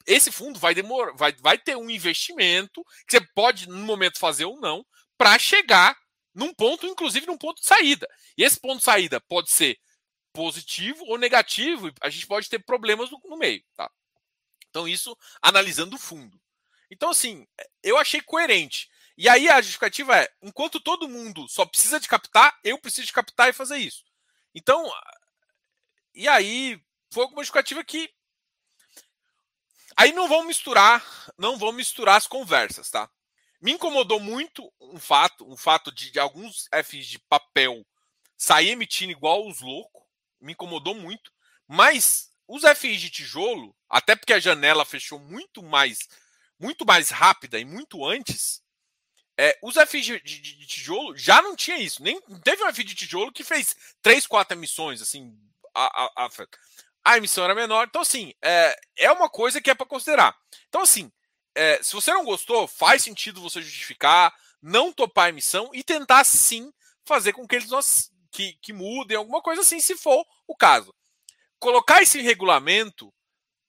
esse 0.07 0.31
fundo 0.31 0.59
vai 0.59 0.75
demorar, 0.75 1.13
vai, 1.15 1.33
vai 1.41 1.59
ter 1.59 1.77
um 1.77 1.91
investimento 1.91 2.85
que 3.07 3.19
você 3.19 3.27
pode, 3.35 3.69
no 3.69 3.79
momento, 3.79 4.19
fazer 4.19 4.45
ou 4.45 4.61
não, 4.61 4.85
para 5.17 5.39
chegar 5.39 5.97
num 6.35 6.55
ponto, 6.55 6.87
inclusive 6.87 7.27
num 7.27 7.39
ponto 7.39 7.61
de 7.61 7.67
saída. 7.67 8.09
E 8.37 8.45
esse 8.45 8.61
ponto 8.61 8.79
de 8.79 8.85
saída 8.85 9.21
pode 9.21 9.51
ser 9.51 9.79
positivo 10.33 11.05
ou 11.07 11.19
negativo, 11.19 11.93
a 12.01 12.09
gente 12.09 12.27
pode 12.27 12.49
ter 12.49 12.59
problemas 12.61 13.11
no, 13.11 13.21
no 13.25 13.37
meio. 13.37 13.63
Tá? 13.77 13.91
Então, 14.71 14.89
isso 14.89 15.17
analisando 15.43 15.97
o 15.97 15.99
fundo. 15.99 16.41
Então, 16.91 17.11
assim, 17.11 17.47
eu 17.83 17.99
achei 17.99 18.21
coerente. 18.21 18.89
E 19.23 19.29
aí 19.29 19.49
a 19.49 19.63
justificativa 19.63 20.17
é: 20.17 20.29
enquanto 20.43 20.81
todo 20.81 21.09
mundo 21.09 21.49
só 21.49 21.65
precisa 21.65 22.01
de 22.01 22.09
captar, 22.09 22.59
eu 22.65 22.77
preciso 22.77 23.07
de 23.07 23.13
captar 23.13 23.49
e 23.49 23.53
fazer 23.53 23.79
isso. 23.79 24.03
Então, 24.53 24.93
e 26.13 26.27
aí 26.27 26.83
foi 27.09 27.27
uma 27.27 27.37
justificativa 27.37 27.85
que 27.85 28.13
Aí 29.97 30.13
não 30.13 30.27
vão 30.27 30.43
misturar, 30.43 31.07
não 31.39 31.57
vão 31.57 31.71
misturar 31.71 32.17
as 32.17 32.27
conversas, 32.27 32.91
tá? 32.91 33.09
Me 33.61 33.71
incomodou 33.71 34.19
muito 34.19 34.73
um 34.81 34.99
fato, 34.99 35.49
um 35.49 35.57
fato 35.57 35.93
de, 35.93 36.11
de 36.11 36.19
alguns 36.19 36.67
FIs 36.85 37.07
de 37.07 37.21
papel 37.21 37.87
sair 38.37 38.71
emitindo 38.71 39.13
igual 39.13 39.47
os 39.47 39.61
loucos, 39.61 40.03
me 40.41 40.53
incomodou 40.53 40.97
muito. 40.97 41.31
Mas 41.69 42.29
os 42.49 42.65
FIs 42.77 43.01
de 43.01 43.09
tijolo, 43.09 43.77
até 43.89 44.17
porque 44.17 44.33
a 44.33 44.41
janela 44.41 44.85
fechou 44.85 45.21
muito 45.21 45.63
mais, 45.63 46.09
muito 46.59 46.85
mais 46.85 47.11
rápida 47.11 47.61
e 47.61 47.65
muito 47.65 48.05
antes, 48.05 48.63
é, 49.43 49.59
os 49.61 49.75
FIs 49.75 50.07
de, 50.07 50.21
de, 50.21 50.41
de, 50.41 50.67
tijolo 50.67 51.17
já 51.17 51.43
não 51.43 51.57
tinha 51.57 51.77
isso. 51.77 52.01
Nem 52.01 52.21
teve 52.45 52.63
um 52.63 52.73
FI 52.73 52.85
de 52.85 52.95
tijolo 52.95 53.33
que 53.33 53.43
fez 53.43 53.75
três, 54.01 54.25
quatro 54.25 54.57
emissões, 54.57 55.03
assim, 55.03 55.37
a, 55.75 56.05
a, 56.05 56.27
a, 56.27 56.31
a 57.05 57.17
emissão 57.17 57.43
era 57.43 57.53
menor. 57.53 57.89
Então, 57.89 58.03
assim, 58.03 58.33
é, 58.41 58.79
é 58.97 59.11
uma 59.11 59.29
coisa 59.29 59.61
que 59.61 59.69
é 59.69 59.75
para 59.75 59.85
considerar. 59.85 60.33
Então, 60.69 60.83
assim, 60.83 61.11
é, 61.57 61.83
se 61.83 61.93
você 61.93 62.13
não 62.13 62.25
gostou, 62.25 62.69
faz 62.69 63.03
sentido 63.03 63.41
você 63.41 63.61
justificar, 63.61 64.33
não 64.63 64.93
topar 64.93 65.27
a 65.27 65.31
emissão 65.31 65.71
e 65.75 65.83
tentar 65.83 66.23
sim 66.23 66.73
fazer 67.05 67.33
com 67.33 67.45
que 67.45 67.57
eles 67.57 68.13
que, 68.31 68.53
que 68.63 68.73
mudem 68.73 69.17
alguma 69.17 69.43
coisa 69.43 69.63
assim, 69.63 69.81
se 69.81 69.97
for 69.97 70.25
o 70.47 70.55
caso. 70.55 70.95
colocar 71.59 72.01
esse 72.01 72.21
regulamento 72.21 73.13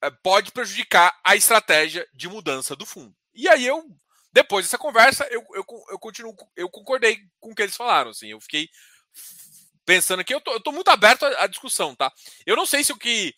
é, 0.03 0.11
pode 0.11 0.51
prejudicar 0.51 1.19
a 1.23 1.35
estratégia 1.35 2.07
de 2.13 2.29
mudança 2.29 2.75
do 2.75 2.85
fundo. 2.85 3.15
E 3.33 3.49
aí 3.49 3.65
eu, 3.65 3.83
depois 4.33 4.65
dessa 4.65 4.79
conversa, 4.79 5.25
eu, 5.29 5.45
eu, 5.53 5.63
eu 5.89 5.99
continuo, 5.99 6.35
eu 6.55 6.67
concordei 6.67 7.19
com 7.39 7.51
o 7.51 7.55
que 7.55 7.61
eles 7.61 7.77
falaram. 7.77 8.09
Assim, 8.09 8.29
eu 8.29 8.41
fiquei 8.41 8.67
pensando 9.85 10.21
aqui, 10.21 10.33
eu 10.33 10.41
tô, 10.41 10.51
eu 10.53 10.59
tô 10.59 10.71
muito 10.71 10.89
aberto 10.89 11.23
à, 11.23 11.43
à 11.43 11.47
discussão, 11.47 11.95
tá? 11.95 12.11
Eu 12.45 12.55
não 12.55 12.65
sei 12.65 12.83
se 12.83 12.91
o 12.91 12.97
que. 12.97 13.35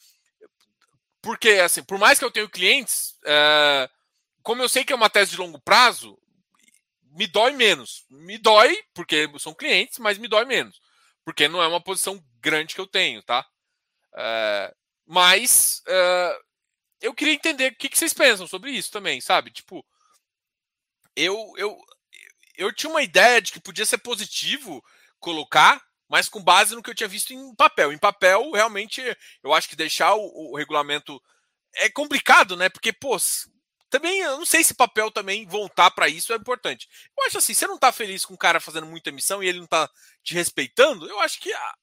Porque, 1.22 1.50
assim, 1.50 1.84
por 1.84 1.98
mais 1.98 2.18
que 2.18 2.24
eu 2.24 2.32
tenha 2.32 2.48
clientes, 2.48 3.18
é, 3.26 3.90
como 4.42 4.62
eu 4.62 4.70
sei 4.70 4.86
que 4.86 4.94
é 4.94 4.96
uma 4.96 5.10
tese 5.10 5.32
de 5.32 5.38
longo 5.38 5.60
prazo, 5.60 6.18
me 7.12 7.28
dói 7.28 7.52
menos. 7.52 8.06
Me 8.10 8.38
dói, 8.38 8.78
porque 8.94 9.30
são 9.40 9.54
clientes, 9.54 10.00
mas 10.00 10.18
me 10.18 10.30
dói 10.30 10.46
menos. 10.46 10.80
Porque 11.26 11.50
não 11.50 11.62
é 11.62 11.68
uma 11.68 11.82
posição 11.82 12.24
grande 12.40 12.74
que 12.74 12.80
eu 12.80 12.88
tenho, 12.88 13.22
tá? 13.24 13.46
É, 14.16 14.74
mas 15.06 15.82
é, 15.88 16.40
eu 17.02 17.14
queria 17.14 17.34
entender 17.34 17.74
o 17.74 17.76
que, 17.76 17.90
que 17.90 17.98
vocês 17.98 18.14
pensam 18.14 18.48
sobre 18.48 18.72
isso 18.72 18.92
também, 18.92 19.20
sabe? 19.20 19.52
Tipo, 19.52 19.86
eu, 21.16 21.54
eu, 21.58 21.78
eu 22.58 22.74
tinha 22.74 22.90
uma 22.90 23.04
ideia 23.04 23.42
de 23.42 23.52
que 23.52 23.60
podia 23.60 23.86
ser 23.86 23.98
positivo 24.00 24.84
colocar, 25.20 25.82
mas 26.08 26.30
com 26.30 26.44
base 26.44 26.76
no 26.76 26.84
que 26.84 26.90
eu 26.90 26.96
tinha 26.96 27.10
visto 27.10 27.34
em 27.34 27.56
papel. 27.56 27.92
Em 27.92 27.98
papel, 27.98 28.52
realmente, 28.52 29.02
eu 29.44 29.54
acho 29.54 29.68
que 29.70 29.76
deixar 29.76 30.14
o, 30.16 30.52
o 30.52 30.56
regulamento 30.56 31.22
é 31.76 31.90
complicado, 31.90 32.56
né? 32.56 32.70
Porque, 32.70 32.94
pô, 32.94 33.18
também 33.90 34.20
eu 34.20 34.38
não 34.38 34.46
sei 34.46 34.64
se 34.64 34.74
papel 34.74 35.10
também 35.12 35.46
voltar 35.46 35.92
para 35.92 36.08
isso 36.10 36.34
é 36.34 36.36
importante. 36.36 36.88
Eu 37.18 37.26
acho 37.26 37.38
assim, 37.38 37.54
você 37.54 37.68
não 37.68 37.78
tá 37.78 37.92
feliz 37.92 38.26
com 38.26 38.34
o 38.34 38.38
cara 38.38 38.60
fazendo 38.60 38.88
muita 38.88 39.10
emissão 39.10 39.44
e 39.44 39.48
ele 39.48 39.60
não 39.60 39.68
tá 39.68 39.90
te 40.24 40.34
respeitando, 40.34 41.08
eu 41.08 41.20
acho 41.20 41.40
que 41.40 41.52
a, 41.54 41.76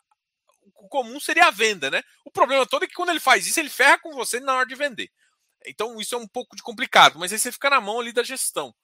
o 0.77 0.88
comum 0.88 1.18
seria 1.18 1.47
a 1.47 1.51
venda, 1.51 1.90
né? 1.90 2.03
O 2.25 2.31
problema 2.31 2.66
todo 2.66 2.85
é 2.85 2.88
que 2.88 2.95
quando 2.95 3.11
ele 3.11 3.21
faz 3.21 3.47
isso, 3.47 3.59
ele 3.59 3.71
ferra 3.71 3.99
com 3.99 4.12
você 4.12 4.40
na 4.40 4.55
hora 4.55 4.66
de 4.66 4.75
vender. 4.75 5.11
Então 5.66 6.01
isso 6.01 6.14
é 6.14 6.18
um 6.18 6.27
pouco 6.27 6.57
de 6.57 6.62
complicado, 6.62 7.18
mas 7.18 7.33
aí 7.33 7.38
você 7.38 7.53
fica 7.53 7.71
na 7.71 7.81
mão 7.81 8.01
ali 8.01 8.12
da 8.12 8.23
gestão. 8.23 8.75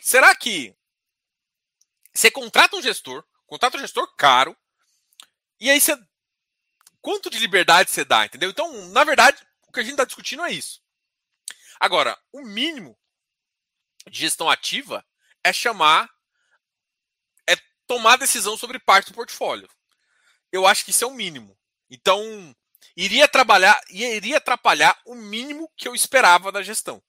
Será 0.00 0.34
que 0.34 0.76
você 2.12 2.30
contrata 2.30 2.76
um 2.76 2.82
gestor, 2.82 3.24
contrata 3.46 3.76
um 3.76 3.80
gestor 3.80 4.14
caro, 4.16 4.56
e 5.60 5.70
aí 5.70 5.80
você. 5.80 5.96
Quanto 7.00 7.28
de 7.28 7.38
liberdade 7.38 7.90
você 7.90 8.04
dá, 8.04 8.24
entendeu? 8.24 8.50
Então, 8.50 8.88
na 8.88 9.04
verdade, 9.04 9.46
o 9.68 9.72
que 9.72 9.80
a 9.80 9.82
gente 9.82 9.92
está 9.92 10.04
discutindo 10.04 10.42
é 10.42 10.52
isso. 10.52 10.82
Agora, 11.78 12.18
o 12.32 12.40
mínimo 12.42 12.98
de 14.10 14.20
gestão 14.20 14.48
ativa 14.48 15.04
é 15.42 15.52
chamar, 15.52 16.08
é 17.46 17.56
tomar 17.86 18.16
decisão 18.16 18.56
sobre 18.56 18.78
parte 18.78 19.08
do 19.08 19.14
portfólio 19.14 19.68
eu 20.54 20.66
acho 20.68 20.84
que 20.84 20.92
isso 20.92 21.02
é 21.02 21.06
o 21.06 21.12
mínimo. 21.14 21.58
Então, 21.90 22.54
iria 22.96 23.26
trabalhar, 23.26 23.80
iria 23.90 24.36
atrapalhar 24.36 24.96
o 25.04 25.14
mínimo 25.14 25.68
que 25.76 25.88
eu 25.88 25.94
esperava 25.96 26.52
da 26.52 26.62
gestão. 26.62 27.02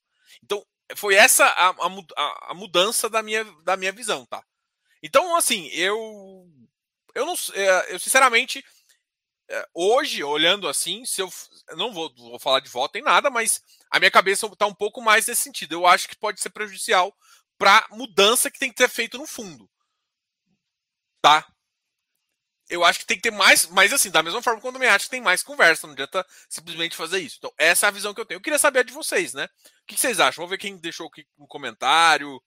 Foi 0.96 1.16
essa 1.16 1.46
a, 1.46 1.70
a, 1.70 2.52
a, 2.52 2.54
mudança 2.54 3.10
da 3.10 3.24
minha, 3.24 3.44
da 3.64 3.76
minha 3.76 3.92
visão, 3.92 4.26
tá? 4.26 4.44
Então, 5.02 5.36
assim, 5.36 5.68
eu 5.70 6.48
eu 7.16 7.26
não 7.26 7.34
é, 7.54 7.94
eu 7.94 8.00
sinceramente 8.00 8.64
é, 9.50 9.68
hoje 9.74 10.24
olhando 10.24 10.68
assim, 10.68 11.06
se 11.06 11.22
eu 11.22 11.30
não 11.76 11.94
vou, 11.94 12.14
vou 12.16 12.40
falar 12.40 12.60
de 12.60 12.70
voto 12.70 12.98
em 12.98 13.02
nada, 13.02 13.30
mas 13.30 13.62
a 13.92 14.00
minha 14.00 14.12
cabeça 14.12 14.46
está 14.48 14.66
um 14.66 14.74
pouco 14.74 15.02
mais 15.02 15.28
nesse 15.28 15.42
sentido. 15.42 15.74
Eu 15.74 15.88
acho 15.88 16.08
que 16.08 16.18
pode 16.18 16.42
ser 16.42 16.50
prejudicial 16.50 17.16
para 17.58 17.88
mudança 17.92 18.52
que 18.52 18.60
tem 18.60 18.72
que 18.72 18.82
ser 18.82 18.90
feito 18.90 19.18
no 19.18 19.26
fundo, 19.26 19.70
tá? 21.22 21.46
Eu 22.70 22.84
acho 22.84 23.00
que 23.00 23.06
tem 23.06 23.18
que 23.18 23.24
ter 23.24 23.32
mais, 23.32 23.68
mas 23.68 23.94
assim, 23.94 24.10
da 24.10 24.24
mesma 24.24 24.42
forma 24.42 24.60
quando 24.60 24.76
eu 24.76 24.80
me 24.80 24.88
acho 24.88 25.06
que 25.06 25.12
tem 25.12 25.22
mais 25.22 25.44
conversa, 25.44 25.86
não 25.86 25.94
adianta 25.94 26.26
simplesmente 26.50 26.96
fazer 26.96 27.20
isso. 27.20 27.36
Então, 27.38 27.54
essa 27.58 27.86
é 27.86 27.90
a 27.90 27.92
visão 27.92 28.14
que 28.14 28.20
eu 28.20 28.26
tenho. 28.26 28.38
Eu 28.38 28.42
queria 28.42 28.58
saber 28.58 28.80
a 28.80 28.84
de 28.84 28.94
vocês, 28.94 29.34
né? 29.34 29.46
O 29.46 29.86
que 29.88 30.00
vocês 30.00 30.20
acham? 30.20 30.42
Vamos 30.42 30.50
ver 30.50 30.58
quem 30.58 30.78
deixou 30.78 31.08
aqui 31.08 31.26
no 31.38 31.48
comentário. 31.48 32.42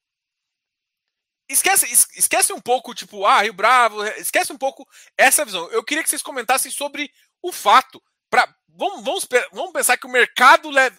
Esquece, 1.49 1.87
esquece 2.17 2.53
um 2.53 2.61
pouco, 2.61 2.95
tipo, 2.95 3.25
ah, 3.25 3.43
Rio 3.43 3.55
Bravo, 3.55 4.05
esquece 4.05 4.53
um 4.53 4.59
pouco 4.59 4.87
essa 5.17 5.45
visão. 5.45 5.71
Eu 5.71 5.85
queria 5.85 6.03
que 6.03 6.11
vocês 6.11 6.23
comentassem 6.23 6.71
sobre 6.71 7.11
o 7.41 7.53
fato. 7.53 8.03
Pra, 8.29 8.47
vamos, 8.69 9.05
vamos, 9.05 9.27
vamos 9.53 9.73
pensar 9.73 9.97
que 9.97 10.07
o 10.07 10.11
mercado 10.11 10.69
leva. 10.69 10.99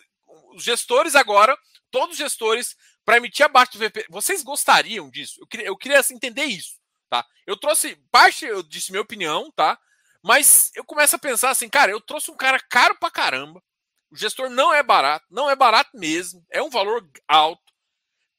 Os 0.56 0.64
gestores 0.64 1.14
agora, 1.14 1.56
todos 1.92 2.14
os 2.14 2.18
gestores, 2.18 2.76
para 3.06 3.18
emitir 3.18 3.46
abaixo 3.46 3.74
do 3.74 3.80
VP. 3.80 4.08
Vocês 4.10 4.42
gostariam 4.44 5.10
disso? 5.10 5.40
Eu 5.42 5.48
queria, 5.48 5.68
eu 5.68 5.78
queria 5.78 6.00
assim, 6.00 6.16
entender 6.16 6.46
isso 6.46 6.79
tá? 7.10 7.26
Eu 7.46 7.58
trouxe 7.58 7.96
parte, 8.12 8.46
eu 8.46 8.62
disse 8.62 8.92
minha 8.92 9.02
opinião, 9.02 9.52
tá? 9.52 9.78
Mas 10.22 10.72
eu 10.76 10.84
começo 10.84 11.16
a 11.16 11.20
pensar 11.20 11.50
assim, 11.50 11.70
cara, 11.70 11.92
eu 11.92 12.02
trouxe 12.02 12.30
um 12.30 12.36
cara 12.36 12.60
caro 12.60 12.96
pra 13.00 13.10
caramba. 13.10 13.64
O 14.12 14.16
gestor 14.16 14.50
não 14.50 14.74
é 14.74 14.82
barato, 14.82 15.26
não 15.30 15.50
é 15.50 15.56
barato 15.56 15.92
mesmo, 15.94 16.46
é 16.50 16.62
um 16.62 16.70
valor 16.70 17.08
alto. 17.28 17.74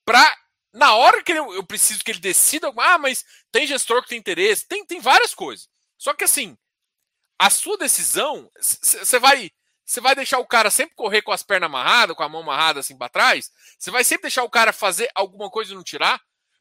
Pra, 0.05 0.37
na 0.73 0.95
hora 0.95 1.23
que 1.23 1.33
eu, 1.33 1.55
eu 1.55 1.65
preciso 1.65 2.03
que 2.05 2.11
ele 2.11 2.21
decida, 2.21 2.73
ah, 2.77 2.99
mas 2.99 3.25
tem 3.53 3.67
gestor 3.67 4.03
que 4.03 4.09
tem 4.09 4.19
interesse, 4.19 4.67
tem, 4.67 4.85
tem 4.85 5.01
várias 5.01 5.35
coisas. 5.35 5.69
Só 5.97 6.13
que 6.15 6.25
assim, 6.25 6.57
a 7.39 7.49
sua 7.51 7.79
decisão, 7.79 8.51
você 8.61 9.19
vai 9.19 9.51
você 9.91 10.01
vai 10.01 10.15
deixar 10.15 10.39
o 10.39 10.47
cara 10.47 10.71
sempre 10.71 10.95
correr 10.95 11.21
com 11.21 11.33
as 11.33 11.43
pernas 11.43 11.67
amarradas, 11.67 12.15
com 12.15 12.23
a 12.23 12.29
mão 12.29 12.43
amarrada 12.43 12.79
assim 12.79 12.97
para 12.97 13.09
trás? 13.09 13.51
Você 13.77 13.91
vai 13.91 14.05
sempre 14.05 14.23
deixar 14.23 14.45
o 14.45 14.51
cara 14.51 14.73
fazer 14.73 15.11
alguma 15.17 15.51
coisa 15.51 15.73
e 15.73 15.75
não 15.75 15.83
tirar? 15.83 16.21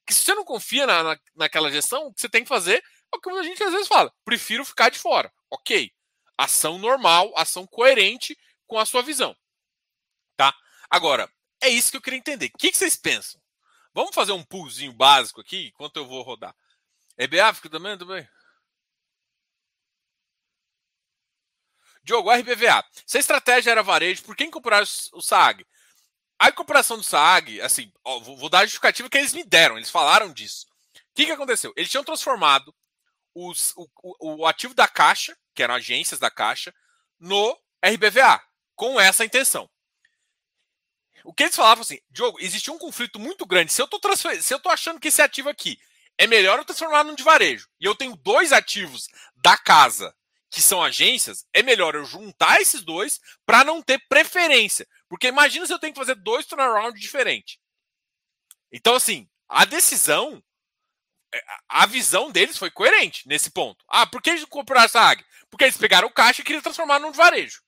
Que 0.09 0.15
se 0.15 0.25
você 0.25 0.33
não 0.33 0.43
confia 0.43 0.87
na, 0.87 1.03
na, 1.03 1.19
naquela 1.35 1.71
gestão, 1.71 2.07
o 2.07 2.13
que 2.13 2.19
você 2.19 2.27
tem 2.27 2.41
que 2.41 2.49
fazer 2.49 2.83
é 3.13 3.15
o 3.15 3.21
que 3.21 3.29
a 3.29 3.43
gente 3.43 3.63
às 3.63 3.71
vezes 3.71 3.87
fala: 3.87 4.11
prefiro 4.25 4.65
ficar 4.65 4.89
de 4.89 4.97
fora. 4.97 5.31
Ok. 5.49 5.91
Ação 6.35 6.79
normal, 6.79 7.31
ação 7.35 7.67
coerente 7.67 8.37
com 8.65 8.79
a 8.79 8.85
sua 8.85 9.03
visão. 9.03 9.35
Tá? 10.35 10.55
Agora, 10.89 11.31
é 11.61 11.69
isso 11.69 11.91
que 11.91 11.97
eu 11.97 12.01
queria 12.01 12.17
entender. 12.17 12.47
O 12.47 12.57
que, 12.57 12.71
que 12.71 12.77
vocês 12.77 12.95
pensam? 12.95 13.39
Vamos 13.93 14.15
fazer 14.15 14.31
um 14.31 14.43
pulzinho 14.43 14.93
básico 14.93 15.41
aqui, 15.41 15.67
enquanto 15.67 15.97
eu 15.97 16.07
vou 16.07 16.23
rodar. 16.23 16.55
EBA, 17.17 17.53
fica 17.53 17.69
também, 17.69 17.97
também. 17.97 18.27
Diogo, 22.03 22.31
RBVA. 22.31 22.83
Se 23.05 23.17
a 23.17 23.19
estratégia 23.19 23.71
era 23.71 23.83
varejo, 23.83 24.23
por 24.23 24.35
que 24.35 24.49
comprar 24.49 24.83
o 25.13 25.21
SAG? 25.21 25.65
A 26.39 26.49
incorporação 26.49 26.97
do 26.97 27.03
SAG, 27.03 27.59
assim, 27.61 27.91
ó, 28.03 28.19
vou 28.19 28.49
dar 28.49 28.59
a 28.59 28.63
justificativa 28.63 29.09
que 29.09 29.17
eles 29.17 29.33
me 29.33 29.43
deram, 29.43 29.75
eles 29.75 29.89
falaram 29.89 30.31
disso. 30.31 30.65
O 30.95 31.15
que, 31.15 31.25
que 31.25 31.31
aconteceu? 31.31 31.73
Eles 31.75 31.91
tinham 31.91 32.03
transformado 32.03 32.73
os, 33.35 33.73
o, 33.75 33.87
o, 34.01 34.35
o 34.41 34.47
ativo 34.47 34.73
da 34.73 34.87
Caixa, 34.87 35.37
que 35.53 35.61
eram 35.61 35.75
agências 35.75 36.19
da 36.19 36.31
Caixa, 36.31 36.73
no 37.19 37.59
RBVA, 37.83 38.41
com 38.73 38.99
essa 38.99 39.25
intenção. 39.25 39.69
O 41.25 41.33
que 41.33 41.43
eles 41.43 41.55
falavam 41.55 41.81
assim, 41.81 41.99
Diogo, 42.09 42.39
existe 42.39 42.71
um 42.71 42.77
conflito 42.77 43.19
muito 43.19 43.45
grande. 43.45 43.73
Se 43.73 43.81
eu 43.81 43.85
estou 43.85 44.71
achando 44.71 44.99
que 44.99 45.09
esse 45.09 45.21
ativo 45.21 45.49
aqui 45.49 45.77
é 46.17 46.25
melhor 46.25 46.57
eu 46.57 46.65
transformar 46.65 47.03
num 47.03 47.15
de 47.15 47.23
varejo, 47.23 47.67
e 47.79 47.85
eu 47.85 47.95
tenho 47.95 48.15
dois 48.15 48.53
ativos 48.53 49.07
da 49.35 49.57
casa 49.57 50.15
que 50.49 50.61
são 50.61 50.81
agências, 50.81 51.45
é 51.53 51.61
melhor 51.61 51.95
eu 51.95 52.05
juntar 52.05 52.61
esses 52.61 52.81
dois 52.81 53.19
para 53.45 53.63
não 53.63 53.81
ter 53.81 53.99
preferência. 54.07 54.87
Porque 55.09 55.27
imagina 55.27 55.65
se 55.65 55.73
eu 55.73 55.79
tenho 55.79 55.91
que 55.91 55.99
fazer 55.99 56.15
dois 56.15 56.45
turnaround 56.45 56.97
diferentes. 56.99 57.57
Então, 58.71 58.95
assim, 58.95 59.27
a 59.47 59.65
decisão, 59.65 60.41
é, 61.33 61.43
a 61.67 61.85
visão 61.87 62.31
deles 62.31 62.57
foi 62.57 62.69
coerente 62.69 63.27
nesse 63.27 63.49
ponto. 63.49 63.83
Ah, 63.89 64.05
por 64.05 64.21
que 64.21 64.29
eles 64.29 64.45
compraram 64.45 64.85
essa 64.85 65.01
AG? 65.01 65.25
Porque 65.49 65.63
eles 65.63 65.77
pegaram 65.77 66.07
o 66.07 66.13
caixa 66.13 66.41
e 66.41 66.45
queriam 66.45 66.61
transformar 66.61 66.99
num 66.99 67.11
varejo. 67.11 67.61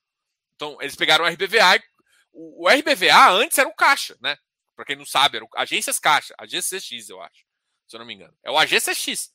Então, 0.55 0.77
eles 0.79 0.95
pegaram 0.95 1.25
o 1.25 1.27
RBVA. 1.27 1.77
E, 1.77 1.83
o, 2.31 2.65
o 2.65 2.69
RBVA 2.69 3.31
antes 3.31 3.57
era 3.57 3.67
o 3.67 3.75
caixa, 3.75 4.15
né? 4.21 4.37
Para 4.75 4.85
quem 4.85 4.95
não 4.95 5.05
sabe, 5.05 5.37
era 5.37 5.45
o 5.45 5.49
Agências 5.55 5.99
Caixa, 5.99 6.33
AGCX, 6.37 7.09
eu 7.09 7.21
acho. 7.21 7.45
Se 7.87 7.95
eu 7.95 7.99
não 7.99 8.05
me 8.05 8.13
engano. 8.13 8.33
É 8.43 8.51
o 8.51 8.57
AGCX. 8.57 9.33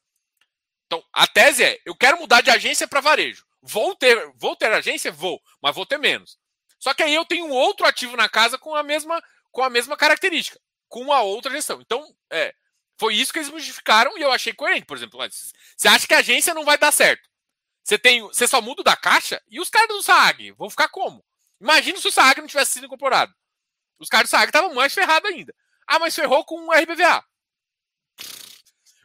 Então, 0.87 1.05
a 1.13 1.27
tese 1.27 1.65
é: 1.65 1.81
eu 1.85 1.95
quero 1.95 2.19
mudar 2.19 2.41
de 2.41 2.51
agência 2.51 2.89
para 2.89 3.01
varejo. 3.01 3.45
Vou 3.61 3.95
ter, 3.95 4.33
vou 4.37 4.57
ter 4.57 4.73
agência? 4.73 5.11
Vou, 5.11 5.43
mas 5.61 5.75
vou 5.75 5.85
ter 5.85 5.99
menos. 5.99 6.39
Só 6.79 6.95
que 6.95 7.03
aí 7.03 7.15
eu 7.15 7.25
tenho 7.25 7.49
outro 7.49 7.87
ativo 7.87 8.17
na 8.17 8.29
casa 8.29 8.59
com 8.59 8.75
a 8.75 8.83
mesma, 8.83 9.23
com 9.51 9.63
a 9.63 9.71
mesma 9.71 9.97
característica, 9.97 10.61
com 10.89 11.13
a 11.13 11.23
outra 11.23 11.51
gestão. 11.51 11.81
Então, 11.81 12.15
é, 12.31 12.55
foi 12.99 13.15
isso 13.15 13.33
que 13.33 13.39
eles 13.39 13.51
modificaram 13.51 14.17
e 14.17 14.23
eu 14.23 14.33
achei 14.33 14.53
coerente. 14.53 14.87
Por 14.87 14.97
exemplo, 14.97 15.19
você 15.77 15.89
acha 15.89 16.07
que 16.07 16.15
a 16.15 16.19
agência 16.19 16.55
não 16.55 16.65
vai 16.65 16.79
dar 16.79 16.93
certo? 16.93 17.29
Você 17.83 17.99
tem, 17.99 18.21
você 18.23 18.49
só 18.49 18.61
muda 18.61 18.83
da 18.83 18.97
caixa 18.97 19.41
e 19.49 19.61
os 19.61 19.71
caras 19.71 19.89
do 19.89 20.03
SAG 20.03 20.53
vão 20.53 20.69
ficar 20.69 20.89
como? 20.89 21.25
Imagina 21.61 21.99
se 21.99 22.09
o 22.09 22.13
SAG 22.13 22.41
não 22.41 22.49
tivesse 22.49 22.73
sido 22.73 22.87
incorporado. 22.87 23.35
Os 23.99 24.09
caras 24.09 24.29
do 24.29 24.31
SAG 24.31 24.47
estavam 24.47 24.75
mais 24.75 24.93
ferrados 24.93 25.31
ainda. 25.31 25.55
Ah, 25.87 25.99
mas 25.99 26.15
ferrou 26.15 26.45
com 26.45 26.67
o 26.67 26.73
RBVA. 26.73 27.25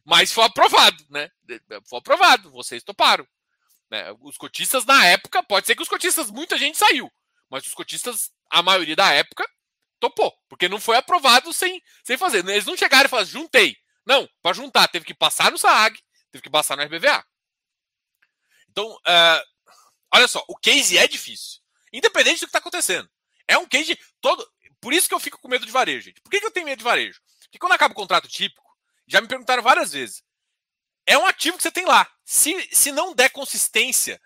Mas 0.04 0.32
foi 0.32 0.44
aprovado, 0.46 1.06
né? 1.10 1.30
Foi 1.86 2.00
aprovado, 2.00 2.50
vocês 2.52 2.84
toparam. 2.84 3.26
Né? 3.90 4.06
Os 4.22 4.38
cotistas 4.38 4.86
na 4.86 5.06
época, 5.06 5.44
pode 5.44 5.68
ser 5.68 5.76
que 5.76 5.84
os 5.84 5.90
cotistas, 5.90 6.32
muita 6.32 6.58
gente 6.58 6.78
saiu. 6.78 7.12
Mas 7.52 7.68
os 7.68 7.74
cotistas, 7.74 8.32
a 8.50 8.64
maioria 8.64 8.96
da 8.96 9.12
época, 9.12 9.46
topou. 10.00 10.34
Porque 10.48 10.70
não 10.70 10.80
foi 10.80 10.96
aprovado 10.96 11.54
sem, 11.54 11.84
sem 12.02 12.18
fazer. 12.18 12.48
Eles 12.48 12.66
não 12.66 12.78
chegaram 12.78 13.06
e 13.06 13.10
falaram, 13.10 13.28
juntei. 13.28 13.78
Não, 14.06 14.28
para 14.42 14.56
juntar, 14.56 14.88
teve 14.88 15.06
que 15.06 15.14
passar 15.14 15.52
no 15.52 15.58
SAAG, 15.58 16.00
teve 16.32 16.42
que 16.42 16.50
passar 16.50 16.78
no 16.78 16.84
RBVA. 16.84 17.24
Então, 18.70 18.90
uh, 18.90 19.42
olha 20.14 20.28
só, 20.30 20.44
o 20.48 20.56
case 20.56 20.98
é 20.98 21.06
difícil. 21.06 21.60
Independente 21.92 22.40
do 22.40 22.40
que 22.40 22.46
está 22.46 22.60
acontecendo. 22.60 23.10
É 23.46 23.58
um 23.58 23.68
case 23.68 24.00
todo. 24.22 24.50
Por 24.80 24.94
isso 24.94 25.10
que 25.10 25.14
eu 25.14 25.20
fico 25.20 25.38
com 25.38 25.50
medo 25.50 25.66
de 25.66 25.72
varejo, 25.74 26.06
gente. 26.06 26.22
Por 26.22 26.32
que, 26.32 26.40
que 26.40 26.46
eu 26.46 26.52
tenho 26.52 26.66
medo 26.66 26.80
de 26.80 26.86
varejo? 26.86 27.20
Porque 27.44 27.60
quando 27.60 27.74
acaba 27.74 27.92
o 27.92 27.96
contrato 27.96 28.30
típico, 28.30 28.64
já 29.06 29.20
me 29.20 29.28
perguntaram 29.28 29.62
várias 29.62 29.92
vezes. 29.92 30.24
É 31.06 31.18
um 31.18 31.26
ativo 31.26 31.58
que 31.58 31.64
você 31.64 31.72
tem 31.72 31.86
lá. 31.86 32.10
Se, 32.24 32.70
se 32.72 32.94
não 32.94 33.14
der 33.14 33.30
consistência 33.30 34.22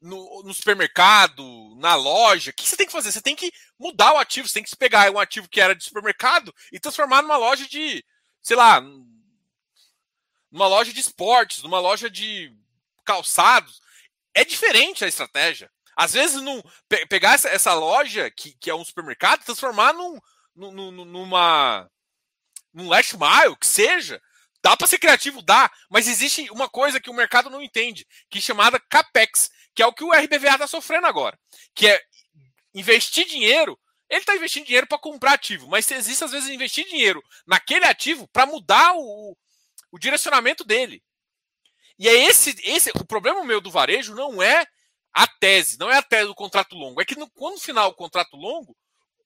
no, 0.00 0.42
no 0.42 0.54
supermercado, 0.54 1.74
na 1.76 1.94
loja, 1.94 2.50
o 2.50 2.54
que 2.54 2.68
você 2.68 2.76
tem 2.76 2.86
que 2.86 2.92
fazer? 2.92 3.12
Você 3.12 3.22
tem 3.22 3.36
que 3.36 3.52
mudar 3.78 4.12
o 4.12 4.18
ativo. 4.18 4.46
Você 4.46 4.54
tem 4.54 4.62
que 4.62 4.76
pegar 4.76 5.10
um 5.10 5.18
ativo 5.18 5.48
que 5.48 5.60
era 5.60 5.74
de 5.74 5.84
supermercado 5.84 6.54
e 6.72 6.78
transformar 6.78 7.22
numa 7.22 7.36
loja 7.36 7.66
de, 7.66 8.04
sei 8.42 8.56
lá, 8.56 8.80
numa 10.50 10.66
loja 10.66 10.92
de 10.92 11.00
esportes, 11.00 11.62
numa 11.62 11.80
loja 11.80 12.10
de 12.10 12.52
calçados. 13.04 13.80
É 14.34 14.44
diferente 14.44 15.04
a 15.04 15.08
estratégia. 15.08 15.70
Às 15.96 16.12
vezes, 16.12 16.42
não, 16.42 16.62
pe 16.88 17.06
pegar 17.06 17.34
essa, 17.34 17.48
essa, 17.48 17.72
loja, 17.72 18.30
que, 18.30 18.52
que 18.60 18.68
é 18.68 18.74
um 18.74 18.84
supermercado, 18.84 19.44
transformar 19.44 19.94
num, 19.94 20.20
num, 20.54 20.90
numa. 20.90 21.90
num 22.72 22.88
last 22.88 23.16
mile, 23.16 23.56
que 23.58 23.66
seja. 23.66 24.20
Dá 24.62 24.76
para 24.76 24.86
ser 24.86 24.98
criativo? 24.98 25.40
Dá. 25.40 25.70
Mas 25.88 26.08
existe 26.08 26.50
uma 26.50 26.68
coisa 26.68 27.00
que 27.00 27.08
o 27.08 27.14
mercado 27.14 27.48
não 27.48 27.62
entende, 27.62 28.06
que 28.28 28.38
é 28.38 28.42
chamada 28.42 28.80
CAPEX, 28.80 29.50
que 29.76 29.82
é 29.82 29.86
o 29.86 29.92
que 29.92 30.02
o 30.02 30.10
RBVA 30.10 30.54
está 30.54 30.66
sofrendo 30.66 31.06
agora. 31.06 31.38
Que 31.74 31.86
é 31.86 32.02
investir 32.74 33.26
dinheiro. 33.26 33.78
Ele 34.08 34.20
está 34.20 34.34
investindo 34.34 34.64
dinheiro 34.64 34.86
para 34.86 34.98
comprar 34.98 35.34
ativo, 35.34 35.68
mas 35.68 35.90
existe, 35.90 36.24
às 36.24 36.30
vezes, 36.30 36.48
investir 36.48 36.86
dinheiro 36.86 37.22
naquele 37.46 37.84
ativo 37.84 38.26
para 38.28 38.46
mudar 38.46 38.94
o, 38.96 39.36
o 39.92 39.98
direcionamento 39.98 40.64
dele. 40.64 41.02
E 41.98 42.08
é 42.08 42.14
esse, 42.14 42.56
esse 42.62 42.90
o 42.94 43.04
problema 43.04 43.44
meu 43.44 43.60
do 43.60 43.70
varejo 43.70 44.14
não 44.14 44.42
é 44.42 44.66
a 45.12 45.26
tese, 45.26 45.78
não 45.78 45.90
é 45.90 45.98
a 45.98 46.02
tese 46.02 46.26
do 46.26 46.34
contrato 46.34 46.74
longo. 46.74 47.00
É 47.00 47.04
que 47.04 47.18
no, 47.18 47.28
quando 47.30 47.60
final 47.60 47.90
o 47.90 47.94
contrato 47.94 48.36
longo, 48.36 48.76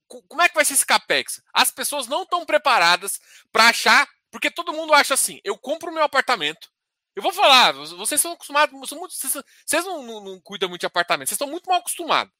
como 0.08 0.42
é 0.42 0.48
que 0.48 0.54
vai 0.54 0.64
ser 0.64 0.74
esse 0.74 0.86
capex? 0.86 1.40
As 1.52 1.70
pessoas 1.70 2.08
não 2.08 2.22
estão 2.22 2.44
preparadas 2.44 3.20
para 3.52 3.68
achar, 3.68 4.08
porque 4.30 4.50
todo 4.50 4.72
mundo 4.72 4.94
acha 4.94 5.14
assim: 5.14 5.40
eu 5.44 5.56
compro 5.56 5.92
meu 5.92 6.02
apartamento. 6.02 6.70
Eu 7.20 7.22
vou 7.22 7.32
falar, 7.34 7.72
vocês 7.72 8.18
são 8.18 8.32
acostumados, 8.32 8.72
muito, 8.72 9.14
vocês, 9.14 9.44
vocês 9.66 9.84
não, 9.84 10.02
não, 10.02 10.20
não, 10.24 10.40
cuidam 10.40 10.70
muito 10.70 10.80
de 10.80 10.86
apartamento, 10.86 11.28
vocês 11.28 11.36
estão 11.36 11.50
muito 11.50 11.68
mal 11.68 11.80
acostumados. 11.80 12.32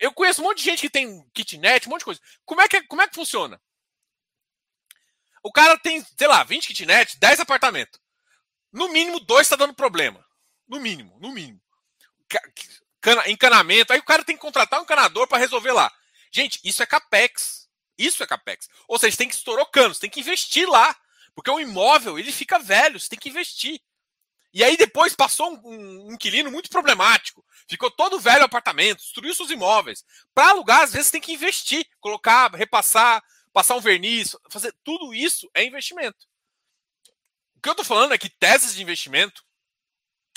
Eu 0.00 0.10
conheço 0.10 0.40
um 0.40 0.44
monte 0.44 0.58
de 0.58 0.64
gente 0.64 0.80
que 0.80 0.88
tem 0.88 1.22
kitnet, 1.34 1.86
um 1.86 1.90
monte 1.90 2.00
de 2.00 2.06
coisa. 2.06 2.20
Como 2.46 2.62
é 2.62 2.66
que, 2.66 2.82
como 2.84 3.02
é 3.02 3.06
que 3.06 3.14
funciona? 3.14 3.60
O 5.42 5.52
cara 5.52 5.78
tem, 5.78 6.02
sei 6.16 6.26
lá, 6.26 6.42
20 6.42 6.68
kitnet, 6.68 7.18
10 7.18 7.40
apartamentos. 7.40 8.00
No 8.72 8.88
mínimo, 8.88 9.20
dois 9.20 9.42
está 9.42 9.54
dando 9.54 9.74
problema. 9.74 10.24
No 10.66 10.80
mínimo, 10.80 11.18
no 11.20 11.30
mínimo 11.30 11.60
encanamento. 13.26 13.92
Aí 13.92 13.98
o 13.98 14.04
cara 14.04 14.24
tem 14.24 14.34
que 14.34 14.42
contratar 14.42 14.80
um 14.80 14.84
encanador 14.84 15.28
para 15.28 15.38
resolver 15.38 15.72
lá. 15.72 15.92
Gente, 16.32 16.58
isso 16.64 16.82
é 16.82 16.86
capex. 16.86 17.68
Isso 17.98 18.22
é 18.22 18.26
capex. 18.26 18.66
Ou 18.88 18.98
seja, 18.98 19.16
tem 19.16 19.28
que 19.28 19.34
estourar 19.34 19.66
cano, 19.66 19.94
você 19.94 20.00
tem 20.00 20.10
que 20.10 20.20
investir 20.20 20.68
lá. 20.68 20.96
Porque 21.34 21.50
o 21.50 21.60
imóvel, 21.60 22.18
ele 22.18 22.32
fica 22.32 22.58
velho, 22.58 22.98
você 22.98 23.08
tem 23.08 23.18
que 23.18 23.28
investir. 23.28 23.80
E 24.52 24.62
aí 24.62 24.76
depois 24.76 25.16
passou 25.16 25.52
um, 25.52 25.60
um, 25.64 26.06
um 26.08 26.12
inquilino 26.12 26.50
muito 26.50 26.70
problemático. 26.70 27.44
Ficou 27.68 27.90
todo 27.90 28.20
velho 28.20 28.42
o 28.42 28.44
apartamento, 28.44 29.00
destruiu 29.00 29.34
seus 29.34 29.50
imóveis. 29.50 30.04
Para 30.32 30.50
alugar, 30.50 30.82
às 30.82 30.92
vezes 30.92 31.10
tem 31.10 31.20
que 31.20 31.32
investir, 31.32 31.84
colocar, 32.00 32.54
repassar, 32.54 33.22
passar 33.52 33.74
um 33.74 33.80
verniz, 33.80 34.36
fazer 34.48 34.72
tudo 34.84 35.12
isso 35.12 35.50
é 35.54 35.64
investimento. 35.64 36.26
O 37.56 37.60
que 37.60 37.68
eu 37.68 37.72
estou 37.72 37.84
falando 37.84 38.14
é 38.14 38.18
que 38.18 38.28
teses 38.28 38.74
de 38.74 38.82
investimento 38.82 39.44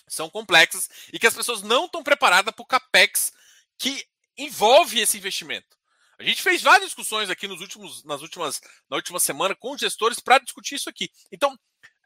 são 0.07 0.29
complexas 0.29 0.89
e 1.13 1.19
que 1.19 1.27
as 1.27 1.35
pessoas 1.35 1.61
não 1.61 1.85
estão 1.85 2.01
preparadas 2.01 2.53
para 2.53 2.63
o 2.63 2.65
capex 2.67 3.31
que 3.77 4.03
envolve 4.35 4.99
esse 4.99 5.17
investimento. 5.17 5.76
A 6.19 6.23
gente 6.23 6.41
fez 6.41 6.61
várias 6.61 6.87
discussões 6.87 7.29
aqui 7.29 7.47
nos 7.47 7.61
últimos, 7.61 8.03
nas 8.03 8.21
últimas, 8.21 8.59
na 8.89 8.97
última 8.97 9.19
semana 9.19 9.55
com 9.55 9.77
gestores 9.77 10.19
para 10.19 10.39
discutir 10.39 10.75
isso 10.75 10.89
aqui. 10.89 11.09
Então, 11.31 11.57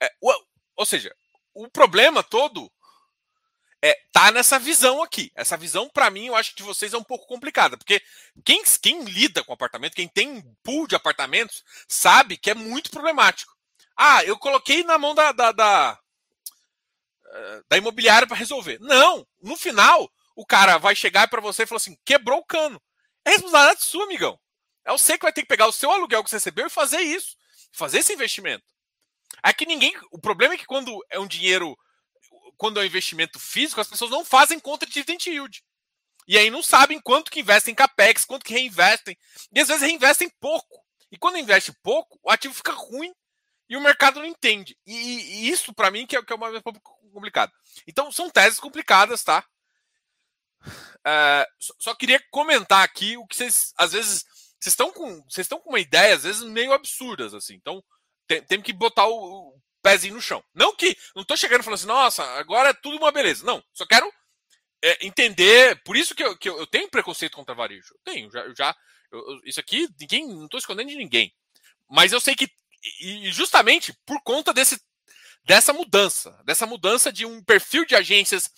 é, 0.02 0.12
ou 0.76 0.86
seja, 0.86 1.16
o 1.54 1.70
problema 1.70 2.22
todo 2.22 2.72
é 3.82 3.96
tá 4.12 4.32
nessa 4.32 4.60
visão 4.60 5.02
aqui. 5.02 5.32
Essa 5.34 5.58
visão, 5.58 5.90
para 5.90 6.10
mim, 6.10 6.28
eu 6.28 6.36
acho 6.36 6.52
que 6.52 6.58
de 6.58 6.64
vocês 6.64 6.94
é 6.94 6.98
um 6.98 7.04
pouco 7.04 7.26
complicada, 7.26 7.78
porque 7.78 8.02
quem, 8.46 8.62
quem 8.82 9.04
lida 9.06 9.44
com 9.44 9.54
apartamento, 9.54 9.96
quem 9.96 10.08
tem 10.08 10.44
pool 10.62 10.88
de 10.88 10.96
apartamentos, 10.96 11.64
sabe 11.88 12.38
que 12.38 12.52
é 12.52 12.54
muito 12.54 12.92
problemático. 12.92 13.56
Ah, 13.98 14.24
eu 14.26 14.38
coloquei 14.38 14.84
na 14.84 14.98
mão 14.98 15.16
da, 15.16 15.32
da, 15.32 15.52
da 15.52 16.00
eh, 17.34 17.62
da 17.70 17.78
imobiliária 17.78 18.28
para 18.28 18.36
resolver. 18.36 18.78
Não, 18.82 19.26
no 19.42 19.56
final, 19.56 20.12
o 20.36 20.46
cara 20.46 20.78
vai 20.78 20.96
chegar 20.96 21.30
para 21.30 21.40
você 21.42 21.64
e 21.64 21.66
falar 21.66 21.78
assim: 21.78 21.98
quebrou 22.06 22.40
o 22.40 22.46
cano. 22.46 22.82
É 23.26 23.32
responsabilidade 23.32 23.84
sua, 23.84 24.06
amigão. 24.06 24.40
É 24.86 24.92
você 24.92 25.18
que 25.18 25.24
vai 25.24 25.34
ter 25.34 25.42
que 25.42 25.48
pegar 25.48 25.68
o 25.68 25.72
seu 25.72 25.92
aluguel 25.92 26.24
que 26.24 26.30
você 26.30 26.38
recebeu 26.38 26.68
e 26.68 26.70
fazer 26.70 27.02
isso, 27.02 27.36
fazer 27.72 28.00
esse 28.00 28.14
investimento. 28.14 28.66
Aqui 29.42 29.66
ninguém. 29.66 29.94
O 30.12 30.20
problema 30.20 30.54
é 30.54 30.58
que 30.58 30.66
quando 30.66 31.04
é 31.10 31.20
um 31.20 31.28
dinheiro, 31.28 31.78
quando 32.58 32.80
é 32.80 32.84
um 32.84 32.86
investimento 32.86 33.40
físico, 33.40 33.80
as 33.82 33.88
pessoas 33.88 34.12
não 34.12 34.26
fazem 34.26 34.60
conta 34.60 34.86
de 34.86 34.92
dividend 34.92 35.30
yield. 35.30 35.64
E 36.28 36.38
aí 36.38 36.50
não 36.50 36.64
sabem 36.64 37.00
quanto 37.00 37.32
que 37.32 37.40
investem 37.40 37.72
em 37.72 37.76
capex, 37.76 38.26
quanto 38.26 38.46
que 38.46 38.54
reinvestem. 38.54 39.18
E 39.54 39.60
às 39.60 39.68
vezes 39.68 39.84
reinvestem 39.84 40.30
pouco. 40.40 40.84
E 41.12 41.18
quando 41.18 41.38
investe 41.38 41.74
pouco, 41.84 42.20
o 42.24 42.30
ativo 42.30 42.54
fica 42.54 42.72
ruim 42.72 43.14
e 43.70 43.76
o 43.76 43.82
mercado 43.82 44.20
não 44.20 44.26
entende. 44.26 44.78
E, 44.86 44.94
e 44.94 45.50
isso, 45.50 45.74
para 45.74 45.92
mim, 45.92 46.06
que 46.06 46.16
é, 46.16 46.24
que 46.24 46.32
é 46.32 46.36
uma 46.36 46.62
complicado. 46.62 47.52
Então, 47.88 48.12
são 48.12 48.30
teses 48.30 48.60
complicadas, 48.60 49.24
tá? 49.24 49.46
É, 51.06 51.48
só 51.80 51.96
queria 51.96 52.22
comentar 52.30 52.84
aqui 52.84 53.18
o 53.18 53.26
que 53.26 53.36
vocês, 53.36 53.74
às 53.78 53.94
vezes, 53.94 54.24
vocês 54.60 54.74
estão 54.74 54.92
com, 54.92 55.24
vocês 55.24 55.46
estão 55.46 55.60
com 55.60 55.70
uma 55.70 55.80
ideia, 55.80 56.16
às 56.16 56.24
vezes, 56.24 56.44
meio 56.44 56.74
absurdas, 56.74 57.34
assim. 57.34 57.56
Então, 57.56 57.84
tem, 58.28 58.42
tem 58.44 58.62
que 58.62 58.74
botar 58.74 59.08
o, 59.08 59.50
o 59.50 59.62
pezinho 59.82 60.16
no 60.16 60.22
chão. 60.22 60.44
Não 60.54 60.76
que, 60.76 60.96
não 61.16 61.24
tô 61.24 61.36
chegando 61.36 61.64
falando 61.64 61.80
assim, 61.80 61.88
nossa, 61.88 62.24
agora 62.38 62.70
é 62.70 62.74
tudo 62.74 62.98
uma 62.98 63.12
beleza. 63.12 63.46
Não, 63.46 63.64
só 63.74 63.86
quero 63.86 64.12
é, 64.84 65.06
entender, 65.06 65.82
por 65.84 65.98
isso 65.98 66.14
que, 66.14 66.24
eu, 66.24 66.38
que 66.38 66.50
eu, 66.50 66.58
eu, 66.60 66.68
tenho 66.68 66.90
preconceito 66.90 67.36
contra 67.36 67.56
varejo. 67.56 67.94
Eu 67.94 68.00
tenho, 68.04 68.32
já, 68.32 68.54
já 68.56 68.76
eu, 69.12 69.42
isso 69.44 69.60
aqui, 69.60 69.88
ninguém, 70.00 70.28
não 70.28 70.48
tô 70.48 70.58
escondendo 70.58 70.90
de 70.90 70.98
ninguém. 70.98 71.34
Mas 71.90 72.12
eu 72.12 72.22
sei 72.22 72.36
que 72.36 72.50
e 73.00 73.32
justamente 73.32 73.94
por 74.06 74.22
conta 74.24 74.54
desse, 74.54 74.82
dessa 75.46 75.74
mudança, 75.74 76.32
dessa 76.46 76.66
mudança 76.66 77.12
de 77.12 77.26
um 77.26 77.44
perfil 77.44 77.86
de 77.86 77.96
agências 77.96 78.50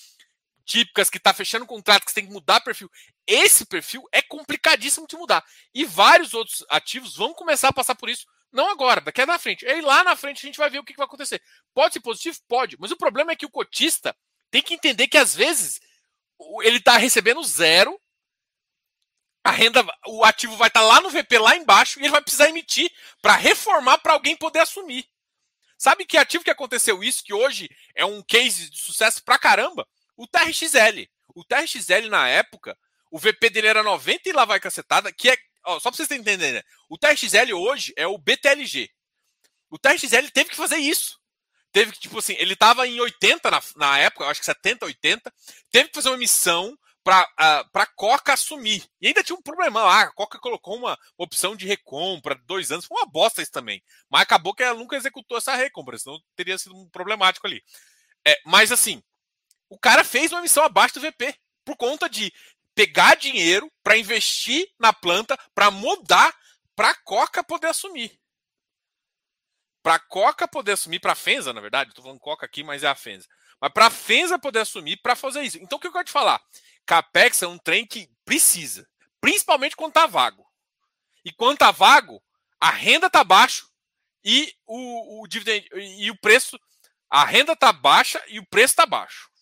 típicas 0.65 1.10
que 1.10 1.17
está 1.17 1.34
fechando 1.34 1.65
contrato, 1.65 2.06
que 2.06 2.12
você 2.12 2.15
tem 2.15 2.28
que 2.28 2.34
mudar 2.34 2.62
perfil. 2.62 2.89
Esse 3.28 3.65
perfil 3.65 4.08
é 4.12 4.21
complicadíssimo 4.21 5.08
de 5.08 5.15
mudar. 5.15 5.43
E 5.73 5.86
vários 5.86 6.34
outros 6.34 6.65
ativos 6.69 7.15
vão 7.15 7.34
começar 7.34 7.69
a 7.69 7.73
passar 7.73 7.95
por 7.95 8.10
isso, 8.10 8.26
não 8.52 8.69
agora, 8.69 9.02
daqui 9.02 9.21
a 9.21 9.26
na 9.26 9.39
frente. 9.39 9.65
E 9.65 9.82
lá 9.82 10.04
na 10.04 10.15
frente 10.15 10.45
a 10.45 10.47
gente 10.47 10.58
vai 10.58 10.69
ver 10.69 10.80
o 10.80 10.84
que 10.84 10.95
vai 10.95 11.06
acontecer. 11.06 11.41
Pode 11.73 11.93
ser 11.93 11.99
positivo? 11.99 12.38
Pode. 12.47 12.78
Mas 12.80 12.91
o 12.91 12.97
problema 12.97 13.32
é 13.32 13.36
que 13.36 13.45
o 13.45 13.52
cotista 13.52 14.15
tem 14.52 14.62
que 14.62 14.73
entender 14.73 15.08
que 15.08 15.17
às 15.17 15.36
vezes 15.36 15.80
ele 16.62 16.78
está 16.78 16.97
recebendo 16.97 17.43
zero 17.43 17.99
a 19.43 19.52
renda, 19.52 19.86
o 20.08 20.23
ativo 20.23 20.56
vai 20.56 20.69
estar 20.69 20.80
tá 20.80 20.86
lá 20.86 21.02
no 21.02 21.10
VP, 21.10 21.38
lá 21.38 21.56
embaixo, 21.56 21.99
e 21.99 22.04
ele 22.04 22.12
vai 22.12 22.21
precisar 22.21 22.47
emitir 22.47 22.89
para 23.21 23.36
reformar 23.36 23.97
para 23.97 24.13
alguém 24.13 24.38
poder 24.38 24.60
assumir. 24.60 25.06
Sabe 25.78 26.06
que 26.06 26.17
ativo 26.17 26.45
que 26.45 26.49
aconteceu 26.49 27.04
isso, 27.04 27.23
que 27.23 27.34
hoje 27.34 27.69
é 27.93 28.06
um 28.06 28.23
case 28.23 28.69
de 28.69 28.80
sucesso 28.80 29.21
pra 29.21 29.38
caramba? 29.38 29.86
O 30.15 30.28
TRXL. 30.28 31.08
O 31.36 31.43
TRXL, 31.43 32.10
na 32.10 32.28
época, 32.28 32.78
o 33.12 33.19
VP 33.19 33.49
dele 33.49 33.67
era 33.67 33.84
90 33.84 34.30
e 34.30 34.34
lá 34.34 34.45
vai 34.45 34.60
cacetada, 34.60 35.12
que 35.12 35.30
é. 35.30 35.38
Ó, 35.65 35.80
só 35.80 35.89
pra 35.89 35.97
vocês 35.97 36.12
entenderem, 36.12 36.54
né? 36.56 36.63
O 36.89 36.97
TRXL 36.97 37.54
hoje 37.54 37.93
é 37.95 38.06
o 38.06 38.17
BTLG. 38.17 38.89
O 39.70 39.80
TRXL 39.80 40.30
teve 40.34 40.49
que 40.49 40.55
fazer 40.55 40.78
isso. 40.78 41.20
Teve 41.72 41.91
que, 41.91 41.99
tipo 41.99 42.20
assim, 42.20 42.36
ele 42.38 42.55
tava 42.55 42.88
em 42.88 42.99
80 42.99 43.49
na, 43.49 43.61
na 43.76 43.97
época, 43.97 44.26
eu 44.26 44.30
acho 44.30 44.39
que 44.39 44.45
70, 44.45 44.86
80. 44.86 45.34
Teve 45.72 45.89
que 45.89 45.95
fazer 45.95 46.09
uma 46.09 46.16
emissão 46.16 46.78
para 47.03 47.28
a 47.74 47.86
Coca 47.86 48.34
assumir. 48.34 48.86
E 49.01 49.07
ainda 49.07 49.24
tinha 49.24 49.36
um 49.36 49.41
problema 49.41 49.84
lá. 49.84 50.01
A 50.01 50.11
Coca 50.11 50.39
colocou 50.39 50.78
uma 50.78 50.97
opção 51.18 51.55
de 51.55 51.68
recompra 51.68 52.39
dois 52.45 52.72
anos. 52.72 52.86
Foi 52.86 52.97
uma 52.97 53.05
bosta 53.05 53.41
isso 53.41 53.51
também. 53.51 53.84
Mas 54.09 54.22
acabou 54.22 54.53
que 54.53 54.64
ela 54.64 54.78
nunca 54.78 54.95
executou 54.95 55.38
essa 55.38 55.55
recompra, 55.55 55.97
senão 55.97 56.20
teria 56.36 56.57
sido 56.57 56.76
um 56.76 56.88
problemático 56.89 57.45
ali. 57.45 57.61
É, 58.26 58.38
mas 58.45 58.72
assim, 58.72 59.03
o 59.74 59.80
cara 59.80 60.03
fez 60.03 60.32
uma 60.32 60.41
missão 60.41 60.63
abaixo 60.63 60.93
do 60.93 61.01
VP 61.01 61.36
por 61.65 61.76
conta 61.76 62.07
de 62.07 62.32
pegar 62.76 63.15
dinheiro 63.15 63.71
para 63.82 63.97
investir 63.97 64.71
na 64.78 64.93
planta, 64.93 65.36
para 65.55 65.71
mudar, 65.71 66.32
para 66.76 66.91
a 66.91 66.95
Coca 66.95 67.43
poder 67.43 67.67
assumir. 67.67 68.19
Para 69.82 69.95
a 69.95 69.99
Coca 69.99 70.47
poder 70.47 70.74
assumir, 70.74 70.99
para 70.99 71.13
a 71.13 71.15
Fenza, 71.15 71.51
na 71.51 71.59
verdade, 71.59 71.89
estou 71.89 72.03
falando 72.03 72.19
Coca 72.19 72.45
aqui, 72.45 72.63
mas 72.63 72.84
é 72.84 72.88
a 72.88 72.93
Fenza. 72.93 73.28
Mas 73.59 73.74
para 73.74 73.88
a 73.88 73.89
Fenza 73.89 74.38
poder 74.38 74.59
assumir, 74.59 74.97
para 74.97 75.15
fazer 75.15 75.41
isso. 75.41 75.57
Então 75.57 75.78
o 75.80 75.82
que 75.82 75.88
eu 75.88 75.91
quero 75.91 76.05
te 76.05 76.11
falar? 76.11 76.39
Capex 76.86 77.41
é 77.41 77.47
um 77.47 77.57
trem 77.57 77.84
que 77.88 78.07
precisa, 78.24 78.88
principalmente 79.19 79.76
quando 79.76 79.89
está 79.89 80.05
vago. 80.05 80.45
E 81.26 81.32
quando 81.32 81.53
está 81.53 81.71
vago, 81.71 82.21
a 82.59 82.69
renda 82.69 83.07
está 83.07 83.24
baixo 83.24 83.67
e 84.24 84.53
o, 84.67 85.24
o 85.24 85.28
dividend 85.28 85.67
e 85.74 86.11
o 86.11 86.17
preço, 86.17 86.59
a 87.09 87.26
renda 87.26 87.53
está 87.53 87.74
baixa 87.74 88.24
e 88.28 88.39
o 88.39 88.45
preço 88.45 88.74
está 88.74 88.86
baixo. 88.86 89.32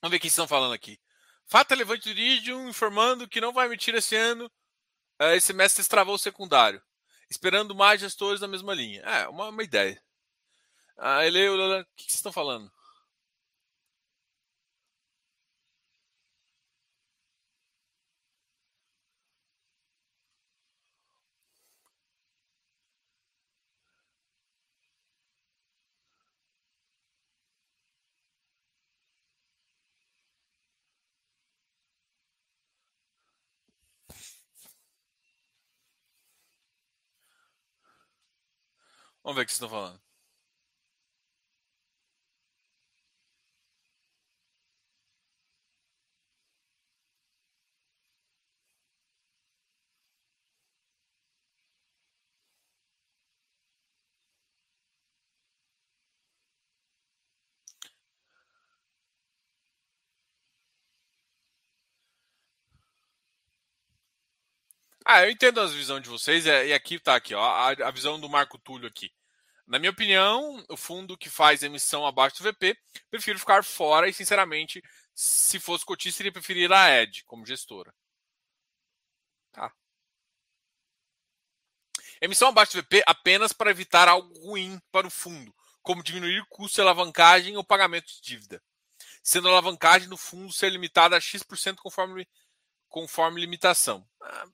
Vamos 0.00 0.12
ver 0.12 0.16
o 0.16 0.20
que 0.20 0.28
estão 0.28 0.48
falando 0.48 0.72
aqui. 0.72 0.98
Fato 1.46 1.70
relevante 1.70 2.04
do 2.04 2.10
Iridium 2.10 2.68
informando 2.68 3.28
que 3.28 3.40
não 3.40 3.52
vai 3.52 3.66
emitir 3.66 3.94
esse 3.94 4.16
ano. 4.16 4.46
Uh, 5.20 5.32
esse 5.34 5.48
semestre 5.48 5.84
travou 5.86 6.14
o 6.14 6.18
secundário. 6.18 6.82
Esperando 7.28 7.74
mais 7.74 8.00
gestores 8.00 8.40
na 8.40 8.48
mesma 8.48 8.74
linha. 8.74 9.02
É, 9.02 9.28
uma, 9.28 9.48
uma 9.48 9.62
ideia. 9.62 10.00
Ah, 10.96 11.24
ele, 11.26 11.48
o 11.48 11.84
que 11.96 12.02
vocês 12.02 12.14
estão 12.14 12.32
falando? 12.32 12.70
Vamos 39.22 39.36
ver 39.36 39.42
o 39.44 39.46
que 39.46 40.09
Ah, 65.12 65.24
eu 65.24 65.30
entendo 65.32 65.60
a 65.60 65.66
visão 65.66 65.98
de 65.98 66.08
vocês, 66.08 66.46
é, 66.46 66.68
e 66.68 66.72
aqui 66.72 66.96
tá 67.00 67.16
aqui, 67.16 67.34
ó, 67.34 67.42
a, 67.42 67.70
a 67.70 67.90
visão 67.90 68.20
do 68.20 68.28
Marco 68.28 68.56
Túlio 68.60 68.86
aqui. 68.86 69.12
Na 69.66 69.76
minha 69.76 69.90
opinião, 69.90 70.64
o 70.68 70.76
fundo 70.76 71.18
que 71.18 71.28
faz 71.28 71.64
emissão 71.64 72.06
abaixo 72.06 72.40
do 72.40 72.44
VP, 72.44 72.78
prefiro 73.10 73.36
ficar 73.36 73.64
fora 73.64 74.08
e, 74.08 74.12
sinceramente, 74.12 74.80
se 75.12 75.58
fosse 75.58 75.84
cotista, 75.84 76.22
iria 76.22 76.30
preferir 76.30 76.72
a 76.72 77.02
Ed 77.02 77.24
como 77.24 77.44
gestora. 77.44 77.92
Tá. 79.50 79.72
Emissão 82.20 82.46
abaixo 82.46 82.74
do 82.74 82.82
VP 82.82 83.02
apenas 83.04 83.52
para 83.52 83.72
evitar 83.72 84.06
algo 84.06 84.32
ruim 84.38 84.80
para 84.92 85.08
o 85.08 85.10
fundo, 85.10 85.52
como 85.82 86.04
diminuir 86.04 86.46
custo 86.48 86.76
de 86.76 86.82
alavancagem 86.82 87.56
ou 87.56 87.64
pagamento 87.64 88.06
de 88.06 88.20
dívida, 88.20 88.62
sendo 89.24 89.48
a 89.48 89.50
alavancagem 89.50 90.08
do 90.08 90.16
fundo 90.16 90.52
ser 90.52 90.70
limitada 90.70 91.16
a 91.16 91.20
X% 91.20 91.82
conforme, 91.82 92.28
conforme 92.88 93.40
limitação. 93.40 94.08
Ah, 94.22 94.46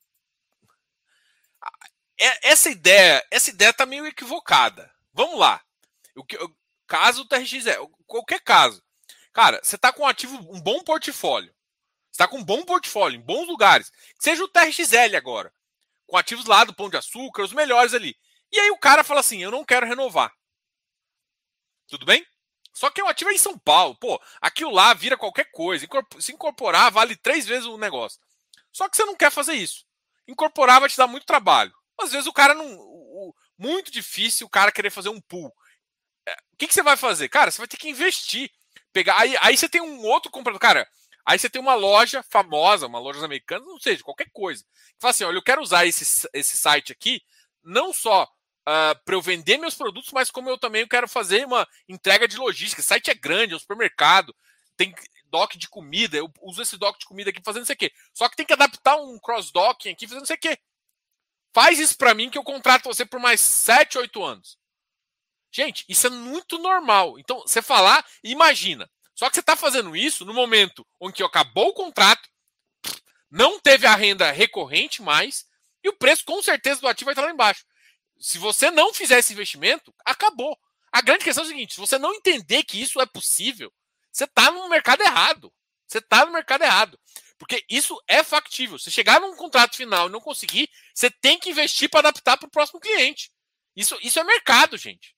essa 2.19 2.71
ideia, 2.71 3.25
essa 3.31 3.51
ideia 3.51 3.73
tá 3.73 3.85
meio 3.87 4.07
equivocada. 4.07 4.91
Vamos 5.12 5.39
lá. 5.39 5.62
O 6.14 6.25
que, 6.25 6.39
caso 6.87 7.23
o 7.23 7.29
TRX 7.29 7.67
é, 7.67 7.79
qualquer 8.07 8.41
caso. 8.41 8.83
Cara, 9.33 9.61
você 9.62 9.77
tá 9.77 9.93
com 9.93 10.03
um 10.03 10.07
ativo, 10.07 10.37
um 10.51 10.61
bom 10.61 10.83
portfólio. 10.83 11.55
Você 12.11 12.19
tá 12.19 12.29
com 12.29 12.39
um 12.39 12.45
bom 12.45 12.64
portfólio, 12.64 13.19
em 13.19 13.23
bons 13.23 13.47
lugares. 13.47 13.93
Seja 14.19 14.43
o 14.43 14.49
TRXL 14.49 15.14
agora. 15.17 15.53
Com 16.07 16.17
ativos 16.17 16.47
lá 16.47 16.64
do 16.64 16.75
Pão 16.75 16.89
de 16.89 16.97
Açúcar, 16.97 17.43
os 17.43 17.53
melhores 17.53 17.93
ali. 17.93 18.17
E 18.51 18.59
aí 18.59 18.71
o 18.71 18.79
cara 18.79 19.05
fala 19.05 19.21
assim: 19.21 19.43
eu 19.43 19.51
não 19.51 19.64
quero 19.64 19.87
renovar. 19.87 20.33
Tudo 21.89 22.07
bem? 22.07 22.27
Só 22.73 22.91
que 22.91 23.03
o 23.03 23.09
ativo 23.09 23.31
é 23.31 23.35
em 23.35 23.39
São 23.39 23.59
Paulo. 23.59 23.97
Pô, 23.97 24.21
aquilo 24.41 24.71
lá 24.71 24.95
vira 24.95 25.17
qualquer 25.17 25.51
coisa. 25.51 25.87
Se 26.21 26.33
incorporar, 26.33 26.91
vale 26.91 27.17
três 27.17 27.47
vezes 27.47 27.67
o 27.67 27.79
negócio. 27.79 28.21
Só 28.73 28.89
que 28.89 28.97
você 28.97 29.05
não 29.05 29.17
quer 29.17 29.31
fazer 29.31 29.55
isso. 29.55 29.85
Incorporar 30.29 30.81
vai 30.81 30.89
te 30.89 30.97
dar 30.97 31.07
muito 31.07 31.27
trabalho. 31.27 31.72
Às 32.01 32.12
vezes 32.12 32.27
o 32.27 32.33
cara 32.33 32.55
não. 32.55 32.77
O, 32.79 33.35
muito 33.59 33.91
difícil 33.91 34.47
o 34.47 34.51
cara 34.51 34.72
querer 34.72 34.91
fazer 34.91 35.09
um 35.09 35.20
pool. 35.20 35.53
É, 36.29 36.33
o 36.53 36.57
que, 36.59 36.66
que 36.66 36.74
você 36.74 36.83
vai 36.83 36.97
fazer? 36.97 37.29
Cara, 37.29 37.51
você 37.51 37.59
vai 37.59 37.68
ter 37.68 37.77
que 37.77 37.89
investir. 37.89 38.51
Pegar, 38.93 39.18
aí, 39.18 39.37
aí 39.41 39.57
você 39.57 39.68
tem 39.68 39.81
um 39.81 40.03
outro 40.05 40.31
comprador. 40.31 40.61
Cara, 40.61 40.87
aí 41.24 41.39
você 41.39 41.49
tem 41.49 41.61
uma 41.61 41.74
loja 41.74 42.22
famosa, 42.22 42.87
uma 42.87 42.99
loja 42.99 43.24
americana, 43.24 43.64
não 43.64 43.79
sei, 43.79 43.99
qualquer 43.99 44.29
coisa. 44.33 44.62
Que 44.64 45.01
fala 45.01 45.11
assim: 45.11 45.24
olha, 45.24 45.37
eu 45.37 45.43
quero 45.43 45.62
usar 45.62 45.87
esse, 45.87 46.29
esse 46.33 46.57
site 46.57 46.93
aqui, 46.93 47.22
não 47.62 47.93
só 47.93 48.24
uh, 48.24 48.27
ah, 48.66 49.01
para 49.05 49.14
eu 49.14 49.22
vender 49.22 49.59
meus 49.59 49.74
produtos, 49.74 50.12
mas 50.12 50.31
como 50.31 50.51
eu 50.51 50.59
também 50.59 50.87
quero 50.87 51.09
fazer 51.09 51.47
uma 51.47 51.66
entrega 51.89 52.29
de 52.29 52.37
logística. 52.37 52.83
O 52.83 52.85
site 52.85 53.11
é 53.11 53.14
grande, 53.14 53.53
é 53.53 53.57
um 53.57 53.61
supermercado, 53.61 54.35
tem 54.77 54.95
dock 55.31 55.57
de 55.59 55.68
comida, 55.68 56.16
eu 56.16 56.33
uso 56.43 56.62
esse 56.62 56.77
dock 56.77 56.99
de 56.99 57.07
comida 57.07 57.31
aqui 57.31 57.41
fazendo 57.45 57.62
não 57.62 57.66
sei 57.66 57.74
o 57.74 57.79
quê. 57.79 57.93
Só 58.12 58.29
que 58.29 58.37
tem 58.37 58.47
que 58.47 58.53
adaptar 58.53 58.97
um 58.97 59.18
cross-docking 59.18 59.91
aqui 59.91 60.07
fazendo 60.07 60.20
não 60.20 60.27
sei 60.27 60.37
o 60.37 60.41
quê. 60.41 60.59
Faz 61.53 61.79
isso 61.79 61.97
para 61.97 62.14
mim 62.14 62.29
que 62.29 62.37
eu 62.37 62.45
contrato 62.45 62.85
você 62.85 63.07
por 63.07 63.18
mais 63.18 63.41
7, 63.41 63.99
8 63.99 64.22
anos. 64.22 64.59
Gente, 65.51 65.85
isso 65.89 66.07
é 66.07 66.11
muito 66.11 66.59
normal. 66.59 67.18
Então, 67.18 67.41
você 67.41 67.62
falar, 67.62 68.05
imagina. 68.22 68.91
Só 69.14 69.31
que 69.31 69.37
você 69.37 69.41
está 69.41 69.57
fazendo 69.57 69.97
isso 69.97 70.24
no 70.27 70.35
momento 70.35 70.87
em 71.01 71.11
que 71.11 71.22
acabou 71.22 71.68
o 71.68 71.72
contrato, 71.72 72.29
não 73.31 73.59
teve 73.59 73.87
a 73.87 73.97
renda 73.97 74.31
recorrente 74.31 75.01
mais, 75.01 75.47
e 75.83 75.89
o 75.89 75.97
preço 75.97 76.24
com 76.27 76.43
certeza 76.43 76.81
do 76.81 76.89
ativo 76.89 77.07
vai 77.07 77.12
estar 77.14 77.24
lá 77.24 77.33
embaixo. 77.33 77.64
Se 78.18 78.37
você 78.37 78.70
não 78.70 78.93
fizer 78.93 79.18
esse 79.18 79.33
investimento, 79.33 79.95
acabou. 80.05 80.59
A 80.93 81.01
grande 81.01 81.24
questão 81.24 81.45
é 81.45 81.47
o 81.47 81.49
seguinte: 81.49 81.74
se 81.74 81.81
você 81.81 81.99
não 81.99 82.12
entender 82.14 82.62
que 82.62 82.81
isso 82.81 83.01
é 83.01 83.07
possível, 83.07 83.72
você 84.17 84.25
está 84.25 84.51
no 84.51 84.67
mercado 84.71 85.03
errado. 85.03 85.53
Você 85.87 85.99
está 85.99 86.25
no 86.25 86.33
mercado 86.33 86.62
errado. 86.64 86.99
Porque 87.39 87.62
isso 87.69 88.01
é 88.09 88.25
factível. 88.25 88.79
Se 88.79 88.91
chegar 88.91 89.21
num 89.21 89.37
contrato 89.37 89.77
final 89.77 90.09
e 90.09 90.11
não 90.11 90.23
conseguir, 90.23 90.71
você 90.95 91.11
tem 91.11 91.39
que 91.39 91.51
investir 91.51 91.91
para 91.91 92.01
adaptar 92.09 92.39
para 92.39 92.47
o 92.47 92.51
próximo 92.51 92.81
cliente. 92.81 93.31
Isso, 93.77 93.95
isso 94.01 94.19
é 94.19 94.25
mercado, 94.25 94.79
gente. 94.79 95.14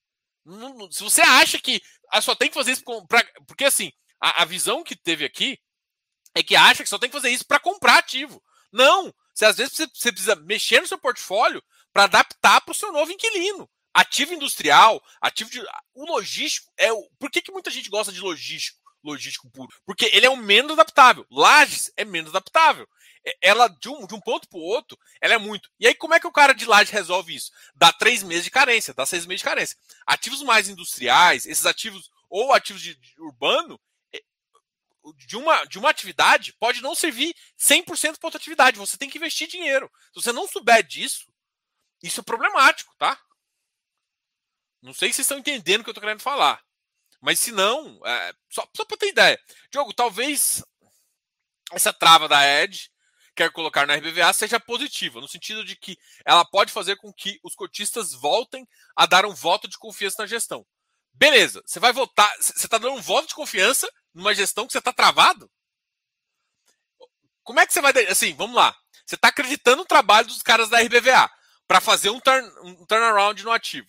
Se 0.90 1.04
você 1.04 1.20
acha 1.20 1.60
que 1.60 1.80
ah, 2.10 2.20
só 2.20 2.34
tem 2.34 2.48
que 2.48 2.54
fazer 2.54 2.72
isso 2.72 2.82
pra, 3.06 3.24
porque 3.46 3.66
assim, 3.66 3.92
a, 4.20 4.42
a, 4.42 4.44
visão 4.44 4.82
que 4.82 4.96
teve 4.96 5.24
aqui 5.24 5.60
é 6.34 6.42
que 6.42 6.56
acha 6.56 6.82
que 6.82 6.88
só 6.88 6.98
tem 6.98 7.08
que 7.08 7.16
fazer 7.16 7.30
isso 7.30 7.46
para 7.46 7.60
comprar 7.60 7.98
ativo. 7.98 8.42
Não, 8.72 9.14
você 9.32 9.44
às 9.44 9.58
vezes 9.58 9.74
você, 9.74 9.86
você 9.86 10.10
precisa 10.10 10.34
mexer 10.34 10.80
no 10.80 10.88
seu 10.88 10.98
portfólio 10.98 11.62
para 11.92 12.04
adaptar 12.04 12.62
para 12.62 12.72
o 12.72 12.74
seu 12.74 12.90
novo 12.90 13.12
inquilino. 13.12 13.70
Ativo 13.94 14.34
industrial, 14.34 15.02
ativo 15.20 15.50
de. 15.50 15.60
O 15.94 16.06
logístico 16.06 16.70
é 16.76 16.92
o. 16.92 17.08
Por 17.18 17.30
que, 17.30 17.42
que 17.42 17.52
muita 17.52 17.70
gente 17.70 17.90
gosta 17.90 18.12
de 18.12 18.20
logístico? 18.20 18.77
Logístico 19.02 19.50
puro. 19.50 19.68
Porque 19.84 20.10
ele 20.12 20.26
é 20.26 20.30
o 20.30 20.36
menos 20.36 20.72
adaptável. 20.72 21.26
Lages 21.30 21.90
é 21.96 22.04
menos 22.04 22.30
adaptável. 22.30 22.88
Ela, 23.42 23.68
de 23.68 23.88
um, 23.88 24.06
de 24.06 24.14
um 24.14 24.20
ponto 24.20 24.48
para 24.48 24.58
o 24.58 24.62
outro, 24.62 24.98
ela 25.20 25.34
é 25.34 25.38
muito. 25.38 25.68
E 25.78 25.86
aí, 25.86 25.94
como 25.94 26.14
é 26.14 26.20
que 26.20 26.26
o 26.26 26.32
cara 26.32 26.54
de 26.54 26.64
Laje 26.64 26.92
resolve 26.92 27.34
isso? 27.34 27.50
Dá 27.74 27.92
três 27.92 28.22
meses 28.22 28.44
de 28.44 28.50
carência, 28.50 28.94
dá 28.94 29.04
seis 29.04 29.26
meses 29.26 29.40
de 29.40 29.44
carência. 29.44 29.76
Ativos 30.06 30.42
mais 30.42 30.68
industriais, 30.68 31.44
esses 31.44 31.66
ativos, 31.66 32.10
ou 32.30 32.54
ativos 32.54 32.80
de, 32.80 32.94
de 32.94 33.20
urbano, 33.20 33.78
de 35.16 35.36
uma, 35.36 35.64
de 35.64 35.78
uma 35.78 35.90
atividade 35.90 36.52
pode 36.54 36.82
não 36.82 36.94
servir 36.94 37.34
100% 37.58 38.18
para 38.18 38.26
outra 38.26 38.38
atividade. 38.38 38.78
Você 38.78 38.96
tem 38.96 39.08
que 39.08 39.18
investir 39.18 39.48
dinheiro. 39.48 39.90
Se 40.12 40.22
você 40.22 40.32
não 40.32 40.48
souber 40.48 40.82
disso, 40.82 41.26
isso 42.02 42.20
é 42.20 42.22
problemático, 42.22 42.94
tá? 42.98 43.18
Não 44.80 44.92
sei 44.92 45.08
se 45.08 45.16
vocês 45.16 45.24
estão 45.24 45.38
entendendo 45.38 45.80
o 45.80 45.84
que 45.84 45.90
eu 45.90 45.92
estou 45.92 46.02
querendo 46.02 46.22
falar. 46.22 46.62
Mas 47.20 47.38
se 47.38 47.52
não, 47.52 48.00
é, 48.04 48.34
só, 48.48 48.66
só 48.76 48.84
para 48.84 48.96
ter 48.96 49.08
ideia. 49.08 49.40
Diogo, 49.70 49.92
talvez 49.92 50.62
essa 51.72 51.92
trava 51.92 52.28
da 52.28 52.46
Edge, 52.46 52.90
quer 53.34 53.52
colocar 53.52 53.86
na 53.86 53.94
RBVA, 53.94 54.32
seja 54.32 54.58
positiva, 54.58 55.20
no 55.20 55.28
sentido 55.28 55.64
de 55.64 55.76
que 55.76 55.96
ela 56.24 56.44
pode 56.44 56.72
fazer 56.72 56.96
com 56.96 57.12
que 57.12 57.38
os 57.42 57.54
cotistas 57.54 58.12
voltem 58.12 58.66
a 58.96 59.06
dar 59.06 59.24
um 59.24 59.34
voto 59.34 59.68
de 59.68 59.78
confiança 59.78 60.22
na 60.22 60.26
gestão. 60.26 60.66
Beleza, 61.12 61.62
você 61.64 61.78
vai 61.78 61.92
votar, 61.92 62.32
você 62.36 62.52
está 62.52 62.78
dando 62.78 62.94
um 62.94 63.02
voto 63.02 63.28
de 63.28 63.34
confiança 63.34 63.88
numa 64.14 64.34
gestão 64.34 64.66
que 64.66 64.72
você 64.72 64.78
está 64.78 64.92
travado? 64.92 65.50
Como 67.42 67.60
é 67.60 67.66
que 67.66 67.72
você 67.72 67.80
vai. 67.80 67.92
Assim, 68.08 68.34
vamos 68.34 68.54
lá. 68.54 68.76
Você 69.06 69.14
está 69.14 69.28
acreditando 69.28 69.78
no 69.78 69.86
trabalho 69.86 70.26
dos 70.26 70.42
caras 70.42 70.68
da 70.68 70.80
RBVA 70.80 71.30
para 71.66 71.80
fazer 71.80 72.10
um, 72.10 72.20
turn, 72.20 72.46
um 72.62 72.84
turnaround 72.84 73.42
no 73.42 73.50
ativo. 73.50 73.88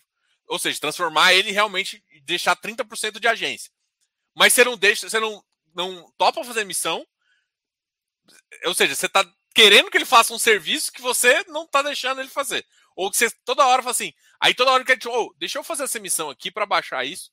Ou 0.50 0.58
seja, 0.58 0.80
transformar 0.80 1.34
ele 1.34 1.52
realmente 1.52 2.04
deixar 2.24 2.56
30% 2.56 3.20
de 3.20 3.28
agência. 3.28 3.72
Mas 4.36 4.52
você 4.52 4.64
não 4.64 4.76
deixa, 4.76 5.08
você 5.08 5.20
não, 5.20 5.44
não 5.76 6.12
topa 6.18 6.44
fazer 6.44 6.66
missão. 6.66 7.06
Ou 8.66 8.74
seja, 8.74 8.96
você 8.96 9.06
está 9.06 9.24
querendo 9.54 9.92
que 9.92 9.98
ele 9.98 10.06
faça 10.06 10.34
um 10.34 10.40
serviço 10.40 10.92
que 10.92 11.02
você 11.02 11.44
não 11.48 11.66
está 11.66 11.84
deixando 11.84 12.20
ele 12.20 12.30
fazer. 12.30 12.66
Ou 12.96 13.12
que 13.12 13.18
você 13.18 13.30
toda 13.46 13.66
hora 13.66 13.84
fala 13.84 13.92
assim, 13.92 14.12
aí 14.40 14.54
toda 14.54 14.72
hora 14.72 14.84
que 14.84 14.92
ele 14.92 15.02
oh, 15.08 15.34
deixa 15.38 15.60
eu 15.60 15.64
fazer 15.64 15.84
essa 15.84 16.00
missão 16.00 16.30
aqui 16.30 16.50
para 16.50 16.66
baixar 16.66 17.06
isso. 17.06 17.32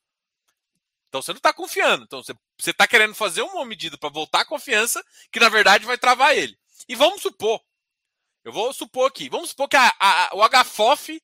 Então 1.08 1.22
você 1.22 1.32
não 1.32 1.38
está 1.38 1.52
confiando. 1.52 2.04
Então 2.04 2.22
você 2.22 2.70
está 2.70 2.86
querendo 2.86 3.14
fazer 3.14 3.42
uma 3.42 3.64
medida 3.64 3.96
para 3.96 4.10
voltar 4.10 4.40
a 4.42 4.46
confiança 4.46 5.02
que 5.32 5.40
na 5.40 5.48
verdade 5.48 5.86
vai 5.86 5.96
travar 5.96 6.36
ele. 6.36 6.56
E 6.86 6.94
vamos 6.94 7.22
supor, 7.22 7.60
eu 8.44 8.52
vou 8.52 8.72
supor 8.72 9.08
aqui, 9.08 9.28
vamos 9.28 9.50
supor 9.50 9.68
que 9.68 9.76
a, 9.76 9.92
a, 9.98 10.30
o 10.34 10.48
HFOF 10.48 11.20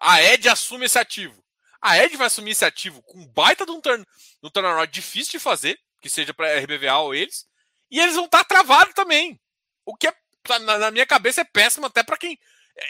a 0.00 0.22
Ed 0.22 0.48
assume 0.48 0.86
esse 0.86 0.98
ativo. 0.98 1.42
A 1.80 1.98
Ed 1.98 2.16
vai 2.16 2.26
assumir 2.26 2.52
esse 2.52 2.64
ativo 2.64 3.02
com 3.02 3.18
um 3.18 3.26
baita 3.26 3.66
de 3.66 3.72
um, 3.72 3.80
turn, 3.80 4.04
um 4.42 4.50
turnaround 4.50 4.90
difícil 4.90 5.32
de 5.32 5.38
fazer, 5.38 5.78
que 6.00 6.08
seja 6.08 6.32
para 6.32 6.58
RBVA 6.58 6.96
ou 6.98 7.14
eles, 7.14 7.46
e 7.90 8.00
eles 8.00 8.14
vão 8.14 8.24
estar 8.24 8.38
tá 8.38 8.44
travados 8.44 8.94
também. 8.94 9.38
O 9.84 9.94
que 9.94 10.08
é, 10.08 10.14
na, 10.60 10.78
na 10.78 10.90
minha 10.90 11.06
cabeça 11.06 11.42
é 11.42 11.44
péssimo 11.44 11.86
até 11.86 12.02
para 12.02 12.16
quem. 12.16 12.38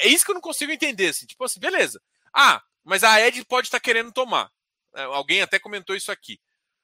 É 0.01 0.09
isso 0.09 0.25
que 0.25 0.31
eu 0.31 0.35
não 0.35 0.41
consigo 0.41 0.73
entender. 0.73 1.09
Assim, 1.09 1.27
tipo 1.27 1.45
assim, 1.45 1.61
beleza. 1.61 2.01
Ah, 2.33 2.63
mas 2.85 3.03
a 3.05 3.21
Ed 3.21 3.45
pode 3.47 3.67
estar 3.67 3.79
tá 3.79 3.85
querendo 3.85 4.13
tomar. 4.13 4.51
É, 4.95 5.03
alguém 5.03 5.43
até 5.43 5.59
comentou 5.59 5.97
isso 5.97 6.13
aqui. 6.13 6.41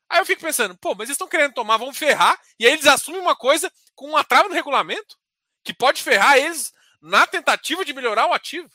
Aí 0.08 0.18
eu 0.18 0.26
fico 0.26 0.42
pensando, 0.42 0.76
pô, 0.76 0.90
mas 0.90 1.08
eles 1.08 1.10
estão 1.10 1.28
querendo 1.28 1.54
tomar, 1.54 1.76
vão 1.76 1.94
ferrar, 1.94 2.36
e 2.58 2.66
aí 2.66 2.72
eles 2.72 2.86
assumem 2.86 3.20
uma 3.20 3.36
coisa 3.36 3.72
com 3.94 4.08
uma 4.08 4.24
trava 4.24 4.48
no 4.48 4.54
regulamento 4.54 5.16
que 5.62 5.72
pode 5.72 6.02
ferrar 6.02 6.36
eles 6.36 6.72
na 7.00 7.26
tentativa 7.26 7.84
de 7.84 7.92
melhorar 7.92 8.26
o 8.26 8.32
ativo. 8.32 8.68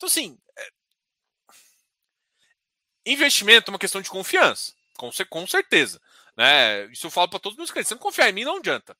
Então, 0.00 0.06
assim, 0.06 0.38
é... 0.56 0.68
investimento 3.04 3.70
é 3.70 3.72
uma 3.74 3.78
questão 3.78 4.00
de 4.00 4.08
confiança, 4.08 4.72
com, 4.96 5.10
com 5.28 5.46
certeza. 5.46 6.00
Né? 6.34 6.86
Isso 6.86 7.06
eu 7.06 7.10
falo 7.10 7.28
para 7.28 7.38
todos 7.38 7.52
os 7.52 7.58
meus 7.58 7.70
clientes. 7.70 7.88
Você 7.88 7.94
não 7.94 8.00
confiar 8.00 8.30
em 8.30 8.32
mim, 8.32 8.44
não 8.44 8.56
adianta. 8.56 8.96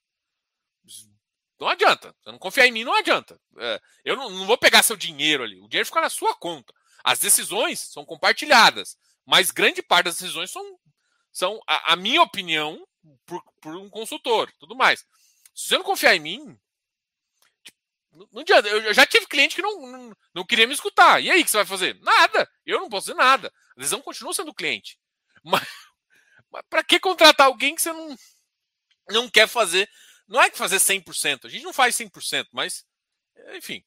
Não 1.58 1.68
adianta. 1.68 2.14
Você 2.20 2.30
não 2.30 2.38
confiar 2.38 2.66
em 2.66 2.72
mim, 2.72 2.84
não 2.84 2.92
adianta. 2.92 3.40
É, 3.56 3.80
eu 4.04 4.14
não, 4.14 4.28
não, 4.28 4.46
vou 4.46 4.58
pegar 4.58 4.82
seu 4.82 4.94
dinheiro 4.94 5.42
ali. 5.42 5.58
O 5.58 5.68
dinheiro 5.68 5.86
fica 5.86 6.02
na 6.02 6.10
sua 6.10 6.34
conta. 6.34 6.74
As 7.02 7.18
decisões 7.18 7.80
são 7.80 8.04
compartilhadas, 8.04 8.98
mas 9.24 9.50
grande 9.50 9.82
parte 9.82 10.04
das 10.04 10.16
decisões 10.16 10.50
são, 10.50 10.78
são 11.32 11.62
a, 11.66 11.94
a 11.94 11.96
minha 11.96 12.20
opinião 12.20 12.86
por, 13.24 13.42
por, 13.58 13.74
um 13.74 13.88
consultor, 13.88 14.52
tudo 14.58 14.76
mais. 14.76 15.00
Se 15.54 15.68
você 15.68 15.78
não 15.78 15.84
confiar 15.84 16.14
em 16.14 16.20
mim, 16.20 16.60
não, 18.32 18.42
adianta. 18.42 18.68
Eu, 18.68 18.82
eu, 18.82 18.94
já 18.94 19.06
tive 19.06 19.26
cliente 19.26 19.56
que 19.56 19.62
não, 19.62 19.86
não, 19.86 20.16
não, 20.34 20.46
queria 20.46 20.66
me 20.66 20.74
escutar. 20.74 21.22
E 21.22 21.30
aí, 21.30 21.40
o 21.40 21.44
que 21.44 21.50
você 21.50 21.58
vai 21.58 21.66
fazer? 21.66 21.98
Nada. 22.00 22.50
Eu 22.66 22.80
não 22.80 22.88
posso 22.88 23.06
fazer 23.06 23.18
nada. 23.18 23.52
A 23.76 23.78
decisão 23.78 24.02
continua 24.02 24.34
sendo 24.34 24.54
cliente. 24.54 24.98
Mas, 25.42 25.66
mas 26.52 26.62
para 26.68 26.84
que 26.84 27.00
contratar 27.00 27.46
alguém 27.46 27.74
que 27.74 27.80
você 27.80 27.92
não, 27.92 28.14
não 29.08 29.30
quer 29.30 29.48
fazer? 29.48 29.88
Não 30.28 30.42
é 30.42 30.50
que 30.50 30.58
fazer 30.58 30.76
100%. 30.76 31.46
A 31.46 31.48
gente 31.48 31.62
não 31.62 31.72
faz 31.72 31.96
100%, 31.96 32.48
mas, 32.52 32.84
enfim. 33.54 33.82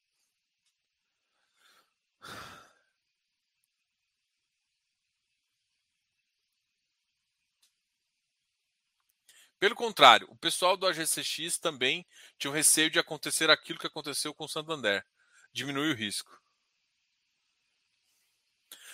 Pelo 9.64 9.76
contrário, 9.76 10.28
o 10.30 10.36
pessoal 10.36 10.76
do 10.76 10.86
AGCX 10.86 11.57
também 11.57 12.05
tinha 12.38 12.51
receio 12.51 12.89
de 12.89 12.99
acontecer 12.99 13.49
aquilo 13.49 13.80
que 13.80 13.88
aconteceu 13.88 14.34
com 14.34 14.43
o 14.43 14.49
Santander. 14.49 15.07
Diminui 15.53 15.89
o 15.89 15.95
risco. 15.95 16.38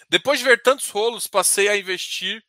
Depois 0.07 0.37
de 0.37 0.45
ver 0.45 0.61
tantos 0.61 0.87
rolos, 0.91 1.25
passei 1.25 1.67
a 1.69 1.75
investir 1.75 2.45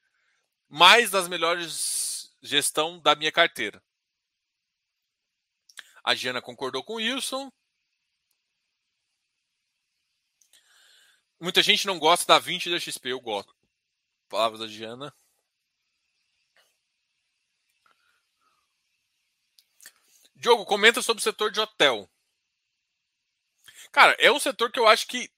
mais 0.68 1.11
nas 1.11 1.29
melhores 1.29 2.37
gestão 2.43 3.01
da 3.01 3.14
minha 3.14 3.33
carteira. 3.33 3.83
A 6.05 6.14
Giana 6.14 6.43
concordou 6.43 6.85
com 6.85 6.93
o 6.93 6.97
Wilson. 6.97 7.51
Muita 11.41 11.62
gente 11.62 11.87
não 11.87 11.99
gosta 11.99 12.27
da 12.27 12.39
20 12.39 12.68
da 12.68 12.79
XP, 12.79 13.12
eu 13.12 13.21
gosto. 13.23 13.57
Palavras 14.29 14.61
da 14.61 14.66
Giana. 14.66 15.11
Diogo, 20.41 20.64
comenta 20.64 21.03
sobre 21.03 21.20
o 21.20 21.22
setor 21.22 21.51
de 21.51 21.61
hotel. 21.61 22.09
Cara, 23.93 24.16
é 24.18 24.32
um 24.32 24.41
setor 24.41 24.72
que 24.72 24.80
eu 24.80 24.88
acho 24.88 25.07
que 25.07 25.30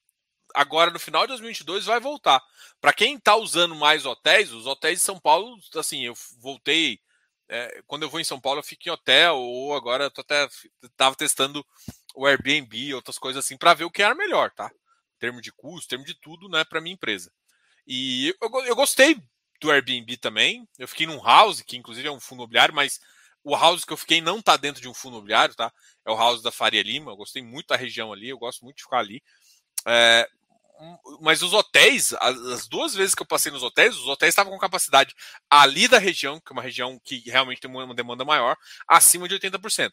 agora 0.55 0.93
no 0.93 1.01
final 1.01 1.23
de 1.23 1.29
2022 1.29 1.87
vai 1.87 1.99
voltar. 1.99 2.41
Para 2.81 2.93
quem 2.93 3.17
está 3.17 3.35
usando 3.35 3.75
mais 3.75 4.07
hotéis, 4.07 4.53
os 4.53 4.65
hotéis 4.65 5.01
de 5.01 5.05
São 5.05 5.19
Paulo, 5.19 5.59
assim, 5.75 6.05
eu 6.05 6.15
voltei. 6.39 7.01
É, 7.49 7.83
quando 7.87 8.05
eu 8.05 8.09
vou 8.11 8.21
em 8.21 8.25
São 8.25 8.41
Paulo, 8.41 8.61
eu 8.61 8.65
fico 8.65 8.89
em 8.89 8.93
hotel, 8.93 9.39
ou 9.39 9.75
agora 9.75 10.05
eu 10.05 10.11
tô 10.11 10.21
até 10.21 10.49
tava 10.97 11.17
testando 11.17 11.67
o 12.15 12.25
Airbnb, 12.25 12.95
outras 12.95 13.19
coisas 13.19 13.45
assim, 13.45 13.57
para 13.57 13.75
ver 13.75 13.85
o 13.85 13.91
que 13.91 14.05
era 14.05 14.15
melhor, 14.15 14.53
tá? 14.53 14.71
Em 15.17 15.19
termos 15.19 15.43
de 15.43 15.51
custo, 15.51 15.87
em 15.87 15.89
termos 15.89 16.07
de 16.07 16.15
tudo, 16.15 16.49
né, 16.49 16.63
para 16.63 16.81
minha 16.81 16.95
empresa. 16.95 17.33
E 17.85 18.29
eu, 18.41 18.65
eu 18.67 18.77
gostei 18.77 19.21
do 19.61 19.71
Airbnb 19.71 20.17
também. 20.19 20.69
Eu 20.79 20.87
fiquei 20.87 21.07
num 21.07 21.23
house, 21.23 21.61
que 21.61 21.77
inclusive 21.77 22.07
é 22.07 22.13
um 22.13 22.21
fundo 22.21 22.39
imobiliário, 22.41 22.73
mas 22.73 23.01
o 23.45 23.57
house 23.57 23.85
que 23.85 23.93
eu 23.93 23.97
fiquei 23.97 24.21
não 24.21 24.39
está 24.39 24.57
dentro 24.57 24.81
de 24.81 24.89
um 24.89 24.95
fundo 24.95 25.15
imobiliário, 25.15 25.55
tá? 25.55 25.73
É 26.07 26.11
o 26.11 26.17
house 26.17 26.43
da 26.43 26.53
Faria 26.53 26.83
Lima. 26.83 27.13
Eu 27.13 27.17
gostei 27.17 27.43
muito 27.43 27.69
da 27.69 27.77
região 27.77 28.13
ali, 28.13 28.29
eu 28.29 28.39
gosto 28.39 28.65
muito 28.65 28.77
de 28.77 28.83
ficar 28.85 28.99
ali. 28.99 29.23
É, 29.87 30.29
mas 31.21 31.43
os 31.43 31.53
hotéis, 31.53 32.13
as, 32.15 32.37
as, 32.39 32.69
duas 32.69 32.95
vezes 32.95 33.15
que 33.15 33.23
eu 33.23 33.27
passei 33.27 33.53
nos 33.53 33.63
hotéis, 33.63 33.97
os 33.97 34.09
hotéis 34.09 34.31
estavam 34.31 34.53
com 34.53 34.59
capacidade 34.59 35.15
ali 35.49 35.87
da 35.87 35.99
região, 35.99 36.41
que 36.41 36.53
é 36.53 36.55
uma 36.55 36.63
região 36.63 37.01
que 37.05 37.19
realmente 37.31 37.61
tem 37.61 37.71
uma 37.71 37.95
demanda 37.95 38.25
maior, 38.25 38.57
acima 38.89 39.29
de 39.29 39.39
80%. 39.39 39.93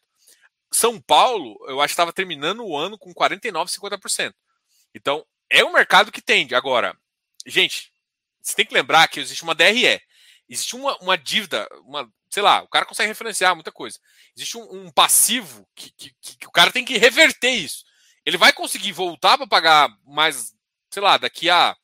São 0.72 1.02
Paulo, 1.02 1.58
eu 1.68 1.82
acho 1.82 1.91
que 1.91 1.93
estava 1.93 2.14
terminando 2.14 2.64
o 2.64 2.78
ano 2.78 2.97
com 2.97 3.14
49%, 3.14 3.68
50%. 3.68 4.34
Então, 4.93 5.26
é 5.50 5.64
um 5.64 5.74
mercado 5.74 6.12
que 6.12 6.22
tende. 6.22 6.54
Agora, 6.54 6.95
gente, 7.45 7.91
você 8.41 8.56
tem 8.56 8.66
que 8.66 8.74
lembrar 8.74 9.08
que 9.08 9.20
existe 9.20 9.43
uma 9.43 9.56
DRE. 9.56 10.02
Existe 10.50 10.76
uma, 10.76 10.97
uma 10.97 11.18
dívida, 11.18 11.68
uma, 11.86 12.12
sei 12.30 12.41
lá, 12.41 12.64
o 12.64 12.68
cara 12.68 12.86
consegue 12.86 13.08
referenciar 13.08 13.54
muita 13.54 13.72
coisa. 13.72 14.00
Existe 14.36 14.58
um, 14.58 14.86
um 14.86 14.91
passivo 14.91 15.68
que, 15.76 15.91
que, 15.91 16.12
que, 16.20 16.47
o 16.47 16.52
cara 16.52 16.72
tem 16.72 16.84
que 16.84 16.97
reverter 16.97 17.52
isso. 17.52 17.84
Ele 18.26 18.38
vai 18.38 18.52
conseguir 18.52 18.91
voltar 18.91 19.38
para 19.38 19.47
pagar 19.47 19.89
mais, 20.06 20.54
sei 20.91 21.02
lá, 21.02 21.18
daqui 21.18 21.50
a. 21.50 21.76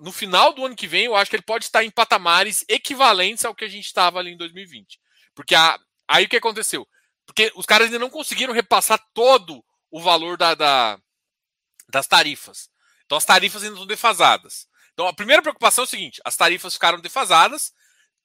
No 0.00 0.12
final 0.12 0.52
do 0.52 0.64
ano 0.64 0.76
que 0.76 0.86
vem, 0.86 1.06
eu 1.06 1.16
acho 1.16 1.28
que 1.28 1.36
ele 1.36 1.42
pode 1.42 1.64
estar 1.64 1.82
em 1.82 1.90
patamares 1.90 2.64
equivalentes 2.68 3.44
ao 3.44 3.54
que 3.54 3.64
a 3.64 3.68
gente 3.68 3.86
estava 3.86 4.20
ali 4.20 4.30
em 4.30 4.36
2020. 4.36 5.00
Porque 5.34 5.54
a, 5.54 5.78
aí 6.06 6.26
o 6.26 6.28
que 6.28 6.36
aconteceu? 6.36 6.86
Porque 7.26 7.52
os 7.56 7.66
caras 7.66 7.86
ainda 7.86 7.98
não 7.98 8.10
conseguiram 8.10 8.54
repassar 8.54 9.04
todo 9.12 9.64
o 9.90 10.00
valor 10.00 10.36
da, 10.36 10.54
da, 10.54 10.98
das 11.88 12.06
tarifas. 12.06 12.70
Então 13.04 13.18
as 13.18 13.24
tarifas 13.24 13.62
ainda 13.62 13.74
estão 13.74 13.86
defasadas. 13.86 14.68
Então 14.92 15.08
a 15.08 15.12
primeira 15.12 15.42
preocupação 15.42 15.82
é 15.82 15.86
o 15.86 15.90
seguinte: 15.90 16.20
as 16.24 16.36
tarifas 16.36 16.74
ficaram 16.74 17.00
defasadas, 17.00 17.72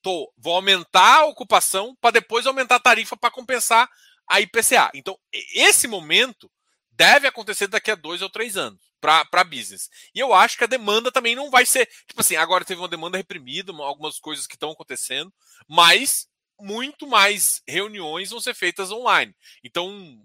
tô, 0.05 0.31
vou 0.37 0.53
aumentar 0.53 1.21
a 1.21 1.25
ocupação 1.25 1.97
para 1.99 2.11
depois 2.11 2.45
aumentar 2.45 2.75
a 2.75 2.79
tarifa 2.79 3.17
para 3.17 3.31
compensar 3.31 3.89
a 4.27 4.39
IPCA. 4.39 4.91
Então, 4.93 5.17
esse 5.51 5.87
momento 5.87 6.47
deve 6.91 7.25
acontecer 7.27 7.65
daqui 7.65 7.89
a 7.89 7.95
dois 7.95 8.21
ou 8.21 8.29
três 8.29 8.55
anos 8.55 8.79
para 9.01 9.43
business. 9.43 9.89
E 10.13 10.19
eu 10.19 10.31
acho 10.31 10.59
que 10.59 10.63
a 10.63 10.67
demanda 10.67 11.11
também 11.11 11.35
não 11.35 11.49
vai 11.49 11.65
ser. 11.65 11.87
Tipo 12.07 12.21
assim, 12.21 12.35
agora 12.35 12.63
teve 12.63 12.79
uma 12.79 12.87
demanda 12.87 13.17
reprimida, 13.17 13.73
algumas 13.73 14.19
coisas 14.19 14.45
que 14.45 14.53
estão 14.53 14.69
acontecendo, 14.69 15.33
mas 15.67 16.27
muito 16.59 17.07
mais 17.07 17.63
reuniões 17.67 18.29
vão 18.29 18.39
ser 18.39 18.53
feitas 18.53 18.91
online. 18.91 19.35
Então, 19.63 20.23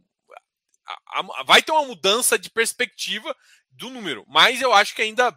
a, 0.87 1.21
a, 1.21 1.43
vai 1.43 1.63
ter 1.63 1.73
uma 1.73 1.87
mudança 1.87 2.39
de 2.39 2.51
perspectiva 2.51 3.35
do 3.71 3.89
número, 3.89 4.27
mas 4.29 4.61
eu 4.61 4.75
acho 4.75 4.95
que 4.95 5.01
ainda 5.01 5.35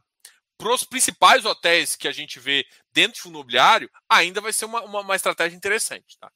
para 0.64 0.74
os 0.74 0.86
principais 0.86 1.44
hotéis 1.44 1.94
que 1.94 2.08
a 2.08 2.12
gente 2.14 2.40
vê 2.40 2.66
dentro 2.94 3.16
de 3.16 3.22
fundo 3.22 3.34
imobiliário, 3.34 3.92
ainda 4.08 4.40
vai 4.40 4.54
ser 4.54 4.64
uma, 4.64 4.82
uma, 4.84 5.02
uma, 5.02 5.16
estratégia 5.16 5.58
interessante. 5.58 6.18
Tá? 6.18 6.32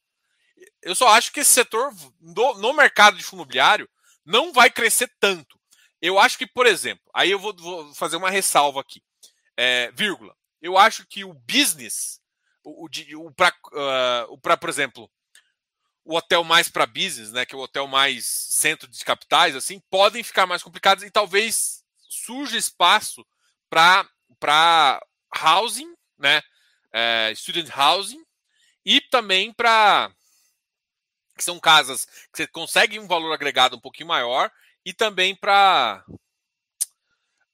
Eu 0.82 0.93
só 0.95 1.07
acho 1.07 1.32
que 1.32 1.39
esse 1.39 1.51
setor 1.51 1.93
no, 2.19 2.55
no, 2.55 2.73
mercado 2.73 3.15
de 3.15 3.23
fundo 3.23 3.39
imobiliário 3.39 3.89
não 4.25 4.51
vai 4.51 4.69
crescer 4.69 5.09
tanto. 5.17 5.57
Eu 6.01 6.19
acho 6.19 6.38
que, 6.38 6.45
por 6.45 6.65
exemplo, 6.67 7.09
aí 7.13 7.32
eu 7.32 7.39
vou, 7.39 7.55
vou 7.55 7.95
fazer 7.95 8.17
uma 8.17 8.30
ressalva 8.30 8.82
aqui, 8.82 9.01
é, 9.55 9.91
vírgula. 9.93 10.36
Eu 10.61 10.78
acho 10.78 11.07
que 11.07 11.23
o 11.23 11.34
business, 11.34 12.19
o, 12.65 12.86
o, 12.86 13.28
o 13.28 13.32
para, 13.34 13.55
uh, 14.28 14.57
por 14.57 14.69
exemplo, 14.69 15.09
o 16.03 16.17
hotel 16.17 16.43
mais 16.43 16.67
para 16.67 16.86
business, 16.86 17.32
né, 17.32 17.45
que 17.45 17.55
é 17.55 17.57
o 17.57 17.61
hotel 17.61 17.88
mais 17.88 18.25
centro 18.25 18.89
de 18.89 19.05
capitais, 19.05 19.55
assim, 19.55 19.80
podem 19.89 20.21
ficar 20.21 20.45
mais 20.45 20.61
complicados 20.61 21.05
e 21.05 21.09
talvez 21.09 21.82
surja 22.09 22.57
espaço 22.57 23.25
para 23.69 24.05
para 24.39 25.01
housing, 25.35 25.93
né? 26.17 26.41
É, 26.91 27.33
student 27.35 27.69
housing, 27.75 28.23
e 28.85 29.01
também 29.01 29.53
para 29.53 30.11
que 31.38 31.43
são 31.43 31.59
casas 31.59 32.05
que 32.05 32.38
você 32.38 32.47
consegue 32.47 32.99
um 32.99 33.07
valor 33.07 33.31
agregado 33.31 33.75
um 33.75 33.79
pouquinho 33.79 34.07
maior, 34.07 34.51
e 34.83 34.93
também 34.93 35.35
para 35.35 36.03
uh, 36.09 36.17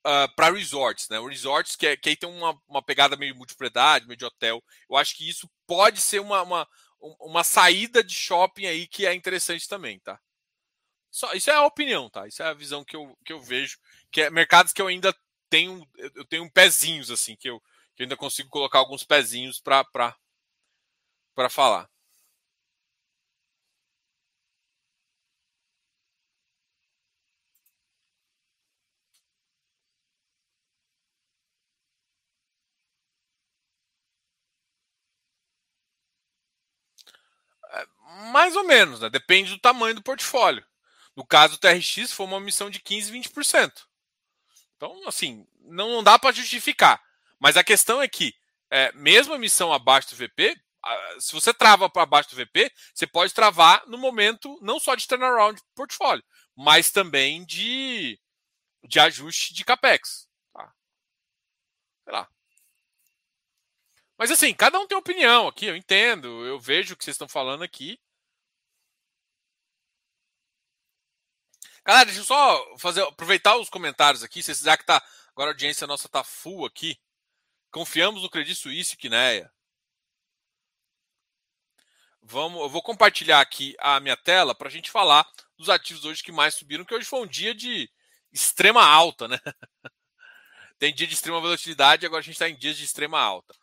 ah, 0.05 0.27
para 0.35 0.51
resorts, 0.51 1.09
né? 1.09 1.19
Resorts 1.19 1.75
que, 1.75 1.87
é, 1.87 1.97
que 1.97 2.09
aí 2.09 2.15
tem 2.15 2.29
uma, 2.29 2.57
uma 2.67 2.81
pegada 2.81 3.17
meio 3.17 3.35
multipropriedade, 3.35 4.05
meio 4.07 4.17
de 4.17 4.25
hotel. 4.25 4.63
Eu 4.89 4.95
acho 4.95 5.15
que 5.15 5.27
isso 5.27 5.49
pode 5.65 5.99
ser 5.99 6.19
uma, 6.19 6.43
uma, 6.43 6.67
uma 7.19 7.43
saída 7.43 8.03
de 8.03 8.15
shopping 8.15 8.65
aí 8.65 8.87
que 8.87 9.05
é 9.05 9.13
interessante 9.13 9.67
também, 9.67 9.99
tá? 9.99 10.19
Só, 11.11 11.31
isso 11.33 11.49
é 11.49 11.53
a 11.53 11.65
opinião, 11.65 12.09
tá? 12.09 12.27
Isso 12.27 12.41
é 12.41 12.47
a 12.47 12.53
visão 12.53 12.83
que 12.83 12.95
eu, 12.95 13.17
que 13.25 13.33
eu 13.33 13.39
vejo, 13.39 13.77
que 14.11 14.21
é 14.21 14.29
mercados 14.29 14.73
que 14.73 14.81
eu 14.81 14.87
ainda 14.87 15.15
tenho, 15.53 15.87
eu 16.15 16.25
tenho 16.25 16.49
pezinhos 16.51 17.11
assim 17.11 17.35
que 17.35 17.49
eu, 17.49 17.59
que 17.95 18.03
eu 18.03 18.05
ainda 18.05 18.17
consigo 18.17 18.49
colocar 18.49 18.79
alguns 18.79 19.03
pezinhos 19.03 19.59
para 19.61 19.83
para 21.35 21.49
falar. 21.49 21.89
Mais 38.31 38.55
ou 38.55 38.63
menos, 38.63 38.99
né? 38.99 39.09
Depende 39.09 39.51
do 39.51 39.59
tamanho 39.59 39.95
do 39.95 40.03
portfólio. 40.03 40.63
No 41.15 41.25
caso 41.25 41.53
do 41.53 41.59
TRX, 41.59 42.11
foi 42.13 42.25
uma 42.25 42.39
missão 42.39 42.69
de 42.69 42.79
15, 42.79 43.11
20%. 43.11 43.87
Então, 44.83 45.07
assim, 45.07 45.47
não, 45.61 45.87
não 45.93 46.03
dá 46.03 46.19
para 46.19 46.35
justificar. 46.35 47.01
Mas 47.39 47.55
a 47.55 47.63
questão 47.63 48.01
é 48.01 48.07
que, 48.07 48.35
é, 48.69 48.91
mesmo 48.91 49.33
a 49.33 49.37
missão 49.39 49.71
abaixo 49.71 50.09
do 50.09 50.17
VP, 50.17 50.59
se 51.19 51.31
você 51.31 51.53
trava 51.53 51.89
para 51.89 52.03
abaixo 52.03 52.29
do 52.29 52.35
VP, 52.35 52.69
você 52.93 53.07
pode 53.07 53.33
travar 53.33 53.87
no 53.87 53.97
momento 53.97 54.59
não 54.61 54.81
só 54.81 54.93
de 54.95 55.07
turnaround 55.07 55.55
de 55.55 55.65
portfólio, 55.73 56.21
mas 56.53 56.91
também 56.91 57.45
de, 57.45 58.19
de 58.83 58.99
ajuste 58.99 59.53
de 59.53 59.63
capex. 59.63 60.27
Tá? 60.51 60.73
Sei 62.03 62.11
lá. 62.11 62.29
Mas 64.17 64.31
assim, 64.31 64.53
cada 64.53 64.77
um 64.79 64.85
tem 64.85 64.97
opinião 64.97 65.47
aqui, 65.47 65.65
eu 65.65 65.77
entendo, 65.77 66.27
eu 66.45 66.59
vejo 66.59 66.93
o 66.93 66.97
que 66.97 67.05
vocês 67.05 67.15
estão 67.15 67.29
falando 67.29 67.63
aqui. 67.63 67.97
Galera, 71.85 72.05
deixa 72.05 72.21
eu 72.21 72.25
só 72.25 72.77
fazer, 72.77 73.01
aproveitar 73.01 73.57
os 73.57 73.69
comentários 73.69 74.23
aqui. 74.23 74.41
Se 74.41 74.55
vocês 74.55 74.77
que 74.77 74.85
tá, 74.85 75.03
agora 75.31 75.49
a 75.49 75.53
audiência 75.53 75.85
nossa 75.85 76.07
tá 76.07 76.23
full 76.23 76.65
aqui. 76.65 76.97
Confiamos 77.71 78.21
no 78.21 78.29
Credit 78.29 78.55
Suisse 78.55 78.95
e. 78.95 79.49
Vamos, 82.21 82.61
eu 82.61 82.69
vou 82.69 82.81
compartilhar 82.81 83.41
aqui 83.41 83.75
a 83.79 83.99
minha 83.99 84.15
tela 84.15 84.55
para 84.55 84.69
a 84.69 84.71
gente 84.71 84.89
falar 84.89 85.27
dos 85.57 85.69
ativos 85.69 86.05
hoje 86.05 86.23
que 86.23 86.31
mais 86.31 86.53
subiram, 86.53 86.85
que 86.85 86.95
hoje 86.95 87.05
foi 87.05 87.19
um 87.19 87.27
dia 87.27 87.53
de 87.53 87.89
extrema 88.31 88.85
alta, 88.85 89.27
né? 89.27 89.37
Tem 90.79 90.93
dia 90.93 91.05
de 91.05 91.13
extrema 91.13 91.41
volatilidade, 91.41 92.05
agora 92.05 92.21
a 92.21 92.23
gente 92.23 92.35
está 92.35 92.47
em 92.47 92.55
dias 92.55 92.77
de 92.77 92.85
extrema 92.85 93.19
alta. 93.19 93.53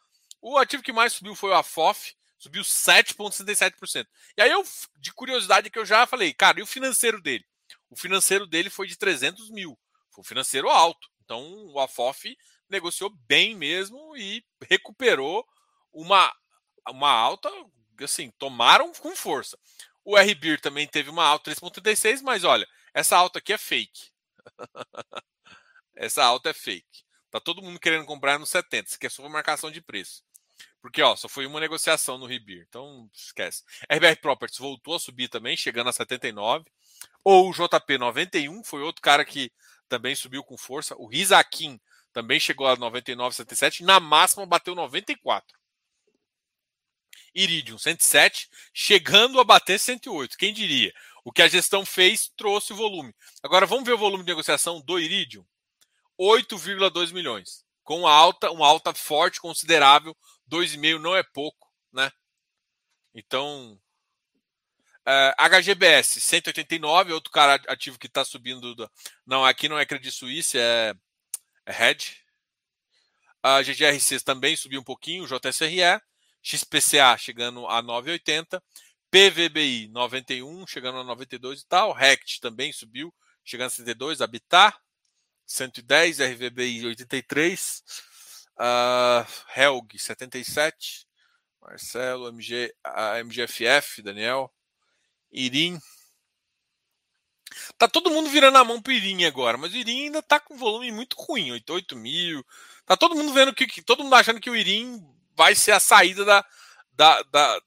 O 0.43 0.59
ativo 0.59 0.83
que 0.83 0.93
mais 0.93 1.15
subiu 1.15 1.35
foi 1.35 1.51
o 1.51 1.55
AFOF, 1.55 2.15
subiu 2.39 2.63
7,67%. 2.63 4.07
E 4.37 4.43
aí, 4.43 4.51
eu, 4.51 4.63
de 4.97 5.13
curiosidade, 5.13 5.71
que 5.71 5.79
eu 5.79 5.87
já 5.87 6.07
falei, 6.07 6.35
cara, 6.35 6.61
e 6.61 6.63
o 6.63 6.67
financeiro 6.67 7.21
dele? 7.21 7.45
O 7.91 7.97
financeiro 7.97 8.47
dele 8.47 8.71
foi 8.71 8.87
de 8.87 8.97
300 8.97 9.51
mil. 9.51 9.79
Foi 10.11 10.23
um 10.23 10.25
financeiro 10.25 10.71
alto. 10.71 11.09
Então, 11.25 11.45
o 11.67 11.79
AFOF 11.79 12.37
negociou 12.69 13.11
bem 13.27 13.55
mesmo 13.55 14.17
e 14.17 14.45
recuperou 14.69 15.45
uma, 15.93 16.33
uma 16.89 17.11
alta, 17.11 17.51
assim, 18.01 18.31
tomaram 18.39 18.93
com 18.93 19.15
força. 19.15 19.59
O 20.05 20.17
RBIR 20.17 20.61
também 20.61 20.87
teve 20.87 21.11
uma 21.11 21.25
alta 21.25 21.51
3,36, 21.51 22.23
mas 22.23 22.45
olha, 22.45 22.67
essa 22.95 23.17
alta 23.17 23.39
aqui 23.39 23.53
é 23.53 23.59
fake. 23.59 24.11
essa 25.95 26.25
alta 26.25 26.51
é 26.51 26.55
fake. 26.55 27.05
Tá 27.31 27.39
todo 27.39 27.63
mundo 27.63 27.79
querendo 27.79 28.07
comprar 28.07 28.39
no 28.39 28.47
70, 28.47 28.89
isso 28.89 28.97
aqui 28.97 29.07
é 29.07 29.11
só 29.11 29.23
uma 29.23 29.29
marcação 29.29 29.71
de 29.71 29.81
preço. 29.81 30.25
Porque, 30.81 31.03
ó, 31.03 31.15
só 31.15 31.29
foi 31.29 31.47
uma 31.47 31.61
negociação 31.61 32.17
no 32.17 32.27
Ribir. 32.27 32.65
Então, 32.69 33.09
esquece. 33.13 33.63
RBR 33.89 34.17
Properties 34.17 34.59
voltou 34.59 34.95
a 34.95 35.01
subir 35.01 35.29
também, 35.29 35.57
chegando 35.57 35.91
a 35.91 35.93
79. 35.93 36.65
Ou 37.25 37.51
o 37.51 37.53
JP 37.53 37.99
91, 37.99 38.65
foi 38.65 38.83
outro 38.83 39.03
cara 39.03 39.25
que 39.25 39.53
também 39.89 40.15
subiu 40.15 40.43
com 40.43 40.57
força. 40.57 40.95
O 40.97 41.07
Rizakin 41.07 41.81
também 42.13 42.41
chegou 42.41 42.67
a 42.67 42.77
99,77. 42.77 43.83
Na 43.83 44.01
máxima 44.01 44.47
bateu 44.47 44.75
94. 44.75 45.59
Iridium 47.35 47.79
107, 47.79 48.49
chegando 48.73 49.39
a 49.41 49.45
bater 49.45 49.79
108. 49.79 50.37
Quem 50.37 50.53
diria? 50.53 50.93
O 51.25 51.31
que 51.31 51.43
a 51.43 51.49
gestão 51.49 51.85
fez 51.85 52.29
trouxe 52.37 52.73
volume. 52.73 53.15
Agora 53.43 53.67
vamos 53.67 53.85
ver 53.85 53.93
o 53.93 53.99
volume 53.99 54.25
de 54.25 54.31
negociação 54.31 54.81
do 54.81 54.99
Iridium. 54.99 55.45
8,2 56.19 57.13
milhões. 57.13 57.65
Com 57.85 58.01
uma 58.01 58.13
alta, 58.13 58.51
uma 58.51 58.67
alta 58.67 58.93
forte, 58.95 59.41
considerável 59.41 60.17
2,5 60.51 60.99
não 60.99 61.17
é 61.17 61.23
pouco, 61.23 61.73
né? 61.93 62.11
Então, 63.15 63.81
uh, 65.07 65.49
HGBS 65.49 66.21
189, 66.21 67.13
outro 67.13 67.31
cara 67.31 67.55
ativo 67.69 67.99
que 67.99 68.07
está 68.07 68.25
subindo. 68.25 68.75
Do... 68.75 68.91
Não, 69.27 69.45
aqui 69.45 69.69
não 69.69 69.79
é 69.79 69.87
Credit 69.87 70.11
Suisse, 70.11 70.59
é, 70.59 70.95
é 71.67 71.73
Red. 71.73 71.99
A 73.43 73.63
GGRC 73.63 74.21
também 74.21 74.55
subiu 74.55 74.81
um 74.81 74.85
pouquinho, 74.85 75.27
JSRE. 75.27 76.01
XPCA 76.43 77.17
chegando 77.19 77.67
a 77.67 77.83
9,80. 77.83 78.61
PVBI 79.11 79.89
91, 79.89 80.67
chegando 80.67 80.99
a 80.99 81.05
92 81.05 81.61
e 81.61 81.67
tal. 81.67 81.93
RECT 81.93 82.41
também 82.41 82.73
subiu, 82.73 83.13
chegando 83.45 83.67
a 83.67 83.71
62. 83.71 84.21
Habitat 84.21 84.77
110, 85.47 86.21
RVBI 86.21 86.87
83. 86.87 87.83
Uh, 88.57 89.27
Helg, 89.57 89.99
77. 89.99 91.07
Marcelo, 91.61 92.29
MG, 92.29 92.73
a 92.85 93.19
MGFF, 93.23 94.03
Daniel. 94.03 94.53
Irim. 95.33 95.81
Tá 97.79 97.89
todo 97.89 98.11
mundo 98.11 98.29
virando 98.31 98.59
a 98.59 98.65
mão 98.65 98.81
pro 98.81 98.93
Irim 98.93 99.25
agora, 99.25 99.57
mas 99.57 99.73
o 99.73 99.77
Irim 99.77 100.05
ainda 100.05 100.23
tá 100.23 100.39
com 100.39 100.57
volume 100.57 100.93
muito 100.93 101.17
ruim, 101.17 101.53
8, 101.53 101.73
8 101.73 101.97
mil. 101.97 102.45
Tá 102.87 102.97
todo 102.97 103.15
mundo 103.15 103.33
vendo 103.33 103.55
que, 103.55 103.67
que. 103.67 103.83
Todo 103.83 104.03
mundo 104.03 104.15
achando 104.15 104.41
que 104.41 104.51
o 104.51 104.57
Irim 104.57 105.03
vai 105.37 105.55
ser 105.55 105.73
a 105.73 105.81
saída 105.81 106.25
da. 106.25 106.45
da, 106.93 107.23
da, 107.23 107.63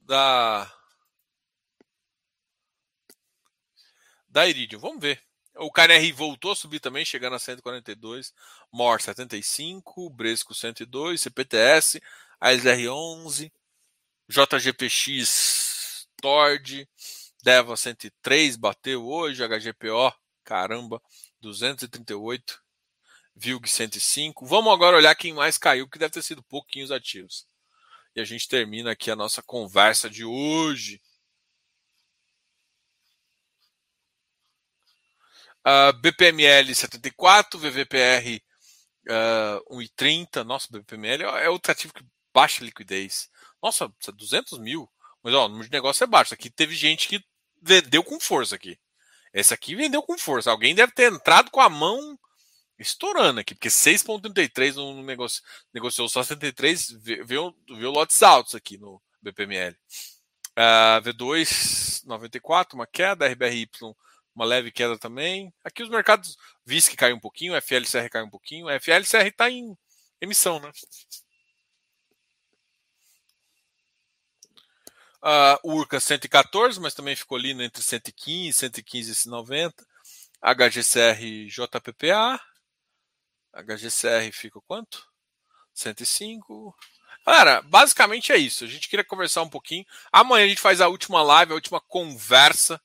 da 0.00 0.72
da 4.34 4.48
Iridium. 4.48 4.80
Vamos 4.80 5.00
ver. 5.00 5.22
O 5.56 5.70
KNR 5.70 6.10
voltou 6.12 6.50
a 6.50 6.56
subir 6.56 6.80
também, 6.80 7.04
chegando 7.04 7.36
a 7.36 7.38
142. 7.38 8.34
MOR 8.72 9.00
75, 9.00 10.10
Bresco 10.10 10.52
102, 10.52 11.20
CPTS, 11.20 12.02
ASR 12.40 12.88
11, 12.88 13.52
JGPX 14.28 15.73
Tord, 16.24 16.88
Deva 17.42 17.76
103, 17.76 18.56
bateu 18.56 19.06
hoje, 19.06 19.46
HGPO, 19.46 20.10
caramba, 20.42 20.98
238, 21.38 22.62
VILG 23.36 23.68
105. 23.68 24.46
Vamos 24.46 24.72
agora 24.72 24.96
olhar 24.96 25.14
quem 25.14 25.34
mais 25.34 25.58
caiu, 25.58 25.86
que 25.86 25.98
deve 25.98 26.14
ter 26.14 26.22
sido 26.22 26.42
pouquinhos 26.42 26.90
ativos. 26.90 27.46
E 28.16 28.22
a 28.22 28.24
gente 28.24 28.48
termina 28.48 28.92
aqui 28.92 29.10
a 29.10 29.16
nossa 29.16 29.42
conversa 29.42 30.08
de 30.08 30.24
hoje. 30.24 30.98
Uh, 35.60 35.92
BPML 36.00 36.74
74, 36.74 37.60
VVPR 37.60 38.42
uh, 39.68 39.76
1,30. 39.76 40.42
Nossa, 40.42 40.68
BPML 40.70 41.24
é 41.24 41.50
outro 41.50 41.70
ativo 41.70 41.92
que 41.92 42.02
baixa 42.32 42.64
liquidez. 42.64 43.28
Nossa, 43.62 43.92
200 44.16 44.58
mil. 44.58 44.90
Mas 45.24 45.32
ó, 45.34 45.46
o 45.46 45.48
número 45.48 45.68
de 45.68 45.72
negócio 45.72 46.04
é 46.04 46.06
baixo. 46.06 46.34
Aqui 46.34 46.50
teve 46.50 46.76
gente 46.76 47.08
que 47.08 47.24
vendeu 47.62 48.04
com 48.04 48.20
força 48.20 48.54
aqui. 48.54 48.78
Esse 49.32 49.54
aqui 49.54 49.74
vendeu 49.74 50.02
com 50.02 50.18
força. 50.18 50.50
Alguém 50.50 50.74
deve 50.74 50.92
ter 50.92 51.10
entrado 51.10 51.50
com 51.50 51.60
a 51.60 51.68
mão 51.68 52.18
estourando 52.78 53.40
aqui, 53.40 53.54
porque 53.54 53.68
6,33 53.68 54.74
no 54.74 55.02
negócio 55.02 55.42
negociou 55.72 56.08
só 56.08 56.22
73, 56.22 56.90
viu, 57.24 57.56
viu 57.68 57.90
lotes 57.90 58.22
altos 58.22 58.54
aqui 58.54 58.76
no 58.76 59.00
BPML. 59.22 59.74
Uh, 60.56 61.02
V2 61.02 62.04
94, 62.04 62.76
uma 62.76 62.86
queda, 62.86 63.26
RBRY 63.26 63.68
uma 64.34 64.44
leve 64.44 64.70
queda 64.72 64.98
também. 64.98 65.52
Aqui 65.62 65.82
os 65.82 65.88
mercados, 65.88 66.36
VISC 66.66 66.96
caiu 66.96 67.16
um 67.16 67.20
pouquinho, 67.20 67.54
FLCR 67.60 68.10
caiu 68.10 68.26
um 68.26 68.30
pouquinho, 68.30 68.68
FLCR 68.68 69.28
está 69.28 69.48
em 69.48 69.76
emissão, 70.20 70.58
né? 70.58 70.70
Uh, 75.24 75.72
URCA 75.72 75.98
114, 75.98 76.78
mas 76.78 76.92
também 76.92 77.16
ficou 77.16 77.38
ali 77.38 77.52
entre 77.52 77.82
115, 77.82 78.52
115 78.52 79.26
e 79.26 79.30
90. 79.30 79.86
HGCR 80.42 81.48
JPPA. 81.48 82.38
HGCR 83.54 84.30
fica 84.32 84.60
quanto? 84.66 85.08
105. 85.72 86.76
Cara, 87.24 87.62
basicamente 87.62 88.32
é 88.32 88.36
isso. 88.36 88.64
A 88.64 88.66
gente 88.66 88.86
queria 88.86 89.04
conversar 89.04 89.40
um 89.40 89.48
pouquinho. 89.48 89.86
Amanhã 90.12 90.44
a 90.44 90.48
gente 90.48 90.60
faz 90.60 90.82
a 90.82 90.88
última 90.88 91.22
live, 91.22 91.52
a 91.52 91.54
última 91.54 91.80
conversa 91.80 92.78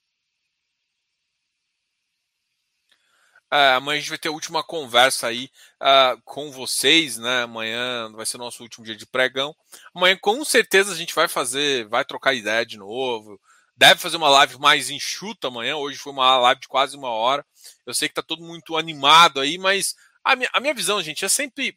Uh, 3.52 3.78
amanhã 3.78 3.98
a 3.98 4.00
gente 4.00 4.10
vai 4.10 4.18
ter 4.20 4.28
a 4.28 4.32
última 4.32 4.64
conversa 4.64 5.26
aí 5.26 5.50
uh, 5.82 6.22
com 6.24 6.52
vocês, 6.52 7.18
né? 7.18 7.42
Amanhã 7.44 8.12
vai 8.12 8.24
ser 8.24 8.38
o 8.38 8.40
nosso 8.40 8.62
último 8.62 8.86
dia 8.86 8.96
de 8.96 9.08
pregão. 9.08 9.56
Amanhã, 9.94 10.16
com 10.22 10.46
certeza, 10.46 10.94
a 10.94 10.96
gente 10.96 11.16
vai 11.16 11.28
fazer, 11.28 11.88
vai 11.88 12.06
trocar 12.06 12.36
ideia 12.36 12.64
de 12.64 12.78
novo. 12.78 13.42
Deve 13.76 14.00
fazer 14.00 14.18
uma 14.18 14.30
live 14.30 14.60
mais 14.60 14.92
enxuta 14.92 15.48
amanhã. 15.48 15.78
Hoje 15.78 15.98
foi 15.98 16.14
uma 16.14 16.38
live 16.38 16.62
de 16.62 16.68
quase 16.68 16.96
uma 16.96 17.10
hora. 17.10 17.44
Eu 17.88 17.94
sei 17.94 18.08
que 18.08 18.14
tá 18.14 18.22
todo 18.22 18.44
muito 18.44 18.78
animado 18.78 19.40
aí, 19.40 19.58
mas 19.58 19.96
a 20.24 20.36
minha, 20.36 20.50
a 20.54 20.60
minha 20.60 20.74
visão, 20.76 21.02
gente, 21.02 21.26
é 21.26 21.30
sempre 21.30 21.76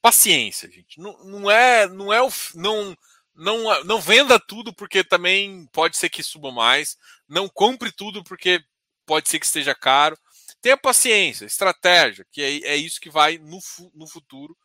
paciência, 0.00 0.70
gente. 0.70 1.00
Não, 1.00 1.18
não 1.24 1.50
é, 1.50 1.88
não 1.88 2.12
é 2.12 2.22
o, 2.22 2.30
não, 2.54 2.96
não, 3.34 3.84
não 3.84 4.00
venda 4.00 4.38
tudo 4.38 4.72
porque 4.72 5.02
também 5.02 5.66
pode 5.72 5.96
ser 5.96 6.10
que 6.10 6.22
suba 6.22 6.52
mais. 6.52 6.96
Não 7.28 7.48
compre 7.48 7.90
tudo 7.90 8.22
porque 8.22 8.62
pode 9.04 9.28
ser 9.28 9.40
que 9.40 9.46
esteja 9.46 9.74
caro 9.74 10.16
tenha 10.64 10.78
paciência, 10.78 11.44
estratégia, 11.44 12.26
que 12.32 12.40
é, 12.40 12.68
é 12.68 12.76
isso 12.76 12.98
que 12.98 13.10
vai 13.10 13.36
no, 13.36 13.58
no 13.92 14.06
futuro 14.06 14.56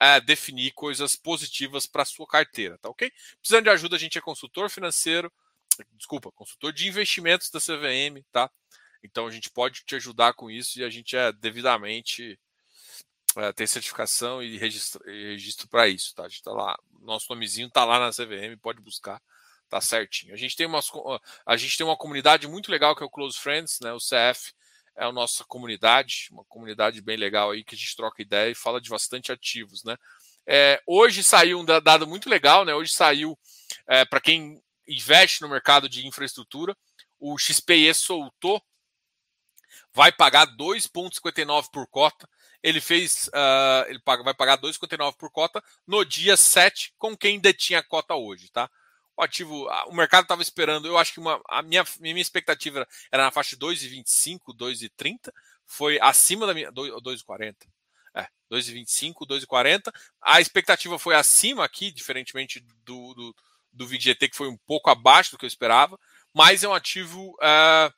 é, 0.00 0.20
definir 0.20 0.72
coisas 0.72 1.14
positivas 1.14 1.86
para 1.86 2.04
sua 2.04 2.26
carteira, 2.26 2.76
tá 2.78 2.88
ok? 2.88 3.08
Precisando 3.38 3.62
de 3.62 3.70
ajuda, 3.70 3.94
a 3.94 3.98
gente 3.98 4.18
é 4.18 4.20
consultor 4.20 4.68
financeiro, 4.68 5.32
desculpa, 5.92 6.32
consultor 6.32 6.72
de 6.72 6.88
investimentos 6.88 7.50
da 7.50 7.60
CVM, 7.60 8.20
tá? 8.32 8.50
Então 9.00 9.28
a 9.28 9.30
gente 9.30 9.48
pode 9.48 9.84
te 9.84 9.94
ajudar 9.94 10.34
com 10.34 10.50
isso 10.50 10.80
e 10.80 10.84
a 10.84 10.90
gente 10.90 11.16
é 11.16 11.30
devidamente 11.30 12.36
é, 13.36 13.52
tem 13.52 13.68
certificação 13.68 14.42
e 14.42 14.58
registro, 14.58 15.68
para 15.68 15.86
isso, 15.86 16.16
tá? 16.16 16.24
A 16.24 16.28
gente 16.28 16.42
tá 16.42 16.50
lá, 16.50 16.76
nosso 17.00 17.26
nomezinho 17.30 17.70
tá 17.70 17.84
lá 17.84 18.00
na 18.00 18.10
CVM, 18.10 18.58
pode 18.60 18.80
buscar, 18.80 19.22
tá 19.68 19.80
certinho. 19.80 20.34
A 20.34 20.36
gente 20.36 20.56
tem 20.56 20.66
umas, 20.66 20.90
a 21.46 21.56
gente 21.56 21.76
tem 21.76 21.86
uma 21.86 21.96
comunidade 21.96 22.48
muito 22.48 22.72
legal 22.72 22.96
que 22.96 23.04
é 23.04 23.06
o 23.06 23.10
Close 23.10 23.38
Friends, 23.38 23.78
né? 23.78 23.92
O 23.92 23.98
CF 23.98 24.52
é 24.96 25.04
a 25.04 25.12
nossa 25.12 25.44
comunidade, 25.44 26.28
uma 26.30 26.44
comunidade 26.44 27.00
bem 27.00 27.16
legal 27.16 27.50
aí 27.50 27.64
que 27.64 27.74
a 27.74 27.78
gente 27.78 27.96
troca 27.96 28.22
ideia 28.22 28.50
e 28.50 28.54
fala 28.54 28.80
de 28.80 28.90
bastante 28.90 29.32
ativos, 29.32 29.82
né? 29.84 29.96
É, 30.46 30.82
hoje 30.86 31.22
saiu 31.22 31.58
um 31.60 31.64
dado 31.64 32.06
muito 32.06 32.28
legal, 32.28 32.64
né? 32.64 32.74
Hoje 32.74 32.92
saiu 32.92 33.38
é, 33.86 34.04
para 34.04 34.20
quem 34.20 34.62
investe 34.86 35.40
no 35.42 35.48
mercado 35.48 35.88
de 35.88 36.06
infraestrutura, 36.06 36.76
o 37.18 37.38
XPE 37.38 37.94
soltou, 37.94 38.62
vai 39.92 40.12
pagar 40.12 40.46
2,59 40.56 41.70
por 41.72 41.86
cota. 41.86 42.28
Ele 42.62 42.80
fez, 42.80 43.28
uh, 43.28 43.88
ele 43.88 43.98
paga, 43.98 44.22
vai 44.22 44.34
pagar 44.34 44.58
2,59 44.58 45.16
por 45.16 45.30
cota 45.30 45.62
no 45.86 46.04
dia 46.04 46.36
7 46.36 46.94
com 46.98 47.16
quem 47.16 47.38
detinha 47.38 47.78
a 47.78 47.82
cota 47.82 48.14
hoje, 48.14 48.50
tá? 48.50 48.70
O 49.16 49.22
ativo, 49.22 49.68
o 49.86 49.94
mercado 49.94 50.24
estava 50.24 50.42
esperando, 50.42 50.86
eu 50.86 50.98
acho 50.98 51.12
que 51.12 51.20
uma, 51.20 51.40
a 51.48 51.62
minha, 51.62 51.84
minha 52.00 52.20
expectativa 52.20 52.86
era 53.10 53.24
na 53.24 53.30
faixa 53.30 53.56
de 53.56 53.64
2,25, 53.64 54.54
2,30, 54.56 55.32
foi 55.66 55.98
acima 56.00 56.46
da 56.46 56.54
minha, 56.54 56.70
2,40. 56.72 57.54
É, 58.16 58.28
2,25, 58.52 59.26
2,40. 59.26 59.92
A 60.22 60.40
expectativa 60.40 60.98
foi 60.98 61.14
acima 61.14 61.64
aqui, 61.64 61.90
diferentemente 61.90 62.60
do, 62.84 63.14
do, 63.14 63.36
do 63.72 63.86
VGT, 63.86 64.28
que 64.28 64.36
foi 64.36 64.48
um 64.48 64.56
pouco 64.66 64.90
abaixo 64.90 65.32
do 65.32 65.38
que 65.38 65.44
eu 65.44 65.48
esperava, 65.48 65.98
mas 66.32 66.62
é 66.64 66.68
um 66.68 66.74
ativo 66.74 67.36
é, 67.40 67.92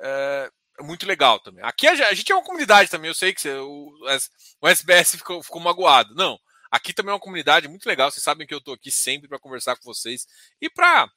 é, 0.00 0.50
muito 0.80 1.06
legal 1.06 1.40
também. 1.40 1.64
Aqui 1.64 1.86
a, 1.86 2.14
gente 2.14 2.30
é 2.30 2.34
uma 2.34 2.44
comunidade 2.44 2.90
também, 2.90 3.08
eu 3.08 3.14
sei 3.14 3.32
que 3.32 3.40
você, 3.40 3.54
o, 3.54 3.92
o 4.60 4.68
SBS 4.68 5.16
ficou, 5.16 5.42
ficou 5.42 5.60
magoado. 5.60 6.14
Não, 6.14 6.38
Aqui 6.70 6.92
também 6.92 7.10
é 7.10 7.14
uma 7.14 7.20
comunidade 7.20 7.68
muito 7.68 7.86
legal. 7.86 8.10
Vocês 8.10 8.22
sabem 8.22 8.46
que 8.46 8.54
eu 8.54 8.58
estou 8.58 8.74
aqui 8.74 8.90
sempre 8.90 9.28
para 9.28 9.38
conversar 9.38 9.76
com 9.76 9.84
vocês 9.84 10.26
e 10.60 10.68
para 10.68 11.10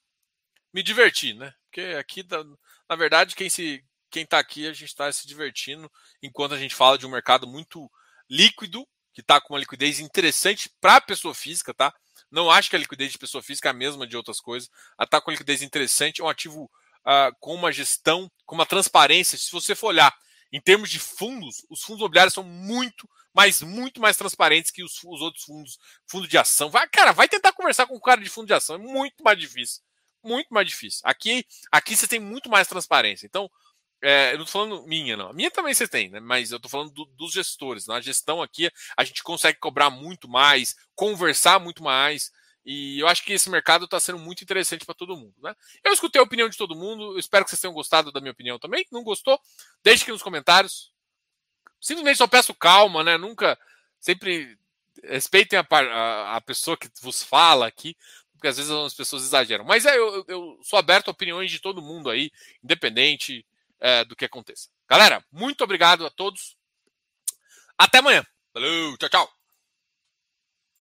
me 0.73 0.81
divertir, 0.81 1.35
né? 1.35 1.53
Porque 1.65 1.81
aqui, 1.97 2.25
na 2.89 2.95
verdade, 2.95 3.35
quem 3.35 3.49
se 3.49 3.83
quem 4.09 4.23
está 4.23 4.39
aqui, 4.39 4.67
a 4.67 4.73
gente 4.73 4.89
está 4.89 5.11
se 5.11 5.25
divertindo 5.25 5.89
enquanto 6.21 6.53
a 6.53 6.57
gente 6.57 6.75
fala 6.75 6.97
de 6.97 7.05
um 7.05 7.09
mercado 7.09 7.47
muito 7.47 7.89
líquido, 8.29 8.85
que 9.13 9.21
está 9.21 9.39
com 9.39 9.53
uma 9.53 9.59
liquidez 9.59 9.99
interessante 9.99 10.69
para 10.81 10.97
a 10.97 11.01
pessoa 11.01 11.33
física, 11.33 11.73
tá? 11.73 11.93
Não 12.29 12.51
acho 12.51 12.69
que 12.69 12.75
a 12.75 12.79
liquidez 12.79 13.11
de 13.11 13.17
pessoa 13.17 13.41
física 13.41 13.69
é 13.69 13.71
a 13.71 13.73
mesma 13.73 14.05
de 14.05 14.15
outras 14.15 14.39
coisas. 14.39 14.69
Ela 14.97 15.05
está 15.05 15.19
com 15.19 15.31
liquidez 15.31 15.61
interessante, 15.61 16.21
é 16.21 16.23
um 16.23 16.29
ativo 16.29 16.63
uh, 17.05 17.35
com 17.39 17.55
uma 17.55 17.71
gestão, 17.71 18.29
com 18.45 18.55
uma 18.55 18.65
transparência. 18.65 19.37
Se 19.37 19.51
você 19.51 19.75
for 19.75 19.87
olhar 19.87 20.13
em 20.51 20.61
termos 20.61 20.89
de 20.89 20.99
fundos, 20.99 21.65
os 21.69 21.81
fundos 21.81 22.01
imobiliários 22.01 22.33
são 22.33 22.43
muito 22.43 23.09
mas 23.33 23.61
muito 23.61 24.01
mais 24.01 24.17
transparentes 24.17 24.71
que 24.71 24.83
os, 24.83 25.03
os 25.03 25.21
outros 25.21 25.43
fundos, 25.43 25.77
fundo 26.07 26.27
de 26.27 26.37
ação. 26.37 26.69
Vai, 26.69 26.87
cara, 26.87 27.11
vai 27.11 27.27
tentar 27.27 27.53
conversar 27.53 27.87
com 27.87 27.95
o 27.95 28.01
cara 28.01 28.21
de 28.21 28.29
fundo 28.29 28.47
de 28.47 28.53
ação, 28.53 28.75
é 28.75 28.79
muito 28.79 29.23
mais 29.23 29.37
difícil. 29.39 29.81
Muito 30.23 30.53
mais 30.53 30.67
difícil. 30.67 31.01
Aqui, 31.03 31.45
aqui 31.71 31.95
você 31.95 32.07
tem 32.07 32.19
muito 32.19 32.49
mais 32.49 32.67
transparência. 32.67 33.25
Então, 33.25 33.49
é, 34.03 34.33
eu 34.33 34.39
não 34.39 34.45
tô 34.45 34.51
falando 34.51 34.83
minha, 34.87 35.15
não. 35.15 35.29
A 35.29 35.33
minha 35.33 35.51
também 35.51 35.73
você 35.73 35.87
tem, 35.87 36.09
né? 36.09 36.19
Mas 36.19 36.51
eu 36.51 36.59
tô 36.59 36.67
falando 36.67 36.91
do, 36.91 37.05
dos 37.05 37.31
gestores. 37.31 37.87
Na 37.87 38.01
gestão 38.01 38.41
aqui, 38.41 38.69
a 38.97 39.03
gente 39.03 39.23
consegue 39.23 39.59
cobrar 39.59 39.89
muito 39.89 40.27
mais, 40.27 40.75
conversar 40.95 41.59
muito 41.59 41.83
mais. 41.83 42.31
E 42.65 42.99
eu 42.99 43.07
acho 43.07 43.23
que 43.23 43.33
esse 43.33 43.49
mercado 43.49 43.85
está 43.85 43.99
sendo 43.99 44.19
muito 44.19 44.43
interessante 44.43 44.85
para 44.85 44.95
todo 44.95 45.17
mundo. 45.17 45.33
Né? 45.41 45.55
Eu 45.83 45.93
escutei 45.93 46.19
a 46.19 46.23
opinião 46.23 46.49
de 46.49 46.57
todo 46.57 46.75
mundo, 46.75 47.17
espero 47.17 47.43
que 47.43 47.49
vocês 47.49 47.59
tenham 47.59 47.73
gostado 47.73 48.11
da 48.11 48.19
minha 48.19 48.31
opinião 48.31 48.59
também. 48.59 48.85
Não 48.91 49.03
gostou? 49.03 49.39
Deixe 49.83 50.03
aqui 50.03 50.11
nos 50.11 50.23
comentários. 50.23 50.90
Simplesmente 51.81 52.17
só 52.17 52.27
peço 52.27 52.53
calma, 52.53 53.03
né? 53.03 53.17
Nunca. 53.17 53.57
Sempre 53.99 54.57
respeitem 55.03 55.57
a, 55.57 55.65
a, 55.69 56.37
a, 56.37 56.41
pessoa 56.41 56.77
que 56.77 56.89
vos 57.01 57.23
fala 57.23 57.65
aqui, 57.65 57.97
porque 58.33 58.47
às 58.47 58.57
vezes 58.57 58.71
as 58.71 58.93
pessoas 58.93 59.23
exageram. 59.23 59.65
Mas 59.65 59.85
é, 59.85 59.97
eu, 59.97 60.23
eu 60.27 60.59
sou 60.61 60.77
aberto 60.77 61.07
a 61.07 61.11
opiniões 61.11 61.49
de 61.49 61.59
todo 61.59 61.81
mundo 61.81 62.09
aí, 62.09 62.31
independente 62.63 63.45
é, 63.79 64.05
do 64.05 64.15
que 64.15 64.25
aconteça. 64.25 64.69
Galera, 64.87 65.25
muito 65.31 65.63
obrigado 65.63 66.05
a 66.05 66.09
todos. 66.09 66.55
Até 67.77 67.97
amanhã. 67.97 68.25
Valeu, 68.53 68.97
tchau, 68.97 69.09
tchau. 69.09 69.40